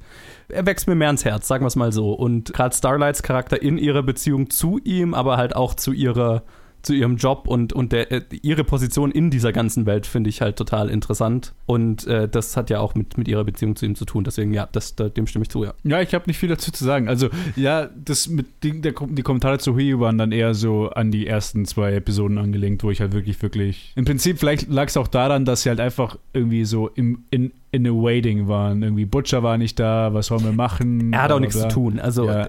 [0.48, 2.12] er wächst mir mehr ans Herz, sagen wir es mal so.
[2.12, 6.42] Und gerade Starlights Charakter in ihrer Beziehung zu ihm, aber halt auch zu ihrer
[6.82, 10.40] zu ihrem Job und, und der, äh, ihre Position in dieser ganzen Welt finde ich
[10.40, 11.54] halt total interessant.
[11.66, 14.24] Und äh, das hat ja auch mit, mit ihrer Beziehung zu ihm zu tun.
[14.24, 15.74] Deswegen, ja, das, da, dem stimme ich zu, ja.
[15.84, 17.08] Ja, ich habe nicht viel dazu zu sagen.
[17.08, 21.10] Also, ja, das mit die, der, die Kommentare zu Hui waren dann eher so an
[21.10, 23.92] die ersten zwei Episoden angelenkt, wo ich halt wirklich, wirklich.
[23.94, 27.52] Im Prinzip, vielleicht lag es auch daran, dass sie halt einfach irgendwie so im, in,
[27.70, 28.82] in a waiting waren.
[28.82, 31.12] Irgendwie Butcher war nicht da, was sollen wir machen?
[31.12, 32.00] Er hat auch nichts zu tun.
[32.00, 32.48] Also ja.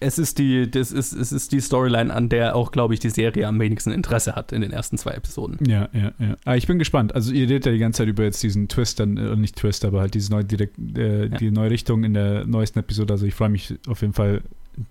[0.00, 3.10] Es ist die, das ist, es ist die Storyline, an der auch, glaube ich, die
[3.10, 5.58] Serie am wenigsten Interesse hat in den ersten zwei Episoden.
[5.68, 6.30] Ja, ja, ja.
[6.30, 7.14] Aber ah, ich bin gespannt.
[7.14, 9.84] Also ihr redet ja die ganze Zeit über jetzt diesen Twist, dann, äh, nicht Twist,
[9.84, 11.36] aber halt diese neue, direkt, äh, ja.
[11.36, 13.14] die neue Richtung in der neuesten Episode.
[13.14, 14.42] Also ich freue mich auf jeden Fall,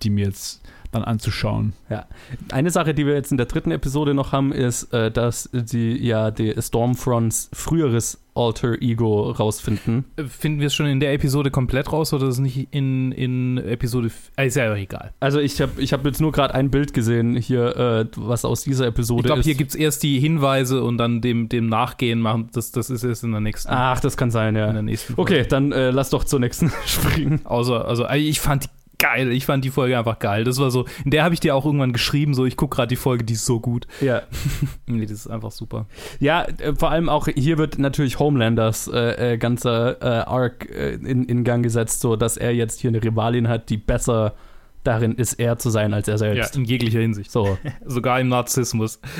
[0.02, 0.62] die mir jetzt
[0.92, 1.72] dann anzuschauen.
[1.90, 2.06] Ja.
[2.50, 5.96] Eine Sache, die wir jetzt in der dritten Episode noch haben, ist, äh, dass sie
[5.96, 10.04] ja die Stormfronts früheres Alter Ego rausfinden.
[10.28, 13.58] Finden wir es schon in der Episode komplett raus oder ist es nicht in, in
[13.58, 14.10] Episode.
[14.36, 15.12] Äh, ist ja egal.
[15.18, 18.62] Also, ich habe ich hab jetzt nur gerade ein Bild gesehen hier, äh, was aus
[18.62, 19.46] dieser Episode ich glaub, ist.
[19.46, 22.48] Ich glaube, hier gibt es erst die Hinweise und dann dem, dem Nachgehen machen.
[22.52, 23.72] Das, das ist erst in der nächsten.
[23.72, 24.68] Ach, das kann sein, ja.
[24.68, 27.44] In der nächsten Okay, dann äh, lass doch zur nächsten springen.
[27.44, 28.68] Außer, also, ich fand die
[28.98, 29.32] geil.
[29.32, 30.44] Ich fand die Folge einfach geil.
[30.44, 32.88] Das war so, in der habe ich dir auch irgendwann geschrieben, so ich gucke gerade
[32.88, 33.86] die Folge, die ist so gut.
[34.00, 34.22] Ja.
[34.86, 35.86] nee, das ist einfach super.
[36.20, 40.94] Ja, äh, vor allem auch hier wird natürlich Homelanders äh, äh, ganzer äh, Arc äh,
[40.94, 44.34] in, in Gang gesetzt, so dass er jetzt hier eine Rivalin hat, die besser
[44.84, 46.54] darin ist, er zu sein als er selbst.
[46.54, 47.30] Ja, in jeglicher Hinsicht.
[47.30, 47.58] So.
[47.84, 49.00] sogar im Narzissmus.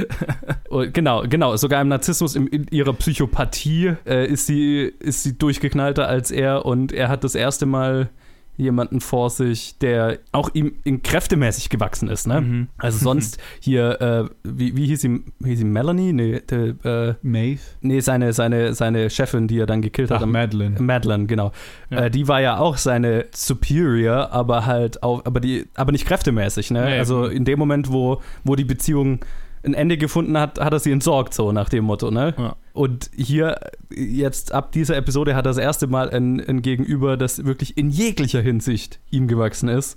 [0.71, 1.57] Oh, genau, genau.
[1.57, 6.67] Sogar im Narzissmus, in, in ihrer Psychopathie äh, ist, sie, ist sie durchgeknallter als er
[6.67, 8.11] und er hat das erste Mal
[8.59, 12.41] jemanden vor sich, der auch ihm in kräftemäßig gewachsen ist, ne?
[12.43, 12.69] Mhm.
[12.77, 16.13] Also sonst hier, äh, wie, wie hieß sie, hieß sie Melanie?
[16.13, 17.61] Nee, de, äh, Maeve?
[17.81, 20.19] nee seine, seine, seine Chefin, die er dann gekillt hat.
[20.19, 20.79] Ach, am- Madeline.
[20.81, 21.53] Madeline, genau.
[21.89, 22.05] Ja.
[22.07, 26.71] Äh, die war ja auch seine Superior, aber halt auch, aber die, aber nicht kräftemäßig,
[26.71, 26.85] ne?
[26.85, 26.99] Nee.
[26.99, 29.21] Also in dem Moment, wo, wo die Beziehung
[29.69, 32.35] ein Ende gefunden hat, hat er sie entsorgt, so nach dem Motto, ne?
[32.37, 32.57] Ja.
[32.73, 33.59] Und hier,
[33.91, 37.91] jetzt ab dieser Episode, hat er das erste Mal ein, ein Gegenüber, das wirklich in
[37.91, 39.97] jeglicher Hinsicht ihm gewachsen ist.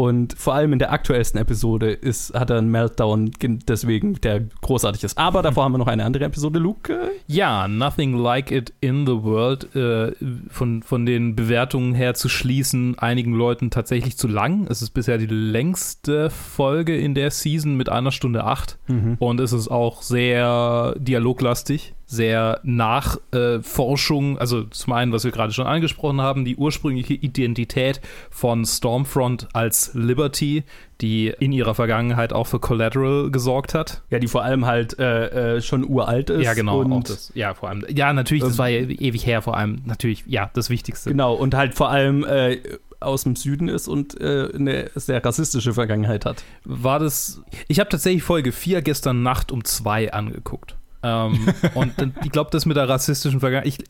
[0.00, 4.40] Und vor allem in der aktuellsten Episode ist, hat er einen Meltdown, gen- deswegen der
[4.62, 5.18] großartig ist.
[5.18, 7.10] Aber davor haben wir noch eine andere Episode, Luke.
[7.26, 9.76] Ja, Nothing Like It in the World.
[9.76, 10.12] Äh,
[10.48, 14.66] von, von den Bewertungen her zu schließen, einigen Leuten tatsächlich zu lang.
[14.70, 18.78] Es ist bisher die längste Folge in der Season mit einer Stunde acht.
[19.18, 24.36] Und es ist auch sehr dialoglastig, sehr Nachforschung.
[24.38, 28.00] also zum einen, was wir gerade schon angesprochen haben, die ursprüngliche Identität
[28.30, 30.64] von Stormfront als Liberty,
[31.00, 34.02] die in ihrer Vergangenheit auch für Collateral gesorgt hat.
[34.10, 36.42] Ja, die vor allem halt äh, äh, schon uralt ist.
[36.42, 36.80] Ja, genau.
[36.80, 37.30] Und das.
[37.34, 37.86] Ja, vor allem.
[37.88, 39.82] Ja, natürlich, das Ähm, war ja ewig her, vor allem.
[39.84, 41.10] Natürlich, ja, das Wichtigste.
[41.10, 42.58] Genau, und halt vor allem äh,
[42.98, 46.42] aus dem Süden ist und äh, eine sehr rassistische Vergangenheit hat.
[46.64, 47.40] War das.
[47.68, 50.76] Ich habe tatsächlich Folge 4 gestern Nacht um 2 angeguckt.
[51.02, 51.94] Ähm, und
[52.24, 53.68] ich glaube, das mit der rassistischen Vergangenheit.
[53.68, 53.84] Ich,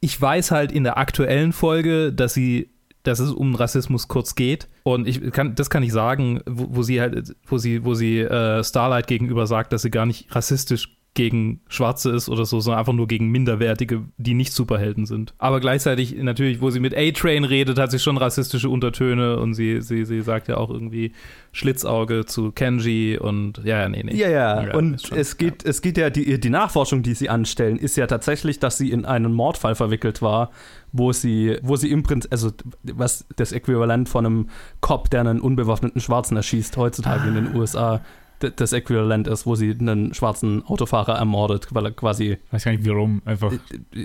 [0.00, 2.70] ich weiß halt in der aktuellen Folge, dass sie.
[3.04, 4.68] Dass es um Rassismus kurz geht.
[4.84, 8.20] Und ich kann, das kann ich sagen, wo, wo sie halt, wo sie, wo sie
[8.20, 12.78] äh, Starlight gegenüber sagt, dass sie gar nicht rassistisch gegen Schwarze ist oder so, sondern
[12.78, 15.34] einfach nur gegen Minderwertige, die nicht Superhelden sind.
[15.36, 19.82] Aber gleichzeitig natürlich, wo sie mit A-Train redet, hat sie schon rassistische Untertöne und sie,
[19.82, 21.12] sie, sie sagt ja auch irgendwie
[21.52, 24.16] Schlitzauge zu Kenji und ja, nee, nee.
[24.16, 24.62] Ja, ja.
[24.68, 27.96] Ja, und schon- es geht, es geht ja, die, die Nachforschung, die sie anstellen, ist
[27.96, 30.50] ja tatsächlich, dass sie in einen Mordfall verwickelt war,
[30.92, 32.52] wo sie, wo sie im Prinzip, also
[32.84, 34.48] was das Äquivalent von einem
[34.80, 37.40] Cop, der einen unbewaffneten Schwarzen erschießt, heutzutage in Ah.
[37.42, 38.02] den USA, d-
[38.50, 42.86] das Äquivalent ist, wo sie einen schwarzen Autofahrer ermordet, weil er quasi Weiß gar nicht,
[42.88, 43.22] warum.
[43.24, 43.52] Einfach.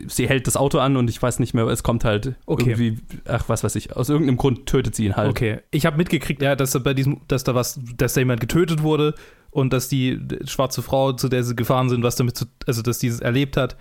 [0.07, 2.69] sie hält das Auto an und ich weiß nicht mehr, es kommt halt Okay.
[2.71, 5.29] irgendwie, ach, was weiß ich, aus irgendeinem Grund tötet sie ihn halt.
[5.29, 8.39] Okay, ich habe mitgekriegt, ja, dass da bei diesem, dass da was, dass da jemand
[8.39, 9.15] getötet wurde
[9.51, 12.99] und dass die schwarze Frau, zu der sie gefahren sind, was damit zu, also dass
[12.99, 13.75] dieses erlebt hat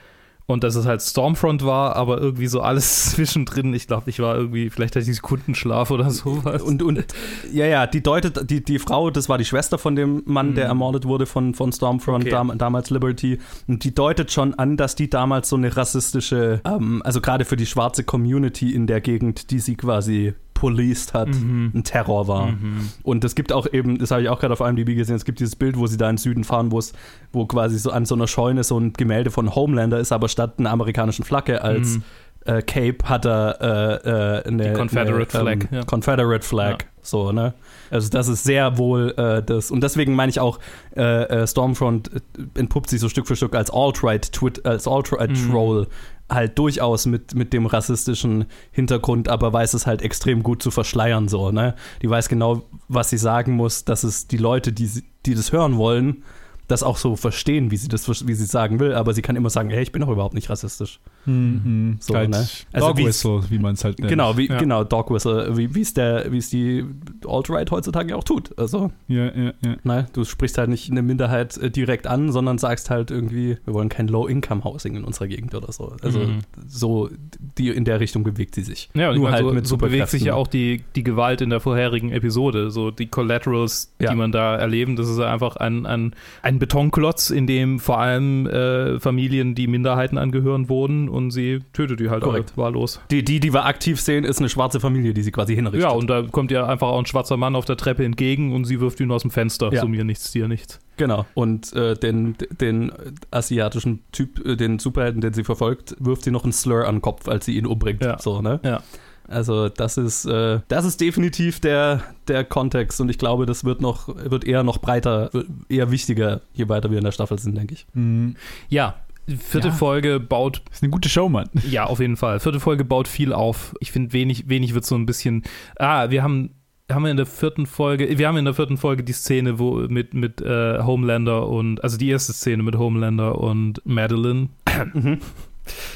[0.47, 3.75] und dass es halt Stormfront war, aber irgendwie so alles zwischendrin.
[3.75, 6.63] Ich glaube, ich war irgendwie, vielleicht hatte ich Sekundenschlaf oder sowas.
[6.63, 7.05] Und, und
[7.53, 10.67] ja, ja, die deutet, die, die Frau, das war die Schwester von dem Mann, der
[10.67, 10.71] Mhm.
[10.71, 12.31] ermordet wurde von, von Stormfront, Okay.
[12.31, 13.39] dam, damals Liberty.
[13.67, 17.57] Und die deutet schon an, dass die damals so eine rassistische, ähm, also gerade für
[17.57, 21.71] die schwarze Community in der Gegend, die sie quasi policed hat, Mhm.
[21.75, 22.47] ein Terror war.
[22.53, 22.89] Mhm.
[23.05, 25.39] Und es gibt auch eben, das habe ich auch gerade auf IMDb gesehen, es gibt
[25.39, 26.93] dieses Bild, wo sie da in den Süden fahren, wo es,
[27.33, 30.55] wo quasi so an so einer Scheune so ein Gemälde von Homelander ist, aber statt
[30.59, 32.03] einer amerikanischen Flagge als Mhm.
[32.47, 34.09] Äh, Cape hat er äh,
[34.41, 35.85] äh, eine, Die Confederate eine, Flag, ja.
[35.85, 36.89] Confederate Flag, Ja.
[37.03, 37.55] so, ne?
[37.91, 40.59] Also das ist sehr wohl äh, das, und deswegen meine ich auch,
[40.97, 41.03] äh,
[41.43, 45.51] äh, Stormfront äh, entpuppt sich so Stück für Stück als Alt-Right Twit- als Alt-Right Mhm.
[45.51, 45.87] Troll
[46.29, 51.29] halt durchaus mit, mit dem rassistischen Hintergrund, aber weiß es halt extrem gut zu verschleiern,
[51.29, 51.77] so, ne?
[52.03, 54.91] Die weiß genau, was sie sagen muss, dass es die Leute, die,
[55.25, 56.25] die das hören wollen,
[56.69, 59.51] das auch so verstehen, wie sie das, wie sie sagen will, aber sie kann immer
[59.51, 60.99] sagen, hey, ich bin doch überhaupt nicht rassistisch.
[61.27, 61.97] Mhm.
[62.01, 62.47] So, halt ne?
[62.73, 64.11] Also Dog Whistle, wie man es halt nennt.
[64.11, 64.59] Genau, wie, Ja.
[64.59, 66.85] genau, Dog Whistle, wie es der, wie es die
[67.27, 68.57] Alt-Right heutzutage auch tut.
[68.59, 69.77] Also, Ja, ja, ja.
[69.85, 73.75] ne, du sprichst halt nicht eine Minderheit äh, direkt an, sondern sagst halt irgendwie, wir
[73.75, 75.97] wollen kein Low-Income-Housing in unserer Gegend oder so.
[76.03, 76.39] Also Mhm.
[76.67, 77.11] so,
[77.59, 78.89] die in der Richtung bewegt sie sich.
[78.95, 81.51] Ja, Nur meine, halt so, mit so bewegt sich ja auch die, die Gewalt in
[81.51, 82.71] der vorherigen Episode.
[82.71, 84.11] So die Collaterals, Ja.
[84.11, 88.47] die man da erleben, das ist einfach ein, ein, ein Betonklotz, in dem vor allem
[88.47, 92.57] äh, Familien, die Minderheiten angehören, wohnen und sie tötet die halt Korrekt.
[92.57, 93.01] wahllos.
[93.11, 95.83] Die, die, die wir aktiv sehen, ist eine schwarze Familie, die sie quasi hinrichtet.
[95.83, 98.65] Ja, und da kommt ihr einfach auch ein schwarzer Mann auf der Treppe entgegen und
[98.65, 99.73] sie wirft ihn aus dem Fenster.
[99.73, 99.81] Ja.
[99.81, 100.81] So mir nichts, dir nichts.
[100.97, 101.27] Genau.
[101.35, 102.93] Und äh, den, den
[103.31, 107.03] asiatischen Typ, äh, den Superhelden, den sie verfolgt, wirft sie noch einen Slur an den
[107.03, 108.03] Kopf, als sie ihn umbringt.
[108.03, 108.19] Ja.
[108.19, 108.61] So, ne?
[108.65, 108.83] Ja.
[109.29, 113.81] Also das ist, äh, das ist definitiv der, der Kontext und ich glaube, das wird
[113.81, 115.31] noch, wird eher noch breiter,
[115.69, 117.87] eher wichtiger, je weiter wir in der Staffel sind, denke ich.
[117.95, 118.37] Mhm.
[118.69, 118.95] Ja,
[119.27, 119.75] vierte Ja.
[119.75, 121.49] Folge baut Ist eine gute Show, Mann.
[121.69, 122.41] Ja, auf jeden Fall.
[122.41, 123.75] Vierte Folge baut viel auf.
[123.81, 125.43] Ich finde, wenig, wenig wird so ein bisschen.
[125.79, 126.55] Ah, wir haben,
[126.91, 129.75] haben wir in der vierten Folge, wir haben in der vierten Folge die Szene, wo
[129.89, 134.51] mit, mit äh, Homelander und, also die erste Szene mit Homelander und Madeline,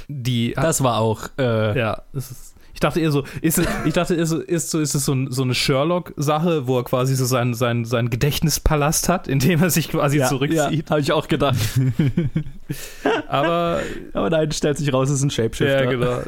[0.08, 2.54] die Das war auch, äh, ja, das ist.
[2.74, 5.30] Ich dachte eher so, ist es, ich dachte, ist, ist, so, ist es so, ein,
[5.30, 9.70] so eine Sherlock-Sache, wo er quasi so seinen sein, sein Gedächtnispalast hat, in dem er
[9.70, 10.90] sich quasi Ja, zurückzieht.
[10.90, 11.56] habe ich auch gedacht.
[13.28, 13.80] Aber
[14.12, 15.84] Aber nein, stellt sich raus, es ist ein Shapeshifter.
[15.84, 16.20] ja, genau.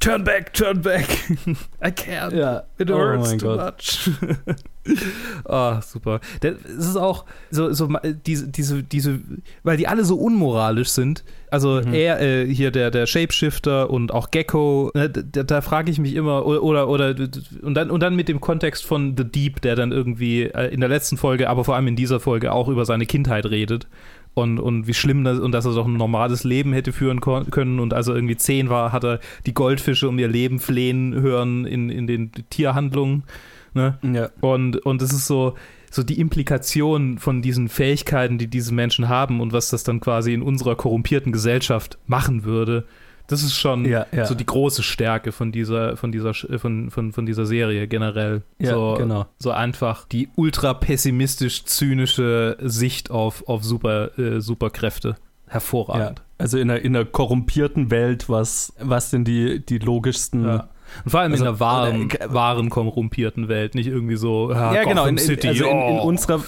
[0.00, 1.06] Turn back, turn back.
[1.84, 2.34] I can't.
[2.36, 2.64] Ja.
[2.78, 3.76] It Oh hurts too Gott.
[3.78, 4.10] much.
[5.44, 6.20] Ah, super.
[6.42, 7.88] Es ist auch so, so
[8.26, 9.20] diese, diese, diese,
[9.62, 11.24] weil die alle so unmoralisch sind.
[11.50, 11.94] Also Mhm.
[11.94, 16.14] er, äh, hier der, der Shapeshifter und auch Gecko, ne, da, da frage ich mich
[16.14, 17.14] immer, oder, oder,
[17.62, 20.80] und dann, und dann mit dem Kontext von The Deep, der dann irgendwie äh, in
[20.80, 23.88] der letzten Folge, aber vor allem in dieser Folge auch über seine Kindheit redet.
[24.34, 27.80] Und, und wie schlimm das, und dass er doch ein normales Leben hätte führen können.
[27.80, 31.64] Und als er irgendwie zehn war, hat er die Goldfische um ihr Leben flehen hören
[31.66, 33.24] in, in den Tierhandlungen.
[33.74, 33.98] Ne?
[34.02, 34.30] Ja.
[34.40, 35.54] Und, und es ist so,
[35.90, 40.32] so die Implikation von diesen Fähigkeiten, die diese Menschen haben und was das dann quasi
[40.32, 42.84] in unserer korrumpierten Gesellschaft machen würde.
[43.26, 44.24] Das ist schon Ja, ja.
[44.24, 48.42] so die große Stärke von dieser, von dieser, von, von, von dieser Serie generell.
[48.58, 49.26] Ja, so, genau.
[49.38, 55.16] so einfach die ultra pessimistisch zynische Sicht auf, auf Super, äh, Superkräfte.
[55.46, 56.22] Hervorragend.
[56.38, 60.62] Also in einer, in einer korrumpierten Welt, was, was sind die, die logischsten.
[60.96, 61.02] Ja.
[61.04, 64.74] Und vor allem Also, in einer wahren, äh, wahren korrumpierten Welt, nicht irgendwie so ah,
[64.74, 65.02] Ja, genau.
[65.02, 66.42] Gotham In, in, City, also in, in oh, unserer.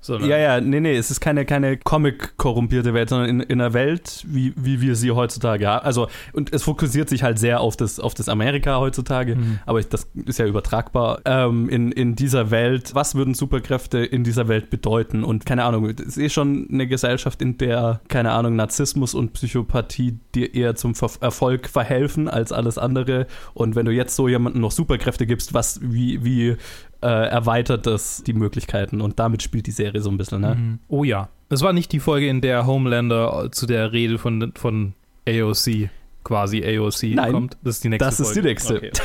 [0.00, 3.72] Sondern- Ja, ja, nee, nee, es ist keine, keine Comic-korrumpierte Welt, sondern in, in einer
[3.72, 5.84] Welt, wie, wie wir sie heutzutage haben.
[5.84, 9.58] Also, und es fokussiert sich halt sehr auf das, auf das Amerika heutzutage, Mhm.
[9.66, 11.20] aber das ist ja übertragbar.
[11.24, 15.24] Ähm, in, in dieser Welt, was würden Superkräfte in dieser Welt bedeuten?
[15.24, 19.32] Und keine Ahnung, es ist eh schon eine Gesellschaft, in der, keine Ahnung, Narzissmus und
[19.34, 23.26] Psychopathie dir eher zum Ver Erfolg verhelfen als alles andere.
[23.52, 26.56] Und wenn du jetzt so jemandem noch Superkräfte gibst, was, wie, wie
[27.02, 29.00] äh, erweitert das die Möglichkeiten?
[29.00, 30.54] Und damit spielt die Serie so ein bisschen, ne?
[30.54, 30.78] Mhm.
[30.88, 31.28] Oh ja.
[31.48, 34.94] Es war nicht die Folge, in der Homelander zu der Rede von, von
[35.28, 35.88] AOC,
[36.24, 37.32] quasi AOC, Nein.
[37.32, 37.56] kommt.
[37.64, 38.42] Das ist die nächste Das ist Folge.
[38.42, 38.76] die nächste.
[38.76, 38.90] Okay.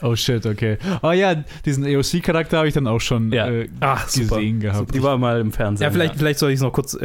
[0.00, 0.78] Oh shit, okay.
[1.02, 1.34] Oh ja,
[1.64, 3.48] diesen AOC-Charakter habe ich dann auch schon Ja.
[3.48, 4.36] äh, Ach, super.
[4.36, 4.94] gesehen gehabt.
[4.94, 5.84] Die war mal im Fernsehen.
[5.84, 7.04] Ja, vielleicht, vielleicht soll ich es noch kurz äh,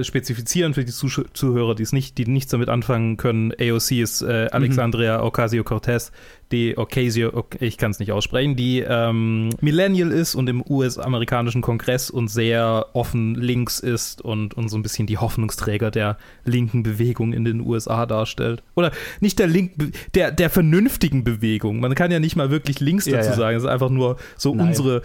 [0.00, 3.52] äh, spezifizieren für die Zusch Zuhörer, die es nicht, die nichts damit anfangen können.
[3.58, 6.12] AOC ist äh, Alexandria Ocasio-Cortez,
[6.54, 12.08] die Ocasio, ich kann es nicht aussprechen, die ähm, Millennial ist und im US-amerikanischen Kongress
[12.10, 17.32] und sehr offen links ist und, und so ein bisschen die Hoffnungsträger der linken Bewegung
[17.32, 18.62] in den USA darstellt.
[18.76, 21.80] Oder nicht der linken, der, der vernünftigen Bewegung.
[21.80, 23.36] Man kann ja nicht mal wirklich links Ja, dazu ja.
[23.36, 23.56] sagen.
[23.56, 24.68] Es ist einfach nur so Nein.
[24.68, 25.02] unsere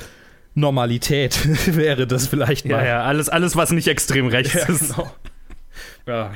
[0.55, 1.39] Normalität
[1.75, 2.79] wäre das vielleicht mal.
[2.83, 4.95] Ja, ja, alles, alles, was nicht extrem rechts Ja, ist.
[4.95, 5.11] genau.
[6.09, 6.33] Ja.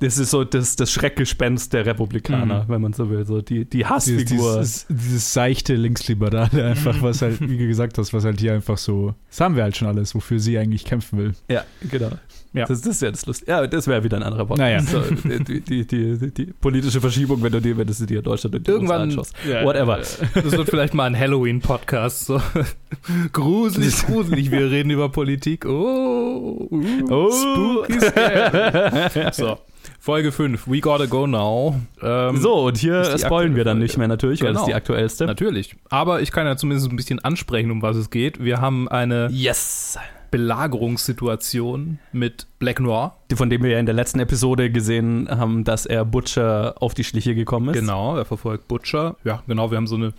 [0.00, 3.24] Das ist so das, das Schreckgespenst der Republikaner, wenn man so will.
[3.24, 4.58] So die, die dieses, Hassfigur.
[4.58, 8.78] dieses, dieses seichte Linksliberale einfach, was halt, wie du gesagt hast, was halt hier einfach
[8.78, 11.34] so, das haben wir halt schon alles, wofür sie eigentlich kämpfen will.
[11.48, 12.10] ja, genau.
[12.56, 12.64] Ja.
[12.66, 13.50] Das, das ist ja das Lustige.
[13.50, 14.58] Ja, das wäre wieder ein anderer Podcast.
[14.58, 14.80] Naja.
[14.80, 18.18] So, die, die, die, die, die politische Verschiebung, wenn du dir, wenn du sie dir
[18.18, 19.34] in Deutschland und Irgendwann, anschaust.
[19.48, 19.98] ja, Whatever.
[19.98, 22.24] Das wird vielleicht mal ein Halloween-Podcast.
[22.26, 22.40] So.
[23.32, 24.50] gruselig, gruselig.
[24.50, 25.66] Wir reden über Politik.
[25.66, 27.30] Oh, uh, Oh.
[27.30, 29.32] spooky scary.
[29.32, 29.58] So,
[30.00, 30.66] Folge 5.
[30.68, 31.76] We gotta go now.
[32.02, 33.84] Ähm, So, und hier spoilen wir dann Folge.
[33.84, 34.78] nicht mehr natürlich, weil das ist die Genau.
[34.78, 35.26] aktuellste.
[35.26, 35.76] Natürlich.
[35.90, 38.42] Aber ich kann ja zumindest ein bisschen ansprechen, um was es geht.
[38.42, 39.98] Wir haben eine Yes!
[40.30, 43.16] Belagerungssituation mit Black Noir.
[43.34, 47.04] Von dem wir ja in der letzten Episode gesehen haben, dass er Butcher auf die
[47.04, 47.80] Schliche gekommen ist.
[47.80, 49.16] Genau, er verfolgt Butcher.
[49.24, 50.12] Ja, genau, wir haben so eine.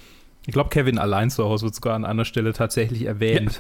[0.47, 3.59] Ich glaube, Kevin allein zu Hause wird sogar an einer Stelle tatsächlich erwähnt.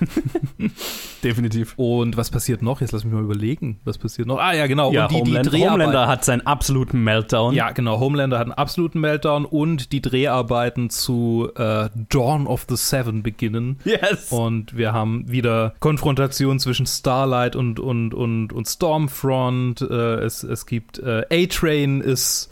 [1.23, 1.73] Definitiv.
[1.75, 2.79] Und was passiert noch?
[2.79, 3.81] Jetzt lass mich mal überlegen.
[3.83, 4.39] Was passiert noch?
[4.39, 4.93] Ah, ja, genau.
[4.93, 5.69] Ja, und die, Homeland, die.
[5.69, 7.53] Homelander hat seinen absoluten Meltdown.
[7.53, 7.99] Ja, genau.
[7.99, 13.79] Homelander hat einen absoluten Meltdown und die Dreharbeiten zu äh, Dawn of the Seven beginnen.
[13.83, 14.31] Yes!
[14.31, 19.81] Und wir haben wieder Konfrontation zwischen Starlight und, und, und, und Stormfront.
[19.81, 22.49] Äh, es, es gibt äh, A-Train ist.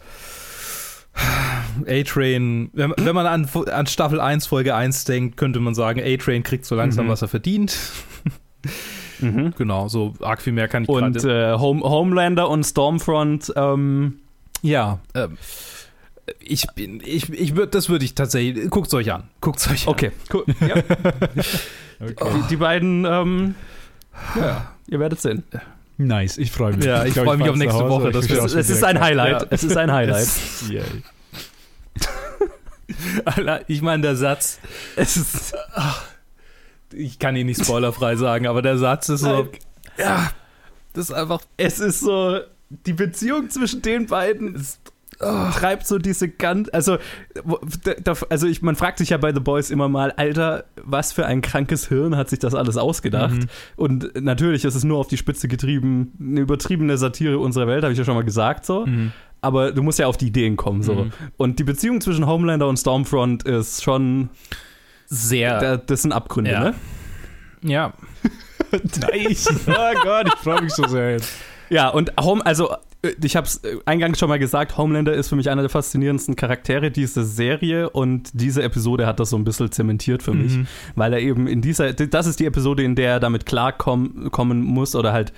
[1.88, 6.44] A-Train, wenn, wenn man an, an Staffel 1, Folge 1 denkt, könnte man sagen, A-Train
[6.44, 7.10] kriegt so langsam, Mhm.
[7.10, 7.78] was er verdient.
[9.20, 9.54] Mhm.
[9.58, 14.20] Genau, so arg viel mehr kann ich Und äh, Home, Homelander und Stormfront, ähm,
[14.62, 15.38] Ja, ähm,
[16.40, 19.94] ich bin, ich, ich würde, das würde ich tatsächlich, guckt euch an, guckt euch an.
[19.94, 20.44] okay, cool.
[20.68, 20.76] Ja.
[22.02, 23.56] Die, die beiden, ähm,
[24.38, 25.44] ja, ihr werdet sehen.
[25.98, 26.86] Nice, ich freue mich.
[26.86, 29.00] Ja, ich glaub, freu mich auf nächste Hause, Woche, ich wir- auch Es, ist ein
[29.00, 29.42] Highlight.
[29.44, 29.48] Ja.
[29.50, 30.28] Es ist ein Highlight.
[33.68, 34.60] Ich meine, der Satz,
[34.96, 35.56] Es ist,
[36.94, 39.50] ich kann ihn nicht spoilerfrei sagen, aber der Satz ist so,
[39.98, 40.30] ja,
[40.94, 42.40] das ist einfach, es ist so,
[42.70, 44.80] die Beziehung zwischen den beiden ist,
[45.20, 46.98] oh, treibt so diese ganz, also,
[48.30, 51.42] also ich, man fragt sich ja bei The Boys immer mal, Alter, was für ein
[51.42, 53.34] krankes Hirn hat sich das alles ausgedacht?
[53.36, 53.48] Mhm.
[53.76, 57.94] Und natürlich ist es nur auf die Spitze getrieben, eine übertriebene Satire unserer Welt, habe
[57.94, 58.86] ich ja schon mal gesagt so.
[58.86, 59.12] Mhm.
[59.42, 60.82] aber du musst ja auf die Ideen kommen.
[60.84, 60.96] So.
[60.96, 61.12] Mhm.
[61.38, 64.30] Und die Beziehung zwischen Homelander und Stormfront ist schon,
[65.08, 65.60] Sehr.
[65.60, 66.60] da, das sind Abgründe, Ja.
[66.64, 66.76] ne?
[67.62, 67.94] ja.
[69.12, 69.48] Nice.
[69.68, 71.32] Oh Gott, ich freue mich so sehr jetzt.
[71.70, 72.76] Ja, und Home, also
[73.24, 76.92] ich habe es eingangs schon mal gesagt, Homelander ist für mich einer der faszinierendsten Charaktere
[76.92, 80.68] dieser Serie und diese Episode hat das so ein bisschen zementiert für mich, Mhm.
[80.96, 84.62] weil er eben in dieser, das ist die Episode, in der er damit klarkommen kommen
[84.62, 85.34] muss oder halt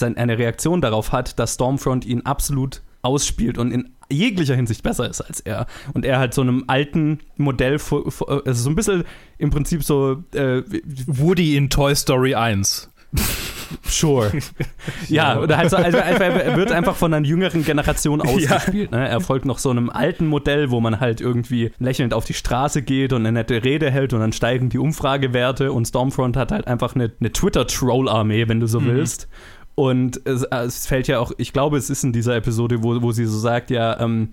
[0.00, 5.20] eine Reaktion darauf hat, dass Stormfront ihn absolut ausspielt und in jeglicher Hinsicht besser ist
[5.20, 5.66] als er.
[5.94, 9.04] Und er halt so einem alten Modell, also so ein bisschen
[9.38, 10.62] im Prinzip so, äh,
[11.06, 12.90] Woody in Toy Story 1.
[13.82, 14.32] Sure.
[15.08, 18.90] ja, oder halt so, also er wird einfach von einer jüngeren Generation ausgespielt.
[18.90, 19.08] Ne?
[19.08, 22.82] Er folgt noch so einem alten Modell, wo man halt irgendwie lächelnd auf die Straße
[22.82, 26.66] geht und eine nette Rede hält und dann steigen die Umfragewerte und Stormfront hat halt
[26.66, 29.28] einfach eine, eine Twitter-Troll-Armee, wenn du so willst.
[29.74, 33.12] Und es, es fällt ja auch, ich glaube, es ist in dieser Episode, wo, wo
[33.12, 34.30] sie so sagt, ja, ähm,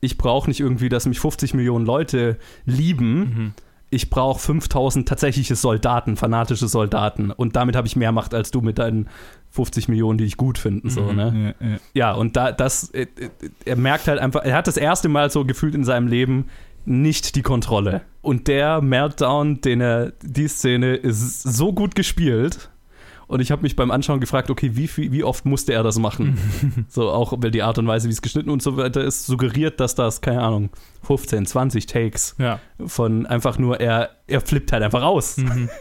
[0.00, 3.54] ich brauche nicht irgendwie, dass mich 50 Millionen Leute lieben.
[3.94, 7.30] Ich brauche 5000 tatsächliche Soldaten, fanatische Soldaten.
[7.30, 9.08] Und damit habe ich mehr Macht als du mit deinen
[9.50, 10.90] 50 Millionen, die ich gut finden.
[10.90, 11.16] So, Mhm.
[11.16, 11.54] ne?
[11.60, 11.76] Ja, ja.
[11.94, 13.28] Ja, und da, das, äh, äh,
[13.64, 16.46] er merkt halt einfach, er hat das erste Mal so gefühlt in seinem Leben
[16.86, 18.02] nicht die Kontrolle.
[18.20, 22.70] Und der Meltdown, den er, die Szene ist so gut gespielt.
[23.26, 25.98] Und ich habe mich beim Anschauen gefragt, okay, wie, viel, wie oft musste er das
[25.98, 26.38] machen?
[26.88, 29.80] so auch, weil die Art und Weise, wie es geschnitten und so weiter ist, suggeriert,
[29.80, 30.70] dass das, keine Ahnung,
[31.02, 32.60] 15, 20 Takes Ja.
[32.86, 35.38] von einfach nur, er, er flippt halt einfach aus.
[35.38, 35.68] Mhm.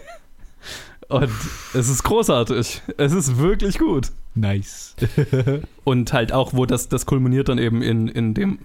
[1.10, 1.30] Und
[1.74, 2.82] es ist großartig.
[2.98, 4.07] Es ist wirklich gut.
[4.36, 4.96] Nice.
[5.84, 8.60] Und halt auch, wo das, das kulminiert dann eben in, in dem,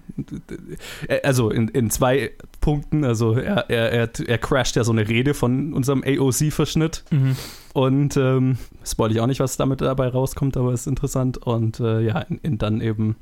[1.22, 2.30] also in, in zwei
[2.60, 3.04] Punkten.
[3.04, 7.04] Also er, er, er, er crasht ja so eine Rede von unserem AOC-Verschnitt.
[7.10, 7.36] Mhm.
[7.74, 11.38] Und ähm, spoil ich auch nicht, was damit dabei rauskommt, aber ist interessant.
[11.38, 13.16] Und äh, ja, in, in dann eben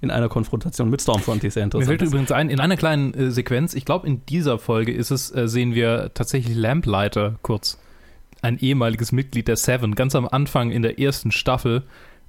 [0.00, 2.08] in einer Konfrontation mit Stormfront, die sehr Mir interessant fällt ist.
[2.08, 5.46] übrigens ein, in einer kleinen äh, Sequenz, ich glaube in dieser Folge ist es, äh,
[5.46, 7.78] sehen wir tatsächlich Lamplighter kurz.
[8.42, 9.94] Ein ehemaliges Mitglied der Seven.
[9.94, 11.84] Ganz am Anfang in der ersten Staffel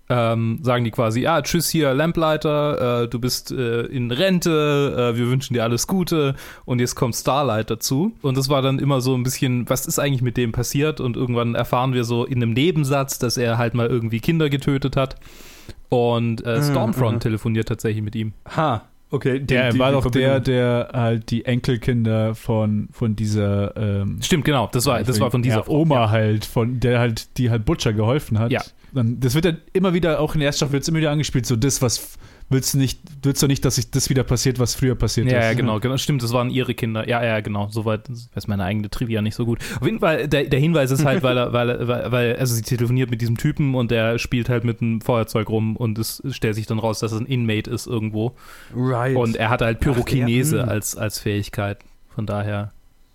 [0.10, 5.18] ähm, sagen die quasi, ja, tschüss hier, Lamplighter, äh, du bist äh, in Rente, äh,
[5.18, 6.36] wir wünschen dir alles Gute
[6.66, 8.14] und jetzt kommt Starlight dazu.
[8.22, 11.00] Und das war dann immer so ein bisschen, was ist eigentlich mit dem passiert?
[11.00, 14.98] Und irgendwann erfahren wir so in einem Nebensatz, dass er halt mal irgendwie Kinder getötet
[14.98, 15.16] hat.
[15.88, 17.20] Und äh, Mhm, Stormfront mhm.
[17.22, 18.34] telefoniert tatsächlich mit ihm.
[18.56, 18.84] Ha,
[19.14, 19.40] okay.
[19.40, 24.46] die- Der die- war doch der, der halt die Enkelkinder von, von dieser ähm, Stimmt,
[24.46, 27.66] genau, das war, das war von dieser ja, Oma halt, von der halt, die halt
[27.66, 28.52] Butcher geholfen hat.
[28.52, 28.62] Ja.
[28.92, 31.12] Dann, das wird dann immer wieder, auch in der ersten Staffel wird es immer wieder
[31.12, 32.18] angespielt, so das, was
[32.50, 35.40] willst du nicht, willst du nicht, dass sich das wieder passiert, was früher passiert Ja,
[35.40, 35.46] ist.
[35.46, 37.08] ja, genau, genau, stimmt, das waren ihre Kinder.
[37.10, 39.60] Ja, ja, genau, soweit weiß meine eigene Trivia nicht so gut.
[39.80, 42.54] Auf jeden Fall, der, der Hinweis ist halt, weil er, weil, er- weil, weil, also
[42.56, 46.22] sie telefoniert mit diesem Typen und der spielt halt mit einem Feuerzeug rum und es
[46.32, 48.36] stellt sich dann raus, dass es ein Inmate ist irgendwo.
[48.76, 49.16] Right.
[49.16, 51.80] Und er hat halt Pyrokinese Ach, der, als, als Fähigkeit.
[52.14, 52.72] Von daher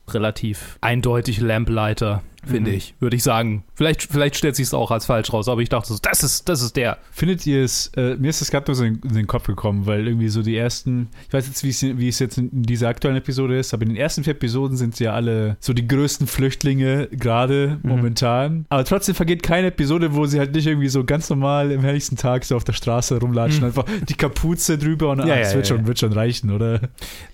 [0.08, 2.76] relativ eindeutig Lamplighter, finde Mhm.
[2.76, 3.64] ich, würde ich sagen.
[3.74, 6.48] Vielleicht, vielleicht stellt sich es auch als falsch raus, aber ich dachte so, das ist,
[6.48, 6.98] das ist der.
[7.12, 9.86] Findet ihr es, äh, mir ist das gerade nur so in, in den Kopf gekommen,
[9.86, 12.88] weil irgendwie so die ersten, ich weiß jetzt, wie es, wie es jetzt in dieser
[12.88, 15.86] aktuellen Episode ist, aber in den ersten vier Episoden sind sie ja alle so die
[15.86, 17.88] größten Flüchtlinge gerade Mhm.
[17.90, 18.66] momentan.
[18.68, 22.16] Aber trotzdem vergeht keine Episode, wo sie halt nicht irgendwie so ganz normal im helligsten
[22.16, 23.66] Tag so auf der Straße rumlatschen, Mhm.
[23.66, 25.86] einfach die Kapuze drüber und Ja, ah, ja, das wird, ja, schon, ja.
[25.86, 26.80] wird schon reichen, oder?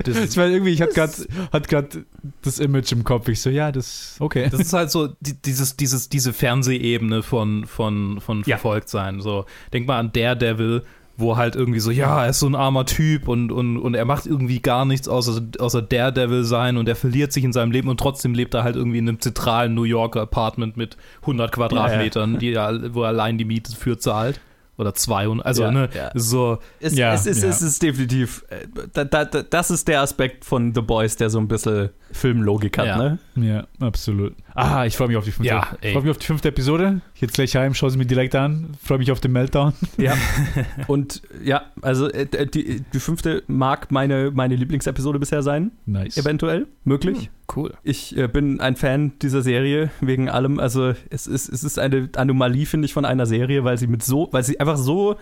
[0.02, 2.04] Das, Ich meine, irgendwie, ich hatte gerade
[2.42, 3.28] das Image im Kopf.
[3.28, 4.48] Ich so, ja, das, okay.
[4.50, 8.56] Das ist halt so die, dieses, dieses, diese Fernsehebene von, von, von Ja.
[8.56, 9.20] Verfolgtsein.
[9.20, 10.82] So, denk mal an Daredevil,
[11.16, 14.04] wo halt irgendwie so, ja, er ist so ein armer Typ und, und, und er
[14.04, 17.88] macht irgendwie gar nichts außer, außer Daredevil sein und er verliert sich in seinem Leben
[17.88, 22.38] und trotzdem lebt er halt irgendwie in einem zentralen New Yorker Apartment mit 100 Quadratmetern,
[22.38, 24.40] Die er, wo er allein die Miete für zahlt.
[24.76, 26.10] Oder 200, also Ja, ne, ja.
[26.14, 27.48] so, Es, Ja, es, ist, ja.
[27.48, 31.30] es ist definitiv, äh, da, da, da, das ist der Aspekt von The Boys, der
[31.30, 32.96] so ein bisschen Filmlogik hat, Ja.
[32.98, 33.18] ne?
[33.36, 34.34] Ja, absolut.
[34.54, 35.52] Ah, ich freue mich auf die fünfte.
[35.54, 37.00] Ja, ich freue mich auf die fünfte Episode.
[37.16, 38.76] Jetzt gleich heim, schau sie mir direkt an.
[38.82, 39.72] Freue mich auf den Meltdown.
[39.96, 40.14] Ja.
[40.86, 46.16] Und ja, also äh, die, die fünfte mag meine, meine Lieblingsepisode bisher sein, Nice.
[46.16, 47.30] eventuell, möglich.
[47.56, 47.74] Cool.
[47.82, 50.58] Ich äh, bin ein Fan dieser Serie wegen allem.
[50.58, 54.02] Also es ist, es ist eine Anomalie, finde ich, von einer Serie, weil sie mit
[54.02, 55.16] so, weil sie einfach so,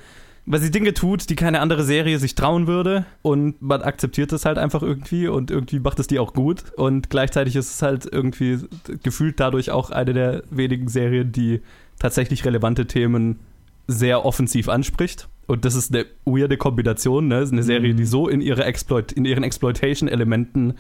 [0.45, 4.45] weil sie Dinge tut, die keine andere Serie sich trauen würde und man akzeptiert es
[4.45, 8.09] halt einfach irgendwie und irgendwie macht es die auch gut und gleichzeitig ist es halt
[8.11, 8.59] irgendwie
[9.05, 11.61] gefühlt dadurch auch eine der wenigen Serien, die
[12.01, 13.39] tatsächlich relevante Themen
[13.87, 15.29] sehr offensiv anspricht.
[15.47, 17.41] Und das ist eine weirde Kombination, ne?
[17.41, 17.97] Das ist eine Serie, Mhm.
[17.97, 20.75] die so in ihre Exploit, in ihren Exploitation-Elementen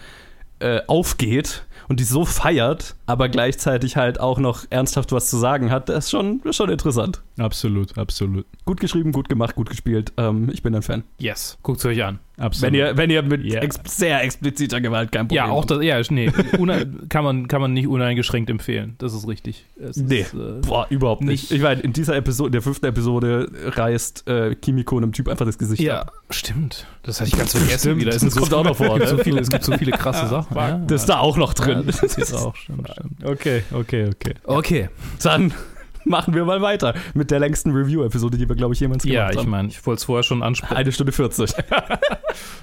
[0.62, 5.70] äh, aufgeht und die so feiert, aber gleichzeitig halt auch noch ernsthaft was zu sagen
[5.70, 7.22] hat, das ist schon, ist schon interessant.
[7.38, 8.44] Absolut, absolut.
[8.64, 10.12] Gut geschrieben, gut gemacht, gut gespielt.
[10.16, 11.02] Ähm, ich bin ein Fan.
[11.18, 11.59] Yes.
[11.62, 12.18] Guckt es euch an.
[12.38, 12.72] absolut.
[12.72, 13.60] Wenn ihr, wenn ihr mit Ja.
[13.60, 15.70] ex sehr expliziter Gewalt kein Problem Ja, auch habt.
[15.72, 16.30] das, ja, nee,
[17.09, 18.94] kann, man, kann man nicht uneingeschränkt empfehlen.
[18.98, 19.64] Das ist richtig.
[19.80, 20.20] Es Nee.
[20.20, 21.50] Ist, äh, Boah, überhaupt nicht.
[21.50, 25.28] Nicht- Ich meine, in dieser Episode, in der fünften Episode reißt äh, Kimiko einem Typ
[25.28, 26.12] einfach das Gesicht ja, ab.
[26.30, 26.86] stimmt.
[27.02, 27.78] Das hatte ich ganz vergessen.
[27.78, 28.14] Stimmt, wieder.
[28.14, 29.16] Es kommt auch noch vor, Es gibt, ne?
[29.16, 30.56] so viele, es gibt so viele krasse Sachen.
[30.56, 31.86] Ja, Das ist da auch noch ja, drin.
[31.86, 32.55] das ist jetzt auch.
[32.57, 33.24] Stimmt, stimmt.
[33.24, 34.35] Okay, okay, okay.
[34.44, 34.89] Okay.
[35.23, 35.53] Dann
[36.05, 39.31] machen wir mal weiter mit der längsten Review-Episode, die wir, glaube ich, jemals gemacht Ja,
[39.31, 39.51] ich haben.
[39.51, 40.77] meine, ich wollte es vorher schon ansprechen.
[40.77, 41.53] Eine Stunde 40.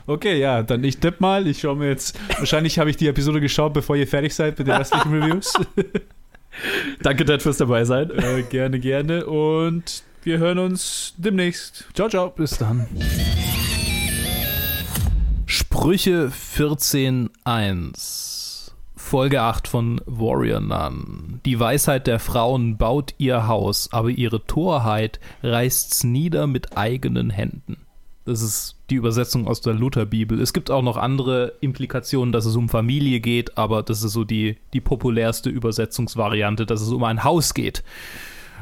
[0.07, 1.45] Okay, ja, dann ich tipp mal.
[1.45, 2.17] Ich schaue mir jetzt.
[2.39, 5.53] Wahrscheinlich habe ich die Episode geschaut, bevor ihr fertig seid mit den restlichen Reviews.
[7.03, 8.09] Danke, Dad, fürs dabei sein.
[8.09, 9.27] äh, gerne, gerne.
[9.27, 11.85] Und wir hören uns demnächst.
[11.93, 12.31] Ciao, ciao.
[12.31, 12.87] Bis dann.
[15.45, 18.38] Sprüche 14.1
[19.09, 21.41] Folge 8 von Warrior Nun.
[21.43, 27.77] Die Weisheit der Frauen baut ihr Haus, aber ihre Torheit reißt's nieder mit eigenen Händen.
[28.25, 30.39] Das ist die Übersetzung aus der Lutherbibel.
[30.39, 34.25] Es gibt auch noch andere Implikationen, dass es um Familie geht, aber das ist so
[34.25, 37.83] die, die populärste Übersetzungsvariante, dass es um ein Haus geht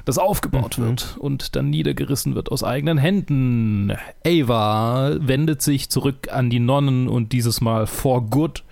[0.05, 0.83] das aufgebaut Mhm.
[0.83, 3.91] wird und dann niedergerissen wird aus eigenen Händen.
[4.25, 8.63] Ava wendet sich zurück an die Nonnen und dieses Mal for good.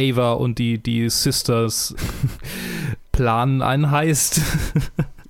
[0.00, 1.94] Ava und die, die Sisters
[3.12, 4.40] planen einen Heist.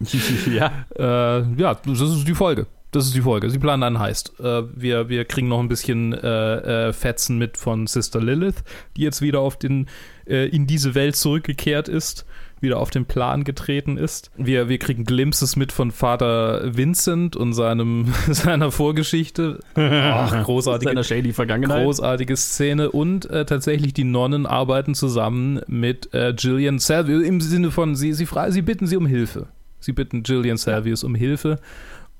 [0.50, 0.86] ja.
[0.96, 2.66] äh, ja, das ist die Folge.
[2.92, 3.48] Das ist die Folge.
[3.50, 4.32] Sie planen einen Heist.
[4.40, 8.64] Äh, wir, wir kriegen noch ein bisschen äh, äh, Fetzen mit von Sister Lilith,
[8.96, 9.88] die jetzt wieder auf den,
[10.26, 12.26] äh, in diese Welt zurückgekehrt ist,
[12.60, 14.30] wieder auf den Plan getreten ist.
[14.36, 19.60] Wir, wir kriegen Glimpses mit von Vater Vincent und seinem, seiner Vorgeschichte.
[19.74, 21.84] Ach, großartige, Seiner shady Vergangenheit.
[21.84, 22.90] großartige Szene.
[22.90, 28.12] Und äh, tatsächlich, die Nonnen arbeiten zusammen mit äh, Gillian Salvius im Sinne von, sie,
[28.12, 29.48] sie, sie bitten sie um Hilfe.
[29.80, 31.58] Sie bitten Gillian Salvius um Hilfe.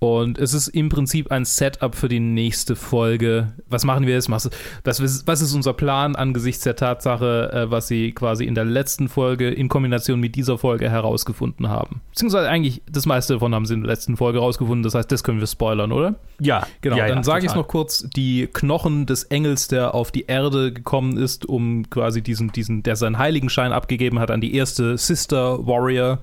[0.01, 3.53] Und es ist im Prinzip ein Setup für die nächste Folge.
[3.69, 4.31] Was machen wir jetzt?
[4.31, 4.47] Was,
[5.43, 9.69] ist unser Plan angesichts der Tatsache, äh, was sie quasi in der letzten Folge in
[9.69, 12.01] Kombination mit dieser Folge herausgefunden haben?
[12.11, 14.83] Beziehungsweise eigentlich das meiste davon haben sie in der letzten Folge herausgefunden.
[14.83, 16.17] Das heißt, das können wir spoilern, oder?
[16.41, 19.95] Ja, Genau, ja, dann ja, sage ich es noch kurz, die Knochen des Engels, der
[19.95, 24.41] auf die Erde gekommen ist, um quasi diesen, diesen, der seinen Heiligenschein abgegeben hat an
[24.41, 26.21] die erste Sister Warrior,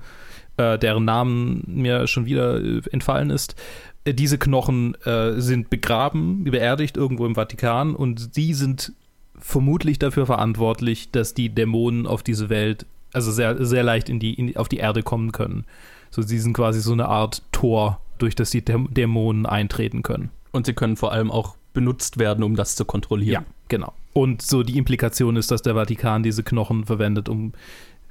[0.58, 3.56] äh, deren Namen mir schon wieder äh, entfallen ist.
[4.04, 8.92] Äh, Diese Knochen äh, sind begraben, beerdigt irgendwo im Vatikan und die sind
[9.40, 14.34] vermutlich dafür verantwortlich, dass die Dämonen auf diese Welt, also sehr, sehr leicht in die,
[14.34, 15.64] in, auf die Erde kommen können.
[16.10, 20.30] So, sie sind quasi so eine Art Tor, durch das die Däm- Dämonen eintreten können.
[20.50, 23.44] Und sie können vor allem auch benutzt werden, um das zu kontrollieren.
[23.68, 23.92] genau.
[24.14, 27.52] Und so die Implikation ist, dass der Vatikan diese Knochen verwendet, um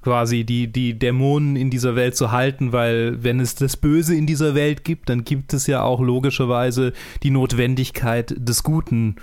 [0.07, 4.25] quasi die, die Dämonen in dieser Welt zu halten, weil wenn es das Böse in
[4.25, 6.93] dieser Welt gibt, dann gibt es ja auch logischerweise
[7.23, 9.17] die Notwendigkeit des Guten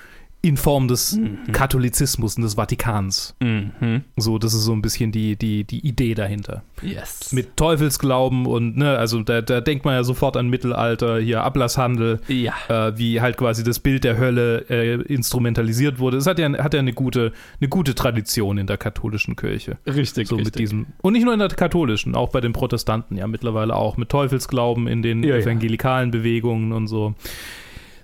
[0.45, 1.19] in Form des
[1.53, 3.35] Katholizismus und des Vatikans.
[3.41, 4.03] Mhm.
[4.19, 6.63] So, das ist so ein bisschen die, die, die Idee dahinter.
[6.83, 7.33] Yes.
[7.33, 12.21] Mit Teufelsglauben und, ne, also da, da denkt man ja sofort an Mittelalter, hier Ablasshandel,
[12.29, 12.53] ja.
[12.69, 16.19] äh, wie halt quasi das Bild der Hölle äh, instrumentalisiert wurde.
[16.19, 19.79] Es hat ja, hat ja eine, gute, eine gute Tradition in der katholischen Kirche.
[19.87, 20.45] Richtig, So richtig.
[20.55, 20.87] mit diesem.
[21.01, 23.97] Und nicht nur in der katholischen, auch bei den Protestanten ja mittlerweile auch.
[23.97, 25.43] Mit Teufelsglauben in den Ja, ja.
[25.43, 27.15] evangelikalen Bewegungen und so.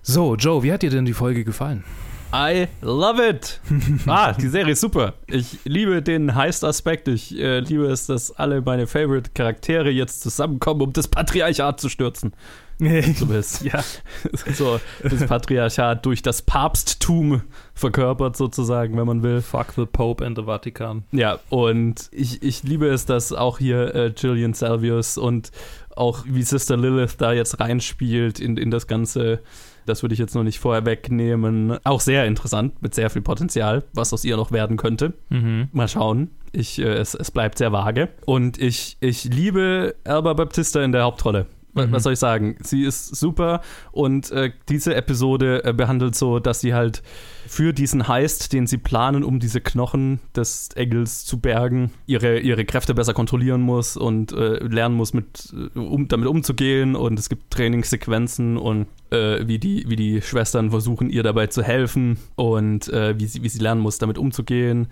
[0.00, 1.84] So, Joe, wie hat dir denn die Folge gefallen?
[2.32, 3.60] I love it.
[4.06, 5.14] ah, die Serie ist super.
[5.26, 7.08] Ich liebe den Heist-Aspekt.
[7.08, 12.32] Ich äh, liebe es, dass alle meine Favorite-Charaktere jetzt zusammenkommen, um das Patriarchat zu stürzen.
[13.16, 13.62] So ist.
[13.62, 13.84] ja.
[14.54, 17.42] so das Patriarchat durch das Papsttum
[17.74, 19.42] verkörpert sozusagen, wenn man will.
[19.42, 21.04] Fuck the Pope and the Vatikan.
[21.12, 25.50] Ja, und ich, ich liebe es, dass auch hier äh, Gillian Salvius und
[25.94, 29.40] auch wie Sister Lilith da jetzt reinspielt in, in das Ganze.
[29.86, 31.78] Das würde ich jetzt noch nicht vorher wegnehmen.
[31.84, 35.14] Auch sehr interessant, mit sehr viel Potenzial, was aus ihr noch werden könnte.
[35.28, 35.68] Mhm.
[35.72, 36.30] Mal schauen.
[36.52, 38.08] Ich, äh, es, es bleibt sehr vage.
[38.26, 41.46] Und ich, ich liebe Alba Baptista in der Hauptrolle.
[41.74, 41.92] Mhm.
[41.92, 42.56] Was soll ich sagen?
[42.60, 43.60] Sie ist super
[43.92, 47.02] und äh, diese Episode äh, behandelt so, dass sie halt
[47.46, 52.64] für diesen Heist, den sie planen, um diese Knochen des Engels zu bergen, ihre, ihre
[52.64, 56.94] Kräfte besser kontrollieren muss und äh, lernen muss, mit, äh, um, damit umzugehen.
[56.96, 61.62] Und es gibt Trainingssequenzen und äh, wie, die, wie die Schwestern versuchen, ihr dabei zu
[61.62, 64.88] helfen und äh, wie, sie, wie sie lernen muss, damit umzugehen.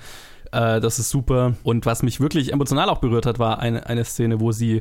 [0.50, 1.56] Das ist super.
[1.62, 4.80] Und was mich wirklich emotional auch berührt hat, war eine, eine Szene, wo sie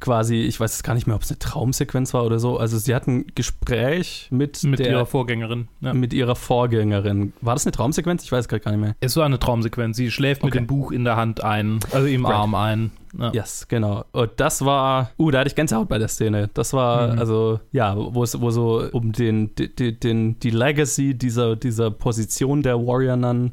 [0.00, 2.58] quasi, ich weiß gar nicht mehr, ob es eine Traumsequenz war oder so.
[2.58, 5.68] Also sie hatten ein Gespräch mit, Mit der, ihrer Vorgängerin.
[5.80, 5.92] Ja.
[5.94, 7.32] mit ihrer Vorgängerin.
[7.40, 8.24] War das eine Traumsequenz?
[8.24, 8.94] Ich weiß gerade gar nicht mehr.
[9.00, 9.96] Es war eine Traumsequenz.
[9.96, 10.62] Sie schläft mit Okay.
[10.62, 12.34] dem Buch in der Hand ein, also im Right.
[12.34, 12.90] Arm ein.
[13.18, 13.32] Ja.
[13.32, 14.04] Yes, genau.
[14.12, 16.50] Und das war, uh, da hatte ich Gänsehaut bei der Szene.
[16.52, 17.18] Das war, Mhm.
[17.18, 22.62] also, ja, wo es wo so um den, den, den, die Legacy dieser, dieser Position
[22.62, 23.52] der Warrior Nun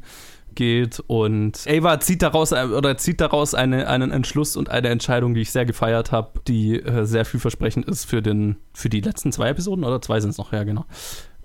[0.56, 5.34] geht und Ava zieht daraus äh, oder zieht daraus eine, einen Entschluss und eine Entscheidung,
[5.34, 9.30] die ich sehr gefeiert habe, die äh, sehr vielversprechend ist für den für die letzten
[9.30, 10.86] zwei Episoden oder zwei sind es noch ja genau.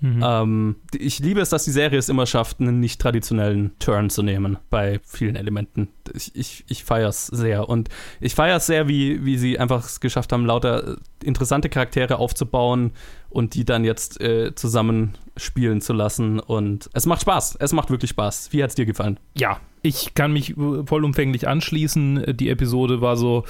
[0.02, 0.24] Mhm.
[0.26, 4.24] Ähm, ich liebe es, dass die Serie es immer schafft, einen nicht traditionellen Turn zu
[4.24, 5.90] nehmen bei vielen Elementen.
[6.16, 7.70] Ich, ich, ich feiere es sehr.
[7.70, 7.90] Und
[8.20, 12.18] ich feiere es sehr, wie, wie sie einfach es geschafft haben, lauter äh, interessante Charaktere
[12.18, 12.94] aufzubauen
[13.32, 16.40] und die dann jetzt äh, zusammen spielen zu lassen.
[16.40, 17.58] Und es macht Spaß.
[17.60, 18.50] Es macht wirklich Spaß.
[18.52, 19.20] Wie hat es dir gefallen?
[19.36, 22.36] Ja, ich kann mich äh, vollumfänglich anschließen.
[22.36, 23.46] Die Episode war so,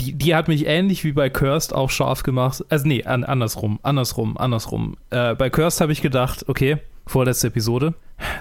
[0.00, 2.64] die, die hat mich ähnlich wie bei Cursed auch scharf gemacht.
[2.68, 4.96] Also nee, an, andersrum, andersrum, andersrum.
[5.10, 7.94] Äh, bei Cursed habe ich gedacht, okay, vorletzte Episode,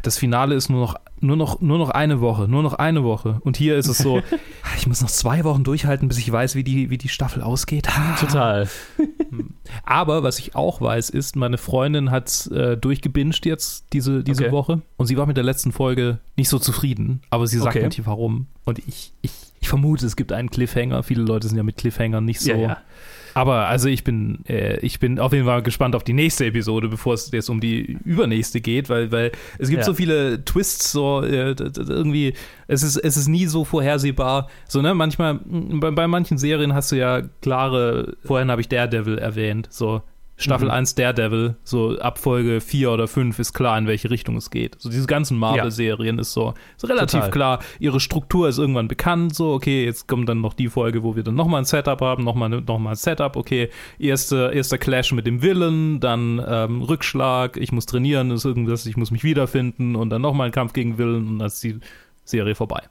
[0.03, 3.39] das Finale ist nur noch, nur noch, nur noch eine Woche, nur noch eine Woche.
[3.41, 4.21] Und hier ist es so,
[4.77, 7.87] ich muss noch zwei Wochen durchhalten, bis ich weiß, wie die, wie die Staffel ausgeht.
[8.19, 8.67] Total.
[9.83, 14.51] Aber was ich auch weiß, ist, meine Freundin hat äh, durchgebinged jetzt diese, diese Okay.
[14.51, 17.85] Woche und sie war mit der letzten Folge nicht so zufrieden, aber sie sagt Okay.
[17.85, 18.47] nicht warum.
[18.65, 21.03] Und ich, ich, ich vermute, es gibt einen Cliffhanger.
[21.03, 22.51] Viele Leute sind ja mit Cliffhangern nicht so.
[22.51, 22.77] Ja, ja.
[23.35, 26.87] Aber also ich bin, äh, ich bin auf jeden Fall gespannt auf die nächste Episode,
[26.87, 29.85] bevor es jetzt um die übernächste geht, weil, weil es gibt Ja.
[29.85, 32.33] so viele Twists, so äh, irgendwie,
[32.67, 34.49] es ist, es ist nie so vorhersehbar.
[34.69, 39.17] So, ne, manchmal, bei, bei manchen Serien hast du ja klare, vorhin habe ich Daredevil
[39.17, 40.01] erwähnt, so
[40.37, 40.71] Staffel Mhm.
[40.73, 44.75] 1 Daredevil, so ab Folge 4 oder 5 ist klar, in welche Richtung es geht.
[44.79, 47.31] So diese ganzen Marvel-Serien ist so ist relativ Total.
[47.31, 51.15] klar, ihre Struktur ist irgendwann bekannt, so, okay, jetzt kommt dann noch die Folge, wo
[51.15, 55.13] wir dann nochmal ein Setup haben, nochmal noch mal ein Setup, okay, erste, erster Clash
[55.13, 59.95] mit dem Villain, dann ähm, Rückschlag, ich muss trainieren, ist irgendwas, ich muss mich wiederfinden
[59.95, 61.79] und dann nochmal ein Kampf gegen Villain und dann ist die
[62.25, 62.81] Serie vorbei.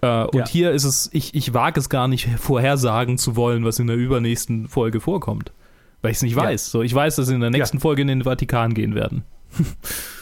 [0.00, 0.46] Äh, und Ja.
[0.48, 3.96] hier ist es, ich, ich wage es gar nicht vorhersagen zu wollen, was in der
[3.96, 5.52] übernächsten Folge vorkommt.
[6.04, 6.42] Weil ich es nicht Ja.
[6.42, 6.70] weiß.
[6.70, 9.24] So, ich weiß, dass sie in der nächsten Folge in den Vatikan gehen werden.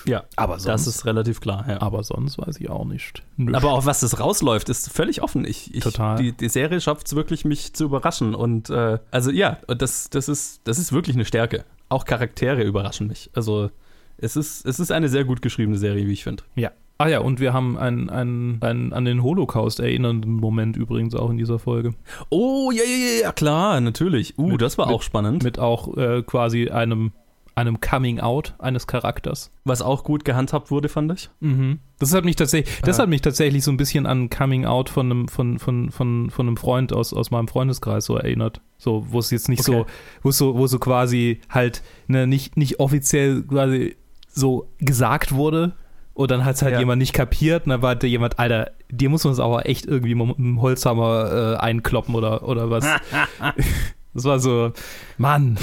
[0.05, 1.65] Ja, Aber sonst, das ist relativ klar.
[1.69, 1.81] Ja.
[1.81, 3.23] aber sonst weiß ich auch nicht.
[3.37, 3.55] Nö.
[3.55, 5.45] Aber auch was das rausläuft, ist völlig offen.
[5.45, 6.17] Ich, ich, Total.
[6.19, 8.35] Die, die Serie schafft es wirklich, mich zu überraschen.
[8.35, 11.65] Und äh, also ja, das, das, ist, das ist wirklich eine Stärke.
[11.89, 13.31] Auch Charaktere überraschen mich.
[13.33, 13.71] Also
[14.19, 16.43] es ist, es ist eine sehr gut geschriebene Serie, wie ich finde.
[16.57, 16.73] Ja.
[17.03, 21.31] Ah ja, und wir haben einen, einen, einen an den Holocaust erinnernden Moment übrigens auch
[21.31, 21.95] in dieser Folge.
[22.31, 24.39] Oh, ja, ja, ja, klar, natürlich.
[24.39, 25.43] Uh, Mit- das war mit- auch spannend.
[25.43, 27.12] Mit auch äh, quasi einem,
[27.55, 29.51] einem Coming Out eines Charakters.
[29.65, 31.29] was auch gut gehandhabt wurde, fand ich.
[31.41, 31.81] Mhm.
[31.99, 33.03] Das hat mich tatsächlich, das Ah.
[33.03, 36.47] hat mich tatsächlich so ein bisschen an Coming Out von einem, von, von, von, von
[36.47, 38.61] einem Freund aus, aus meinem Freundeskreis so erinnert.
[38.79, 39.73] So, wo es jetzt nicht Okay.
[39.81, 39.87] so,
[40.23, 43.97] wo es so, wo so quasi halt ne, nicht, nicht offiziell quasi
[44.35, 45.73] so gesagt wurde.
[46.15, 46.79] Und dann hat es halt Ja.
[46.81, 49.87] jemand nicht kapiert und dann war da jemand, Alter, dir muss man es aber echt
[49.87, 52.85] irgendwie mit einem Holzhammer äh, einkloppen oder, oder was.
[54.15, 54.73] das war so,
[55.17, 55.57] Mann,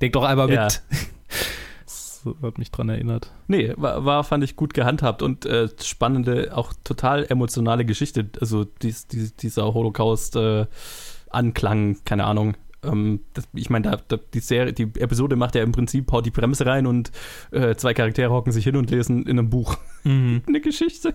[0.00, 0.64] denk doch einmal Ja.
[0.64, 0.82] mit.
[1.84, 3.30] Das hat mich dran erinnert.
[3.46, 8.28] Nee, war, war fand ich gut gehandhabt und äh, spannende, auch total emotionale Geschichte.
[8.40, 12.56] Also dies, dies, dieser Holocaust-Anklang, keine Ahnung.
[12.82, 16.26] Ähm, das, ich meine, da, da, die Serie, die Episode macht ja im Prinzip, haut
[16.26, 17.10] die Bremse rein und
[17.50, 20.42] äh, zwei Charaktere hocken sich hin und lesen in einem Buch Mhm.
[20.46, 21.14] eine Geschichte.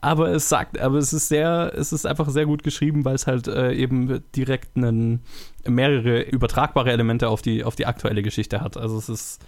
[0.00, 3.28] Aber es sagt, aber es ist sehr, es ist einfach sehr gut geschrieben, weil es
[3.28, 5.20] halt äh, eben direkt einen,
[5.66, 8.76] mehrere übertragbare Elemente auf die, auf die aktuelle Geschichte hat.
[8.76, 9.46] Also es ist,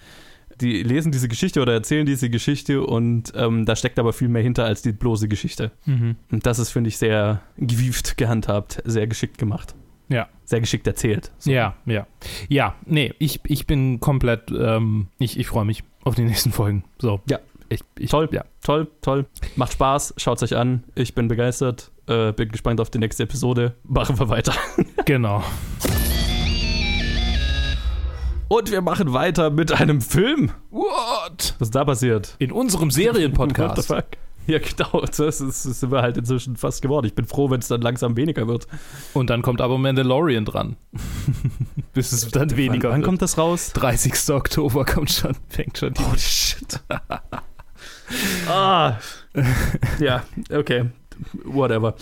[0.61, 4.43] die lesen diese Geschichte oder erzählen diese Geschichte und ähm, da steckt aber viel mehr
[4.43, 5.73] hinter als die bloße Geschichte.
[5.85, 6.15] Mhm.
[6.31, 9.75] Und das ist, finde ich, sehr gewieft gehandhabt, sehr geschickt gemacht.
[10.09, 10.29] Ja.
[10.45, 11.31] Sehr geschickt erzählt.
[11.39, 11.51] So.
[11.51, 12.07] Ja, ja.
[12.49, 16.85] Ja, nee, ich, ich bin komplett, ähm, ich, ich freue mich auf die nächsten Folgen.
[16.99, 17.21] So.
[17.29, 17.39] Ja.
[17.71, 18.31] Ich, ich, Toll.
[18.33, 18.45] Ja.
[18.63, 19.27] Toll, toll.
[19.57, 20.85] Macht Spaß, schaut euch an.
[20.95, 21.91] Ich bin begeistert.
[22.07, 23.75] Äh, bin gespannt auf die nächste Episode.
[23.85, 24.55] Machen wir weiter.
[25.05, 25.43] Genau.
[28.49, 30.51] Und wir machen weiter mit einem Film.
[30.71, 31.55] What?
[31.59, 32.35] Was ist da passiert?
[32.39, 33.87] In unserem What the Serienpodcast.
[33.87, 34.07] fuck?
[34.53, 35.03] Ja, genau.
[35.03, 37.07] Das, ist, das sind wir halt inzwischen fast geworden.
[37.07, 38.67] Ich bin froh, wenn es dann langsam weniger wird.
[39.13, 40.77] Und dann kommt aber Mandalorian dran.
[41.93, 43.73] Bis es dann weniger Wann, wann kommt das raus?
[43.75, 44.35] 30.
[44.35, 46.03] Oktober kommt schon, fängt schon die.
[46.03, 46.81] Holy shit.
[48.49, 48.97] ah.
[50.01, 50.87] ja, okay.
[51.45, 51.95] Whatever.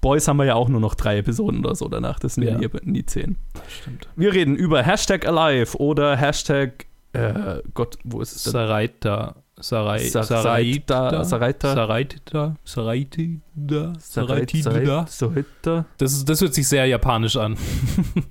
[0.00, 2.18] Boys haben wir ja auch nur noch drei Episoden oder so danach.
[2.18, 2.68] Das sind ja, Ja.
[2.82, 3.36] nie, nie zehn.
[3.68, 4.08] Stimmt.
[4.16, 6.86] Wir reden über Hashtag Alive oder Hashtag.
[7.12, 8.52] Äh, Gott, wo ist es denn?
[8.52, 9.36] Saraita.
[9.60, 11.74] Sarai, Sa- Saraita, Saraita.
[11.74, 15.06] Saraita, Saraitida, Sarait- Saraitida.
[15.08, 15.84] Sohita.
[15.98, 17.56] Das, das hört sich sehr japanisch an.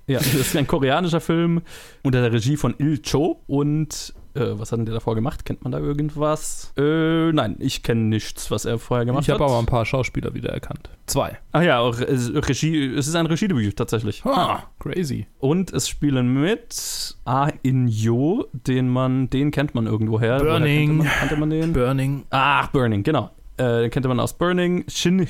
[0.08, 1.62] Ja, das ist ein koreanischer Film
[2.04, 5.46] unter der Regie von Il Cho und äh, was hat denn der davor gemacht?
[5.46, 6.72] Kennt man da irgendwas?
[6.78, 9.50] Äh, nein, ich kenne nichts, was er vorher gemacht Ich habe hat.
[9.50, 10.90] aber ein paar Schauspieler wiedererkannt.
[11.08, 11.38] Zwei.
[11.52, 12.06] Ach ja, auch äh,
[12.36, 14.24] Regie, es ist ein Regiedebüt tatsächlich.
[14.26, 15.28] Ah, crazy.
[15.40, 20.40] Und es spielen mit Ah In Yo, den man, den kennt man irgendwoher.
[20.40, 21.00] Woher Burning.
[21.00, 21.74] Kannte man, kannte man den?
[21.74, 22.26] Burning.
[22.30, 23.32] Ach, Burning, genau.
[23.58, 24.86] Äh, den kannte man aus Burning.
[24.88, 25.28] Shin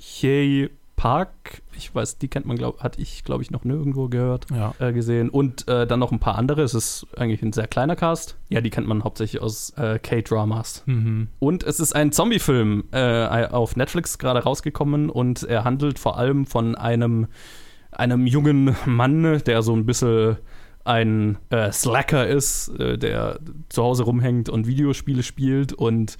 [0.00, 0.70] Hye
[1.00, 4.74] Park, ich weiß, die kennt man, glaub, hatte ich, glaube ich, noch nirgendwo gehört, Ja.
[4.80, 5.30] äh, gesehen.
[5.30, 6.60] Und äh, dann noch ein paar andere.
[6.60, 8.36] Es ist eigentlich ein sehr kleiner Cast.
[8.50, 10.82] Ja, die kennt man hauptsächlich aus äh, K-Dramas.
[10.84, 11.28] Mhm.
[11.38, 16.44] Und es ist ein Zombie-Film äh, auf Netflix gerade rausgekommen und er handelt vor allem
[16.44, 17.28] von einem,
[17.92, 20.36] einem jungen Mann, der so ein bisschen
[20.84, 23.38] ein äh, Slacker ist, äh, der
[23.70, 26.18] zu Hause rumhängt und Videospiele spielt und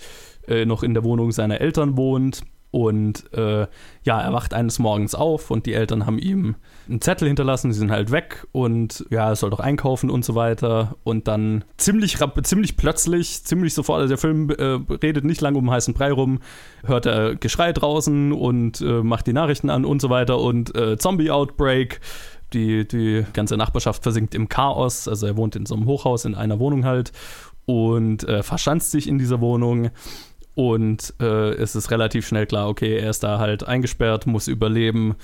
[0.64, 2.42] noch in der Wohnung seiner Eltern wohnt.
[2.70, 3.66] Und äh,
[4.04, 6.54] ja, er wacht eines Morgens auf und die Eltern haben ihm
[6.88, 10.36] einen Zettel hinterlassen, sie sind halt weg und ja, er soll doch einkaufen und so
[10.36, 10.96] weiter.
[11.02, 15.64] Und dann ziemlich, ziemlich plötzlich, ziemlich sofort, also der Film äh, redet nicht lange um
[15.64, 16.38] den heißen Brei rum,
[16.84, 20.96] hört er Geschrei draußen und äh, macht die Nachrichten an und so weiter und äh,
[20.96, 22.00] Zombie-Outbreak.
[22.52, 25.06] Die, die ganze Nachbarschaft versinkt im Chaos.
[25.06, 27.12] Also er wohnt in so einem Hochhaus in einer Wohnung halt
[27.64, 29.90] und äh, verschanzt sich in dieser Wohnung.
[30.54, 35.16] Und äh, es ist relativ schnell klar, okay, er ist da halt eingesperrt, muss überleben,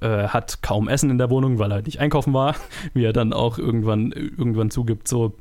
[0.00, 2.54] äh, hat kaum Essen in der Wohnung, weil er nicht einkaufen war,
[2.94, 5.34] wie er dann auch irgendwann, irgendwann zugibt, so.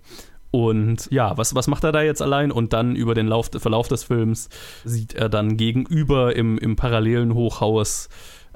[0.51, 2.51] Und ja, was, was macht er da jetzt allein?
[2.51, 4.49] Und dann über den Lauf, Verlauf des Films
[4.85, 8.07] sieht er dann gegenüber im, im parallelen Hochhaus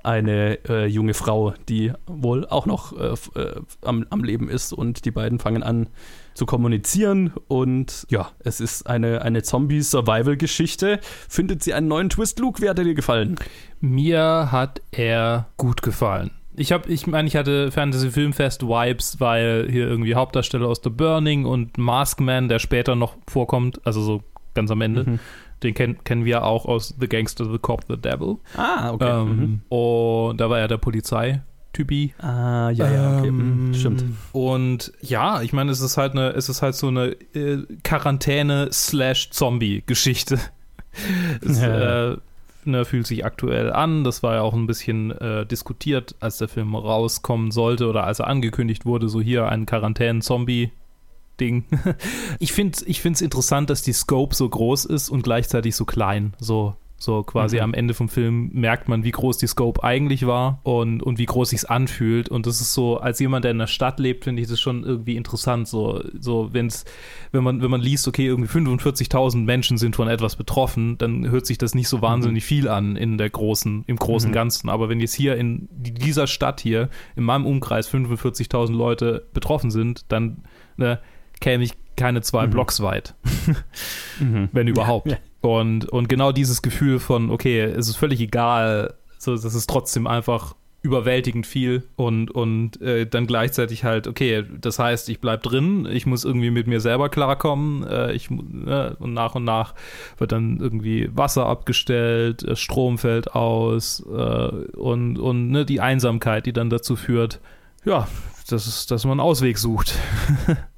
[0.07, 5.03] eine äh, junge Frau, die wohl auch noch äh, äh, am, am Leben ist und
[5.05, 5.89] die beiden fangen an
[6.33, 10.99] zu kommunizieren und ja, es ist eine, eine Zombie-Survival-Geschichte.
[11.27, 12.61] Findet sie einen neuen Twist, Luke?
[12.61, 13.35] Wie hat er dir gefallen?
[13.81, 16.31] Mir hat er gut gefallen.
[16.55, 20.89] Ich habe, ich meine, ich hatte Fantasy Filmfest Vibes, weil hier irgendwie Hauptdarsteller aus The
[20.89, 24.23] Burning und Maskman, der später noch vorkommt, also so
[24.53, 25.19] ganz am Ende, Mhm.
[25.63, 28.37] Den kenn, kennen wir auch aus The Gangster, The Cop, The Devil.
[28.55, 29.21] Ah, okay.
[29.21, 32.13] Ähm, Und da war er der Polizeitypi.
[32.19, 33.27] Ah, ja, ja, okay.
[33.29, 34.03] Ähm, mhm, stimmt.
[34.33, 40.39] Und ja, ich meine, es ist halt eine, es ist halt so eine äh, Quarantäne-Zombie-Geschichte.
[41.41, 42.11] es Ja.
[42.11, 42.17] äh,
[42.65, 44.03] ne, fühlt sich aktuell an.
[44.03, 48.19] Das war ja auch ein bisschen äh, diskutiert, als der Film rauskommen sollte oder als
[48.19, 50.71] er angekündigt wurde, so hier ein Quarantänen-Zombie.
[51.39, 51.65] Ding.
[52.39, 55.85] Ich finde es ich find's interessant, dass die Scope so groß ist und gleichzeitig so
[55.85, 56.33] klein.
[56.39, 57.61] So, so quasi Mhm.
[57.63, 61.25] am Ende vom Film merkt man, wie groß die Scope eigentlich war und, und wie
[61.27, 62.27] groß sich's anfühlt.
[62.29, 64.83] Und das ist so, als jemand, der in der Stadt lebt, finde ich das schon
[64.83, 65.67] irgendwie interessant.
[65.67, 66.85] So, so wenn's,
[67.31, 71.45] wenn man, wenn man liest, okay, irgendwie 45.000 Menschen sind von etwas betroffen, dann hört
[71.45, 74.33] sich das nicht so wahnsinnig viel an in der großen, im großen Mhm.
[74.35, 74.69] Ganzen.
[74.69, 80.05] Aber wenn jetzt hier in dieser Stadt hier, in meinem Umkreis 45.000 Leute betroffen sind,
[80.11, 80.43] dann
[80.77, 80.99] ne,
[81.39, 82.51] käme ich keine zwei Mhm.
[82.51, 83.15] Blocks weit
[84.19, 84.49] Mhm.
[84.51, 85.11] wenn überhaupt.
[85.11, 85.17] Ja.
[85.41, 90.07] Und, und genau dieses Gefühl von, okay, es ist völlig egal, so, das ist trotzdem
[90.07, 95.87] einfach überwältigend viel und, und äh, dann gleichzeitig halt, okay, das heißt, ich bleib drin,
[95.91, 99.73] ich muss irgendwie mit mir selber klarkommen, äh, ich, ne, und nach und nach
[100.17, 104.13] wird dann irgendwie Wasser abgestellt, äh, Strom fällt aus äh,
[104.77, 107.41] und, und ne, die Einsamkeit, die dann dazu führt,
[107.83, 108.07] ja,
[108.49, 109.93] das ist, dass man einen Ausweg sucht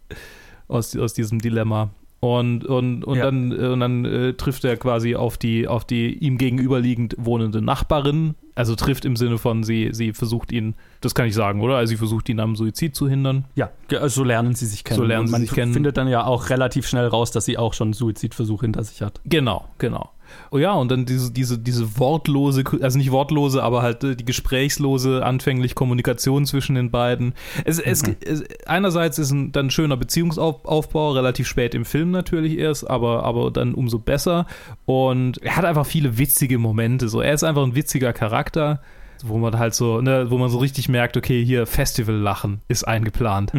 [0.69, 1.89] aus, aus diesem Dilemma.
[2.21, 3.25] Und, und, und Ja.
[3.25, 7.61] dann, äh, und dann äh, trifft er quasi auf die, auf die ihm gegenüberliegend wohnende
[7.61, 8.35] Nachbarin.
[8.55, 11.77] Also trifft im Sinne von, sie, sie versucht ihn, das kann ich sagen, oder?
[11.77, 13.45] Also sie versucht ihn am Suizid zu hindern.
[13.55, 14.97] Ja, also so lernen sie sich kennen.
[14.97, 15.71] So lernen sie man sich kennen.
[15.71, 19.01] findet dann ja auch relativ schnell raus, dass sie auch schon einen Suizidversuch hinter sich
[19.01, 19.21] hat.
[19.23, 20.09] Genau, genau.
[20.51, 24.25] Oh ja, und dann diese, diese, diese wortlose, also nicht wortlose, aber halt äh, die
[24.25, 27.33] gesprächslose, anfänglich Kommunikation zwischen den beiden.
[27.65, 32.57] Es, es, es, einerseits ist ein, dann ein schöner Beziehungsaufbau, relativ spät im Film natürlich
[32.57, 34.47] erst, aber, aber dann umso besser.
[34.85, 37.09] Und er hat einfach viele witzige Momente.
[37.09, 38.81] So, er ist einfach ein witziger Charakter,
[39.23, 43.51] wo man halt so, ne, wo man so richtig merkt, okay, hier Festival-Lachen ist eingeplant.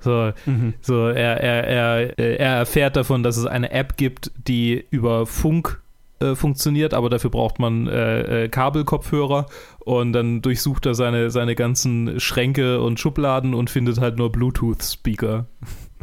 [0.00, 0.74] So, Mhm.
[0.80, 5.80] so er, er, er, er erfährt davon, dass es eine App gibt, die über Funk
[6.20, 9.46] äh, funktioniert, aber dafür braucht man äh, äh, Kabelkopfhörer
[9.80, 15.46] und dann durchsucht er seine, seine ganzen Schränke und Schubladen und findet halt nur Bluetooth-Speaker.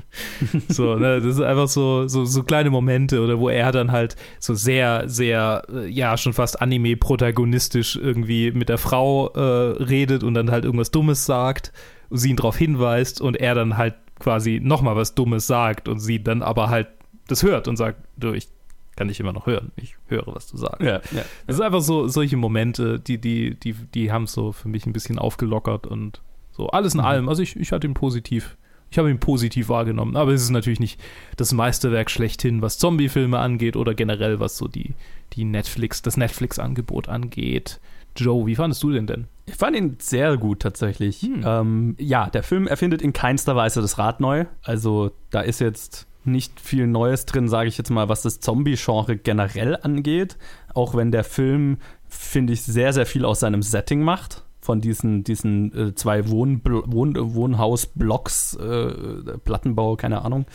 [0.69, 4.15] so, ne, das ist einfach so, so, so kleine Momente, oder wo er dann halt
[4.39, 10.33] so sehr, sehr, äh, ja, schon fast Anime-protagonistisch irgendwie mit der Frau äh, redet und
[10.33, 11.73] dann halt irgendwas Dummes sagt,
[12.09, 16.23] sie ihn darauf hinweist und er dann halt quasi nochmal was Dummes sagt und sie
[16.23, 16.87] dann aber halt
[17.27, 17.99] das hört und sagt,
[18.33, 18.47] ich
[18.95, 19.71] kann dich immer noch hören.
[19.75, 20.81] Ich höre, was du sagst.
[20.81, 21.23] Ja, ja.
[21.47, 24.85] Es ist einfach so, solche Momente, die, die, die, die haben es so für mich
[24.85, 27.05] ein bisschen aufgelockert und so alles in Mhm.
[27.05, 27.29] allem.
[27.29, 28.55] Also ich, ich hatte ihn positiv,
[28.89, 30.99] ich habe ihn positiv wahrgenommen, aber es ist natürlich nicht
[31.35, 34.93] das Meisterwerk schlechthin, was Zombie-Filme angeht oder generell, was so die,
[35.33, 37.81] die Netflix, das Netflix-Angebot angeht.
[38.17, 39.25] Joe, wie fandest du den denn?
[39.45, 41.21] Ich fand ihn sehr gut tatsächlich.
[41.21, 41.43] Hm.
[41.45, 44.45] Ähm, ja, der Film erfindet in keinster Weise das Rad neu.
[44.63, 49.17] Also da ist jetzt nicht viel Neues drin, sage ich jetzt mal, was das Zombie-Genre
[49.17, 50.37] generell angeht.
[50.73, 51.77] Auch wenn der Film,
[52.07, 54.43] finde ich, sehr, sehr viel aus seinem Setting macht.
[54.61, 60.45] Von diesen, diesen äh, zwei Wohn Wohn Wohnhausblocks, äh, Plattenbau, keine Ahnung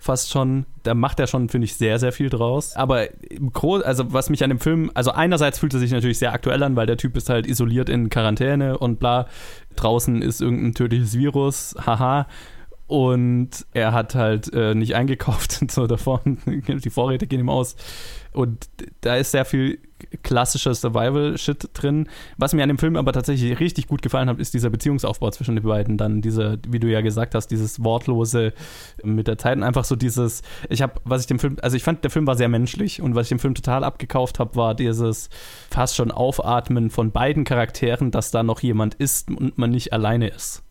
[0.00, 0.64] fast schon.
[0.84, 2.74] Da macht er schon, finde ich, sehr, sehr viel draus.
[2.76, 6.18] Aber im Gro also was mich an dem Film, also einerseits fühlt er sich natürlich
[6.18, 9.26] sehr aktuell an, weil der Typ ist halt isoliert in Quarantäne und bla.
[9.76, 12.26] Draußen ist irgendein tödliches Virus, haha.
[12.88, 16.22] Und er hat halt äh, nicht eingekauft so davor.
[16.24, 17.76] Die Vorräte gehen ihm aus.
[18.32, 18.68] Und
[19.02, 19.78] da ist sehr viel
[20.22, 22.08] klassischer Survival-Shit drin.
[22.38, 25.56] Was mir an dem Film aber tatsächlich richtig gut gefallen hat, ist dieser Beziehungsaufbau zwischen
[25.56, 25.98] den beiden.
[25.98, 28.54] Dann diese, wie du ja gesagt hast, dieses Wortlose
[29.02, 31.82] mit der Zeit und einfach so dieses, ich habe, was ich dem Film, also ich
[31.82, 34.74] fand, der Film war sehr menschlich und was ich dem Film total abgekauft habe, war
[34.74, 35.28] dieses
[35.70, 40.28] fast schon Aufatmen von beiden Charakteren, dass da noch jemand ist und man nicht alleine
[40.28, 40.62] ist.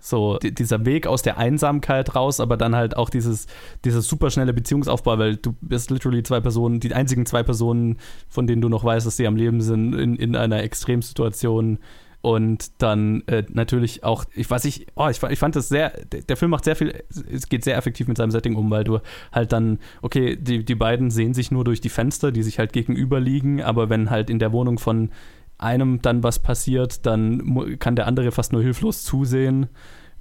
[0.00, 3.46] So, di- dieser Weg aus der Einsamkeit raus, aber dann halt auch dieses,
[3.84, 7.98] dieses superschnelle Beziehungsaufbau, weil du bist literally zwei Personen, die einzigen zwei Personen,
[8.28, 11.78] von denen du noch weißt, dass sie am Leben sind, in, in einer Extremsituation.
[12.20, 16.22] Und dann äh, natürlich auch, ich weiß nicht, oh, ich, ich fand das sehr, der,
[16.22, 16.92] der Film macht sehr viel,
[17.30, 18.98] es geht sehr effektiv mit seinem Setting um, weil du
[19.30, 22.72] halt dann, okay, die, die beiden sehen sich nur durch die Fenster, die sich halt
[22.72, 25.10] gegenüber liegen, aber wenn halt in der Wohnung von
[25.58, 29.66] einem dann was passiert, dann kann der andere fast nur hilflos zusehen,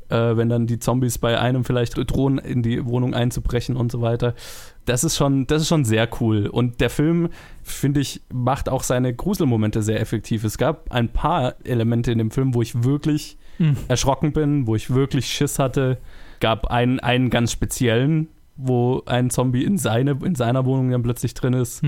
[0.09, 4.01] äh, wenn dann die Zombies bei einem vielleicht drohen, in die Wohnung einzubrechen und so
[4.01, 4.33] weiter.
[4.85, 6.47] Das ist schon, das ist schon sehr cool.
[6.47, 7.29] Und der Film,
[7.63, 10.43] finde ich, macht auch seine Gruselmomente sehr effektiv.
[10.43, 13.37] Es gab ein paar Elemente in dem Film, wo ich wirklich
[13.87, 15.97] erschrocken bin, wo ich wirklich Schiss hatte.
[16.39, 21.33] Gab einen, einen ganz speziellen, wo ein Zombie in, seine, in seiner Wohnung dann plötzlich
[21.33, 21.83] drin ist,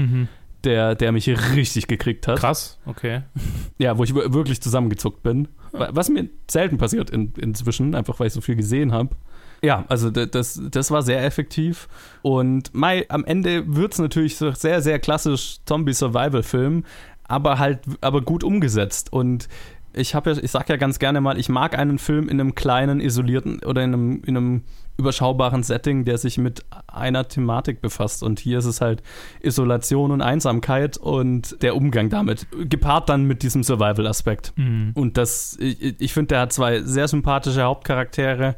[0.64, 2.40] der, der mich richtig gekriegt hat.
[2.40, 3.22] Krass, okay.
[3.78, 5.48] Ja, wo ich wir- wirklich zusammengezuckt bin.
[5.72, 9.16] Wa- Was mir selten passiert in, inzwischen, einfach weil ich so viel gesehen habe.
[9.64, 11.88] Ja, also da- das, das war sehr effektiv.
[12.22, 16.84] Und Mai, am Ende wird es natürlich so sehr, sehr klassisch Zombie-Survival-Film,
[17.24, 19.14] aber halt, aber gut umgesetzt.
[19.14, 19.48] Und
[19.94, 22.56] ich habe ja, ich sag ja ganz gerne mal, ich mag einen Film in einem
[22.56, 24.64] kleinen, isolierten oder in einem, in einem
[24.98, 28.22] überschaubaren Setting, der sich mit einer Thematik befasst.
[28.22, 29.02] Und hier ist es halt
[29.42, 34.54] Isolation und Einsamkeit und der Umgang damit, gepaart dann mit diesem Survival-Aspekt.
[34.96, 38.56] Und das, ich, ich finde, der hat zwei sehr sympathische Hauptcharaktere,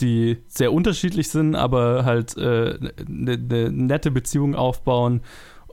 [0.00, 5.22] die sehr unterschiedlich sind, aber halt eine ne, ne nette Beziehung aufbauen.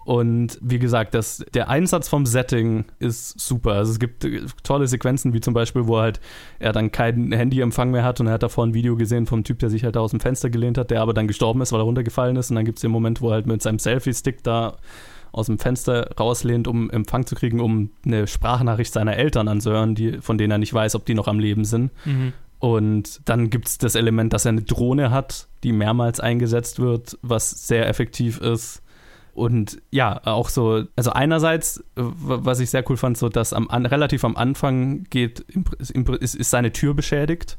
[0.06, 3.72] Und wie gesagt, das, der Einsatz vom Setting ist super.
[3.72, 6.20] Also es gibt äh, tolle Sequenzen, wie zum Beispiel, wo halt
[6.60, 9.58] er dann keinen Handyempfang mehr hat und er hat davor ein Video gesehen vom Typ,
[9.60, 11.82] der sich halt da aus dem Fenster gelehnt hat, der aber dann gestorben ist, weil
[11.82, 12.52] er runtergefallen ist.
[12.52, 14.78] Und dann gibt es den Moment, wo er halt mit seinem Selfie-Stick da
[15.32, 20.20] aus dem Fenster rauslehnt, um Empfang zu kriegen, um eine Sprachnachricht seiner Eltern anzuhören, die,
[20.22, 21.92] von denen er nicht weiß, ob die noch am Leben sind.
[22.60, 27.18] Und dann gibt es das Element, dass er eine Drohne hat, die mehrmals eingesetzt wird,
[27.24, 28.84] was sehr effektiv ist.
[29.36, 33.70] Und ja, auch so, also einerseits, äh, was ich sehr cool fand, so dass am,
[33.70, 35.42] an, relativ am Anfang geht,
[36.20, 37.58] ist, ist seine Tür beschädigt.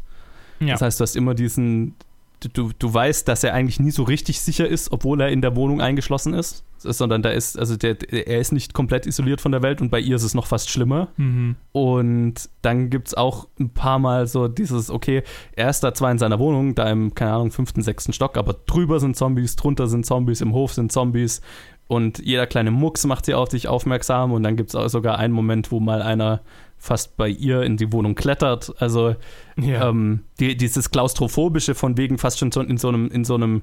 [0.58, 0.68] Ja.
[0.68, 1.94] Das heißt, du hast immer diesen,
[2.40, 5.56] du, du weißt, dass er eigentlich nie so richtig sicher ist, obwohl er in der
[5.56, 6.64] Wohnung eingeschlossen ist.
[6.78, 9.98] Sondern da ist, also der, er ist nicht komplett isoliert von der Welt und bei
[9.98, 11.08] ihr ist es noch fast schlimmer.
[11.16, 11.56] Mhm.
[11.72, 15.22] Und dann gibt es auch ein paar Mal so dieses, okay,
[15.52, 18.54] er ist da zwar in seiner Wohnung, da im, keine Ahnung, fünften, sechsten Stock, aber
[18.66, 21.40] drüber sind Zombies, drunter sind Zombies, im Hof sind Zombies
[21.88, 25.18] und jeder kleine Mucks macht sie auf dich aufmerksam und dann gibt es auch sogar
[25.18, 26.40] einen Moment, wo mal einer
[26.78, 28.74] fast bei ihr in die Wohnung klettert.
[28.80, 29.16] Also
[29.56, 29.88] Ja.
[29.88, 33.62] ähm, die, dieses klaustrophobische von wegen fast schon so in so einem, in so einem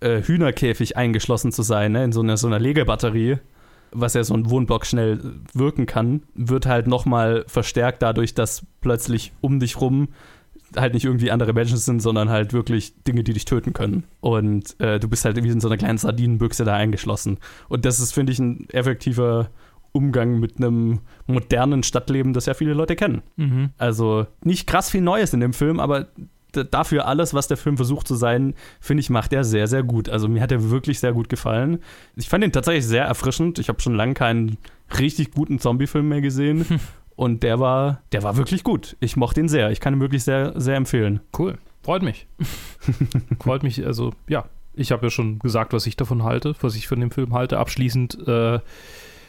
[0.00, 2.04] äh, Hühnerkäfig eingeschlossen zu sein, ne?
[2.04, 3.38] in so einer, so einer Legebatterie,
[3.92, 5.20] was ja so ein Wohnblock schnell
[5.52, 10.08] wirken kann, wird halt nochmal verstärkt dadurch, dass plötzlich um dich rum
[10.76, 14.04] halt nicht irgendwie andere Menschen sind, sondern halt wirklich Dinge, die dich töten können.
[14.20, 17.38] Und äh, du bist halt wie in so einer kleinen Sardinenbüchse da eingeschlossen.
[17.68, 19.50] Und das ist, finde ich, ein effektiver
[19.94, 23.22] Umgang mit einem modernen Stadtleben, das ja viele Leute kennen.
[23.36, 23.70] Mhm.
[23.78, 26.08] Also nicht krass viel Neues in dem Film, aber
[26.52, 30.08] dafür alles, was der Film versucht zu sein, finde ich, macht er sehr, sehr gut.
[30.08, 31.78] Also mir hat er wirklich sehr gut gefallen.
[32.16, 33.58] Ich fand ihn tatsächlich sehr erfrischend.
[33.58, 34.58] Ich habe schon lange keinen
[34.98, 36.64] richtig guten Zombie-Film mehr gesehen.
[37.16, 38.96] Und der war, der war wirklich gut.
[38.98, 39.70] Ich mochte ihn sehr.
[39.70, 41.20] Ich kann ihn wirklich sehr, sehr empfehlen.
[41.38, 41.58] Cool.
[41.82, 42.26] Freut mich.
[43.40, 44.46] Freut mich, also, ja.
[44.76, 47.58] Ich habe ja schon gesagt, was ich davon halte, was ich von dem Film halte.
[47.58, 48.58] Abschließend äh,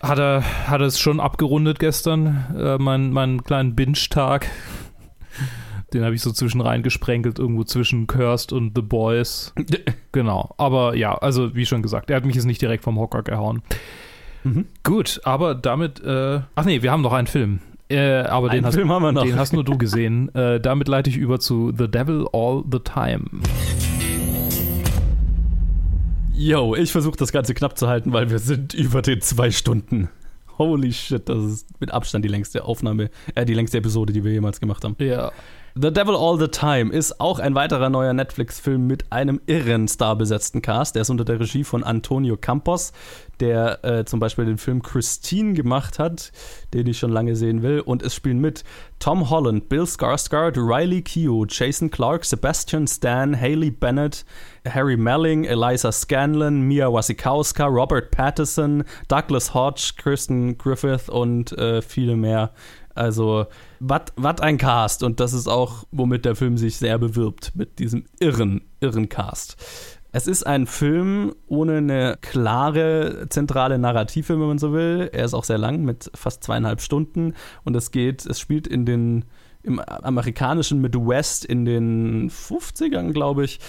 [0.02, 4.48] hat er hat es schon abgerundet gestern, äh, meinen mein kleinen Binge-Tag.
[5.94, 9.54] Den habe ich so zwischen reingesprenkelt, irgendwo zwischen Cursed und The Boys.
[10.12, 10.54] genau.
[10.58, 13.62] Aber ja, also wie schon gesagt, er hat mich jetzt nicht direkt vom Hocker gehauen.
[14.44, 14.66] Mhm.
[14.84, 17.60] Gut, aber damit, äh, ach nee, wir haben noch einen Film.
[17.88, 20.34] Äh, aber den hast, den hast, nur du gesehen.
[20.34, 23.26] Äh, damit leite ich über zu The Devil All the Time.
[26.38, 30.10] Yo, ich versuche das Ganze knapp zu halten, weil wir sind über den zwei Stunden.
[30.58, 34.34] Holy shit, das ist mit Abstand die längste Aufnahme, äh, die längste Episode, die wir
[34.34, 34.98] jemals gemacht haben.
[35.00, 35.32] Ja.
[35.78, 40.62] The Devil All the Time ist auch ein weiterer neuer Netflix-Film mit einem irren starbesetzten
[40.62, 40.96] Cast.
[40.96, 42.94] Der ist unter der Regie von Antonio Campos,
[43.42, 46.32] der äh, zum Beispiel den Film Christine gemacht hat,
[46.74, 47.82] den ich schon lange sehen will.
[47.82, 48.64] Und es spielen mit
[49.00, 54.24] Tom Holland, Bill Skarsgård, Riley Keough, Jason Clark, Sebastian Stan, Haley Bennett,
[54.66, 62.16] Harry Melling, Eliza Scanlon, Mia Wasikowska, Robert Pattinson, Douglas Hodge, Kristen Griffith und äh, viele
[62.16, 62.54] mehr.
[62.96, 63.48] Also,
[63.88, 65.04] was ein Cast.
[65.04, 69.58] Und das ist auch, womit der Film sich sehr bewirbt, mit diesem irren, irren Cast.
[70.12, 75.10] Es ist ein Film ohne eine klare zentrale Narrative, wenn man so will.
[75.12, 77.34] Er ist auch sehr lang, mit fast zweieinhalb Stunden.
[77.66, 79.26] Und es geht, es spielt in den
[79.62, 83.60] im amerikanischen Midwest in den 50ern, glaube ich,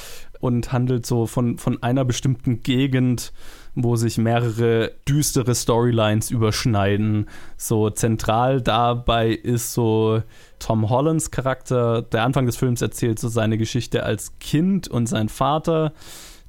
[0.40, 3.32] und handelt so von, von einer bestimmten Gegend,
[3.76, 7.28] wo sich mehrere düstere Storylines überschneiden.
[7.58, 10.22] So zentral dabei ist so
[10.58, 12.00] Tom Hollands Charakter.
[12.00, 15.92] Der Anfang des Films erzählt so seine Geschichte als Kind und sein Vater,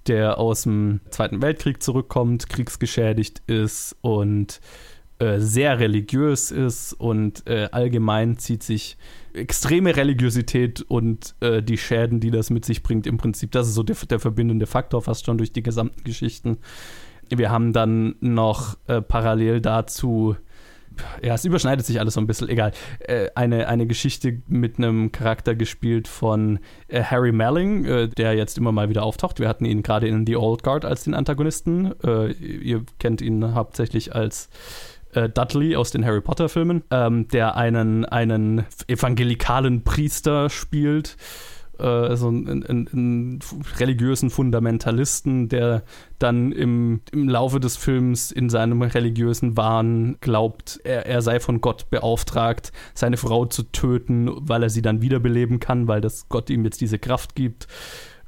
[0.08, 4.62] der aus dem Zweiten Weltkrieg zurückkommt, kriegsgeschädigt ist und
[5.20, 8.98] äh, sehr religiös ist und äh, allgemein zieht sich
[9.34, 13.74] extreme Religiosität und äh, die Schäden, die das mit sich bringt, im Prinzip, das ist
[13.74, 16.60] so der, der verbindende Faktor fast schon durch die gesamten Geschichten
[17.30, 20.36] wir haben dann noch äh, parallel dazu
[21.22, 22.72] ja, es überschneidet sich alles so ein bisschen, egal.
[23.00, 28.58] Äh, eine, eine Geschichte mit einem Charakter gespielt von äh, Harry Melling, äh, der jetzt
[28.58, 29.40] immer mal wieder auftaucht.
[29.40, 31.94] Wir hatten ihn gerade in The Old Guard als den Antagonisten.
[32.04, 34.50] Äh, ihr kennt ihn hauptsächlich als
[35.14, 41.18] äh, Dudley aus den Harry Potter-Filmen, ähm, der einen, einen evangelikalen Priester spielt
[41.80, 43.40] äh, so einen, einen, einen,
[43.80, 45.84] religiösen Fundamentalisten, der
[46.20, 51.62] dann im, im Laufe des Films in seinem religiösen Wahn glaubt, er, er sei von
[51.62, 56.50] Gott beauftragt, seine Frau zu töten, weil er sie dann wiederbeleben kann, weil das Gott
[56.50, 57.68] ihm jetzt diese Kraft gibt.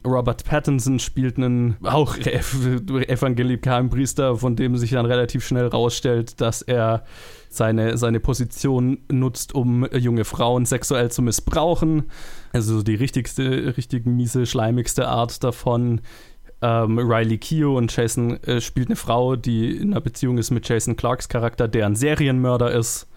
[0.06, 6.62] Robert Pattinson spielt einen auch evangelikalen Priester, von dem sich dann relativ schnell rausstellt, dass
[6.62, 7.04] er
[7.50, 12.04] seine, seine Position nutzt, um junge Frauen sexuell zu missbrauchen.
[12.54, 16.02] Also die richtigste, richtig miese, schleimigste Art davon.
[16.62, 20.68] Ähm, Riley Keough und Jason äh, spielt eine Frau, die in einer Beziehung ist mit
[20.68, 23.08] Jason Clarks Charakter, der ein Serienmörder ist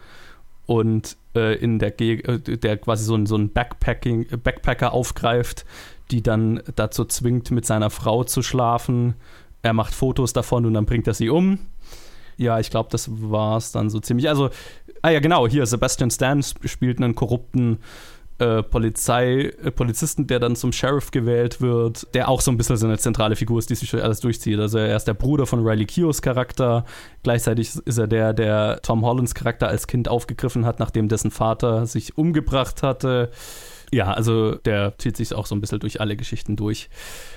[0.67, 5.65] und äh, in der, Ge äh, der quasi so, ein, so ein Backpacking, Backpacker aufgreift,
[6.11, 9.15] die dann dazu zwingt, mit seiner Frau zu schlafen.
[9.63, 11.59] Er macht Fotos davon und dann bringt er sie um.
[12.43, 14.29] Ja, ich glaube, das war es dann so ziemlich.
[14.29, 14.51] Also,
[15.03, 17.79] ah ja, genau, hier, Sebastian Stan spielt einen korrupten
[18.39, 22.77] äh, Polizei, äh, Polizisten, der dann zum Sheriff gewählt wird, der auch so ein bisschen
[22.77, 24.59] so eine zentrale Figur ist, die sich alles durchzieht.
[24.59, 26.85] Also er ist der Bruder von Riley Keoughs Charakter,
[27.23, 31.87] gleichzeitig ist er der, der Tom Hollands Charakter als Kind aufgegriffen hat, nachdem dessen Vater
[31.87, 33.31] sich umgebracht hatte.
[33.93, 36.89] Ja, also der zieht sich auch so ein bisschen durch alle Geschichten durch.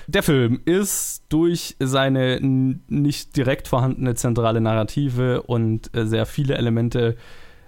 [0.06, 7.16] Der Film ist durch seine nicht direkt vorhandene zentrale Narrative und äh, sehr viele Elemente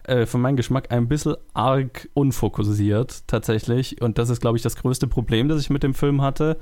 [0.05, 4.01] äh, für meinen Geschmack ein bisschen arg unfokussiert tatsächlich.
[4.01, 6.56] Und das ist, glaube ich, das größte Problem, das ich mit dem Film hatte.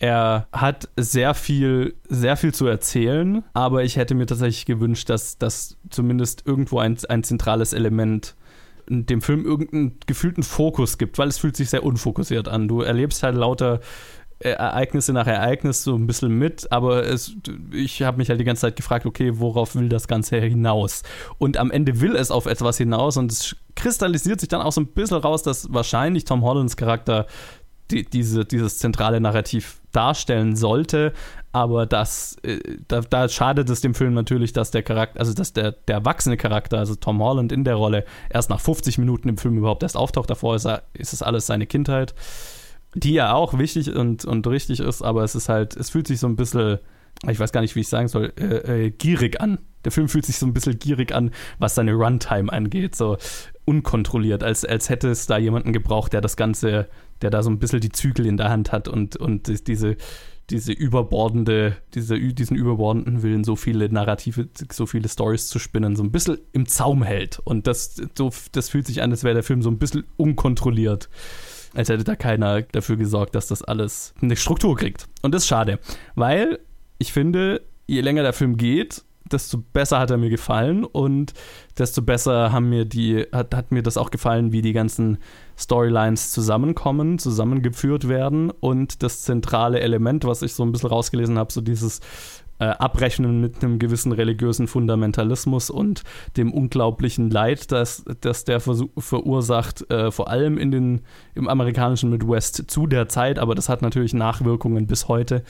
[0.00, 5.38] Er hat sehr viel, sehr viel zu erzählen, aber ich hätte mir tatsächlich gewünscht, dass
[5.38, 8.34] das zumindest irgendwo ein, ein zentrales Element
[8.92, 12.68] dem Film irgendeinen gefühlten Fokus gibt, weil es fühlt sich sehr unfokussiert an.
[12.68, 13.80] Du erlebst halt lauter
[14.38, 17.36] äh, Ereignisse nach Ereignis so ein bisschen mit, aber es,
[17.72, 21.02] ich habe mich halt die ganze Zeit gefragt, okay, worauf will das Ganze hinaus?
[21.38, 24.80] Und am Ende will es auf etwas hinaus und es kristallisiert sich dann auch so
[24.80, 27.26] ein bisschen raus, dass wahrscheinlich Tom Hollands Charakter
[27.92, 31.12] die, diese, dieses zentrale Narrativ darstellen sollte,
[31.52, 32.58] aber das, äh,
[32.88, 36.38] da, da, schadet es dem Film natürlich, dass der Charakter, also dass der, der erwachsene
[36.38, 39.96] Charakter, also Tom Holland in der Rolle, erst nach 50 Minuten im Film überhaupt erst
[39.96, 40.30] auftaucht.
[40.30, 42.14] Davor ist, er, ist es alles seine Kindheit,
[42.94, 46.20] die ja auch wichtig und, und richtig ist, aber es ist halt, es fühlt sich
[46.20, 46.78] so ein bisschen,
[47.28, 49.58] ich weiß gar nicht, wie ich sagen soll, äh, äh, gierig an.
[49.84, 53.18] Der Film fühlt sich so ein bisschen gierig an, was seine Runtime angeht, so
[53.64, 56.88] unkontrolliert, als, als hätte es da jemanden gebraucht, der das Ganze
[57.22, 59.96] der da so ein bisschen die Zügel in der Hand hat und, und diese,
[60.50, 66.02] diese überbordende, diese, diesen überbordenden Willen, so viele Narrative, so viele Stories zu spinnen, so
[66.02, 67.38] ein bisschen im Zaum hält.
[67.38, 71.08] Und das, so, das fühlt sich an, als wäre der Film so ein bisschen unkontrolliert.
[71.74, 75.08] Als hätte da keiner dafür gesorgt, dass das alles eine Struktur kriegt.
[75.22, 75.78] Und das ist schade,
[76.14, 76.58] weil
[76.98, 81.32] ich finde, je länger der Film geht, desto besser hat er mir gefallen und
[81.78, 85.18] desto besser haben mir die, hat, hat mir das auch gefallen, wie die ganzen
[85.56, 91.52] Storylines zusammenkommen, zusammengeführt werden und das zentrale Element, was ich so ein bisschen rausgelesen habe,
[91.52, 92.00] so dieses
[92.62, 96.04] äh, Abrechnen mit einem gewissen religiösen Fundamentalismus und
[96.36, 101.00] dem unglaublichen Leid, das, das der verursacht, äh, vor allem in den,
[101.34, 105.42] im amerikanischen Midwest zu der Zeit, aber das hat natürlich Nachwirkungen bis heute.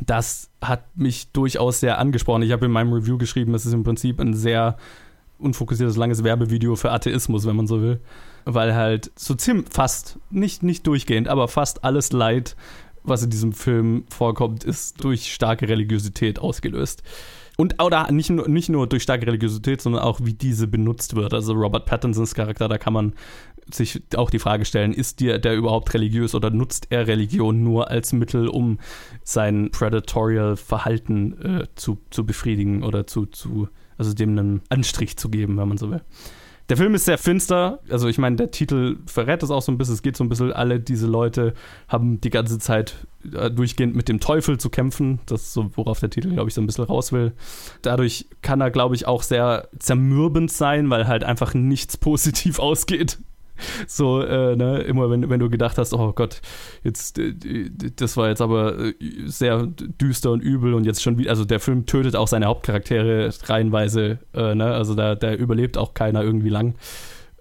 [0.00, 2.42] Das hat mich durchaus sehr angesprochen.
[2.42, 4.76] Ich habe in meinem Review geschrieben, es ist im Prinzip ein sehr
[5.38, 7.98] unfokussiertes, langes Werbevideo für Atheismus, wenn man so will.
[8.44, 12.54] Weil halt so ziemlich fast, nicht, nicht durchgehend, aber fast alles Leid
[13.02, 17.02] was in diesem Film vorkommt, ist durch starke Religiosität ausgelöst.
[17.56, 21.34] Und oder nicht nur, nicht nur durch starke Religiosität, sondern auch wie diese benutzt wird.
[21.34, 23.12] Also Robert Pattinsons Charakter, da kann man
[23.70, 27.90] sich auch die Frage stellen, ist dir der überhaupt religiös oder nutzt er Religion nur
[27.90, 28.78] als Mittel, um
[29.22, 33.68] sein predatorial Verhalten äh, zu, zu befriedigen oder zu, zu,
[33.98, 36.00] also dem einen Anstrich zu geben, wenn man so will.
[36.70, 37.80] Der Film ist sehr finster.
[37.90, 39.94] Also, ich meine, der Titel verrät es auch so ein bisschen.
[39.94, 41.54] Es geht so ein bisschen, alle diese Leute
[41.88, 42.94] haben die ganze Zeit
[43.34, 45.18] äh, durchgehend mit dem Teufel zu kämpfen.
[45.26, 47.32] Das ist so, worauf der Titel, glaube ich, so ein bisschen raus will.
[47.82, 53.18] Dadurch kann er, glaube ich, auch sehr zermürbend sein, weil halt einfach nichts positiv ausgeht.
[53.86, 56.40] So, äh, ne, immer wenn, wenn du gedacht hast, oh Gott,
[56.84, 57.34] jetzt, äh,
[57.96, 58.94] das war jetzt aber äh,
[59.26, 63.30] sehr düster und übel und jetzt schon wieder, also der Film tötet auch seine Hauptcharaktere
[63.44, 66.74] reihenweise, äh, ne, also da, da überlebt auch keiner irgendwie lang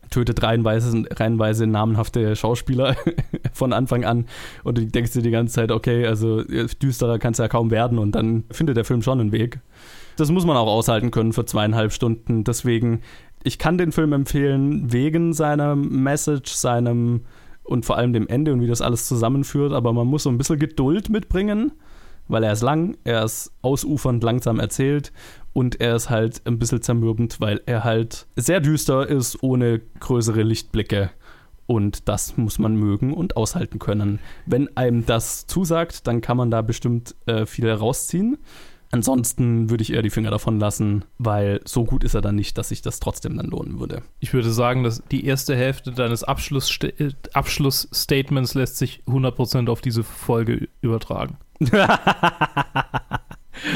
[0.10, 2.96] tötet reihenweise, reihenweise namenhafte Schauspieler
[3.54, 4.26] von Anfang an
[4.64, 7.98] und du denkst dir die ganze Zeit, okay, also düsterer kann es ja kaum werden
[8.00, 9.60] und dann findet der Film schon einen Weg.
[10.18, 12.44] Das muss man auch aushalten können für zweieinhalb Stunden.
[12.44, 13.02] Deswegen
[13.44, 17.22] ich kann den Film empfehlen wegen seiner Message, seinem
[17.64, 20.40] und vor allem dem Ende und wie das alles zusammenführt, aber man muss so ein
[20.40, 21.72] bisschen Geduld mitbringen,
[22.28, 25.14] weil er ist lang, er ist ausufernd langsam erzählt
[25.54, 30.42] und er ist halt ein bisschen zermürbend, weil er halt sehr düster ist, ohne größere
[30.42, 31.12] Lichtblicke.
[31.68, 34.18] Und das muss man mögen und aushalten können.
[34.48, 38.40] Wenn einem das zusagt, dann kann man da bestimmt äh, viel herausziehen.
[38.92, 42.58] Ansonsten würde ich eher die Finger davon lassen, weil so gut ist er dann nicht,
[42.58, 44.02] dass sich das trotzdem dann lohnen würde.
[44.20, 46.92] Ich würde sagen, dass die erste Hälfte deines Abschlussste
[47.34, 51.38] Abschlussstatements lässt sich 100% auf diese Folge übertragen.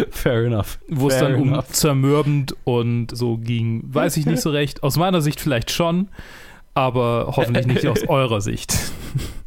[0.10, 0.80] Fair enough.
[0.88, 1.68] Wo es dann enough.
[1.68, 4.82] um zermürbend und so ging, weiß ich nicht so recht.
[4.82, 6.10] Aus meiner Sicht vielleicht schon,
[6.74, 8.76] aber hoffentlich nicht aus eurer Sicht.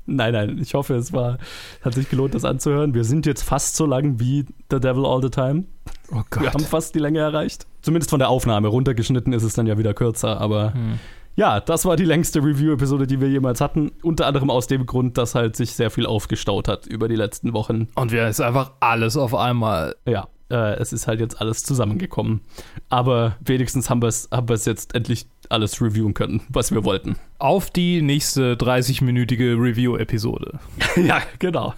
[0.06, 1.38] Nein, nein, ich hoffe, es war,
[1.82, 2.94] hat sich gelohnt, das anzuhören.
[2.94, 5.64] Wir sind jetzt fast so lang wie The Devil All the Time.
[6.12, 6.42] Oh Gott.
[6.42, 7.66] Wir haben fast die Länge erreicht.
[7.82, 8.68] Zumindest von der Aufnahme.
[8.68, 10.98] Runtergeschnitten ist es dann ja wieder kürzer, aber hm.
[11.34, 13.90] ja, das war die längste Review-Episode, die wir jemals hatten.
[14.02, 17.52] Unter anderem aus dem Grund, dass halt sich sehr viel aufgestaut hat über die letzten
[17.52, 17.88] Wochen.
[17.96, 19.96] Und wir ist einfach alles auf einmal.
[20.06, 22.40] Ja, äh, es ist halt jetzt alles zusammengekommen.
[22.88, 27.16] Aber wenigstens haben wir es haben jetzt endlich alles reviewen können, was wir wollten.
[27.38, 30.58] Auf die nächste 30-minütige Review-Episode.
[30.96, 31.74] ja, genau.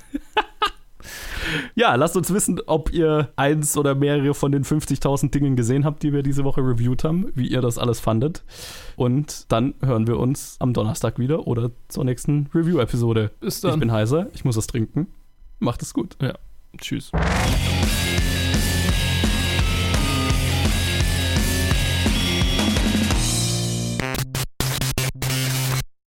[1.75, 6.03] ja, lasst uns wissen, ob ihr eins oder mehrere von den 50.000 Dingen gesehen habt,
[6.03, 8.43] die wir diese Woche reviewed haben, wie ihr das alles fandet.
[8.97, 13.31] Und dann hören wir uns am Donnerstag wieder oder zur nächsten Review-Episode.
[13.41, 15.09] Ich bin heiser, ich muss was trinken.
[15.59, 16.17] Macht es gut.
[16.21, 16.35] Ja.
[16.79, 17.11] Tschüss.